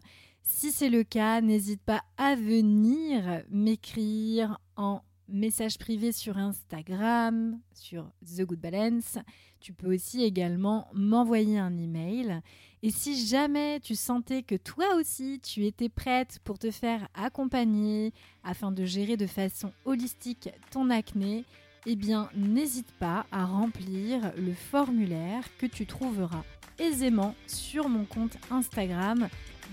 Si 0.43 0.73
c'est 0.73 0.91
le 0.91 1.05
cas, 1.05 1.41
n'hésite 1.41 1.83
pas 1.83 2.03
à 2.17 2.35
venir 2.35 3.43
m'écrire 3.51 4.59
en 4.77 5.03
message 5.29 5.79
privé 5.79 6.11
sur 6.11 6.39
Instagram, 6.39 7.61
sur 7.73 8.11
The 8.27 8.43
Good 8.43 8.61
Balance. 8.61 9.19
Tu 9.61 9.73
peux 9.73 9.95
aussi 9.95 10.25
également 10.25 10.89
m'envoyer 10.93 11.59
un 11.59 11.77
email. 11.79 12.41
Et 12.83 12.91
si 12.91 13.27
jamais 13.27 13.79
tu 13.81 13.95
sentais 13.95 14.43
que 14.43 14.57
toi 14.57 14.97
aussi 14.97 15.39
tu 15.41 15.67
étais 15.67 15.91
prête 15.91 16.41
pour 16.43 16.59
te 16.59 16.71
faire 16.71 17.07
accompagner 17.15 18.13
afin 18.43 18.73
de 18.73 18.85
gérer 18.85 19.17
de 19.17 19.27
façon 19.27 19.71
holistique 19.85 20.49
ton 20.71 20.91
acné, 20.91 21.45
eh 21.87 21.97
bien 21.97 22.29
n'hésite 22.35 22.91
pas 22.99 23.27
à 23.33 23.45
remplir 23.45 24.33
le 24.37 24.53
formulaire 24.53 25.45
que 25.59 25.67
tu 25.67 25.87
trouveras 25.87 26.45
aisément 26.79 27.35
sur 27.47 27.89
mon 27.89 28.05
compte 28.05 28.37
Instagram 28.51 29.29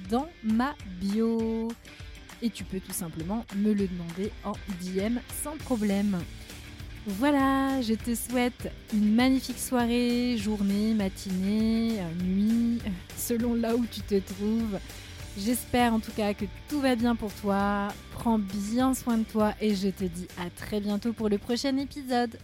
dans 0.10 0.28
ma 0.43 0.76
bio. 1.00 1.70
Et 2.41 2.50
tu 2.50 2.63
peux 2.63 2.80
tout 2.80 2.93
simplement 2.93 3.46
me 3.56 3.74
le 3.74 3.88
demander 3.88 4.32
en 4.43 4.54
DM 4.82 5.17
sans 5.43 5.58
problème. 5.58 6.20
Voilà, 7.08 7.82
je 7.82 7.93
te 7.93 8.13
souhaite 8.13 8.70
une 8.93 9.15
magnifique 9.15 9.60
soirée, 9.60 10.36
journée, 10.38 10.93
matinée, 10.93 12.02
nuit, 12.22 12.80
selon 13.15 13.54
là 13.56 13.76
où 13.76 13.86
tu 13.86 14.02
te 14.02 14.20
trouves. 14.20 14.78
J'espère 15.38 15.93
en 15.93 16.00
tout 16.00 16.12
cas 16.12 16.34
que 16.34 16.45
tout 16.67 16.80
va 16.80 16.95
bien 16.95 17.15
pour 17.15 17.32
toi. 17.32 17.89
Prends 18.12 18.39
bien 18.39 18.95
soin 18.95 19.19
de 19.19 19.23
toi 19.23 19.54
et 19.62 19.76
je 19.76 19.89
te 19.89 20.04
dis 20.04 20.28
à 20.39 20.50
très 20.50 20.80
bientôt 20.80 21.13
pour 21.13 21.30
le 21.30 21.38
prochain 21.38 21.78
épisode. 21.78 22.39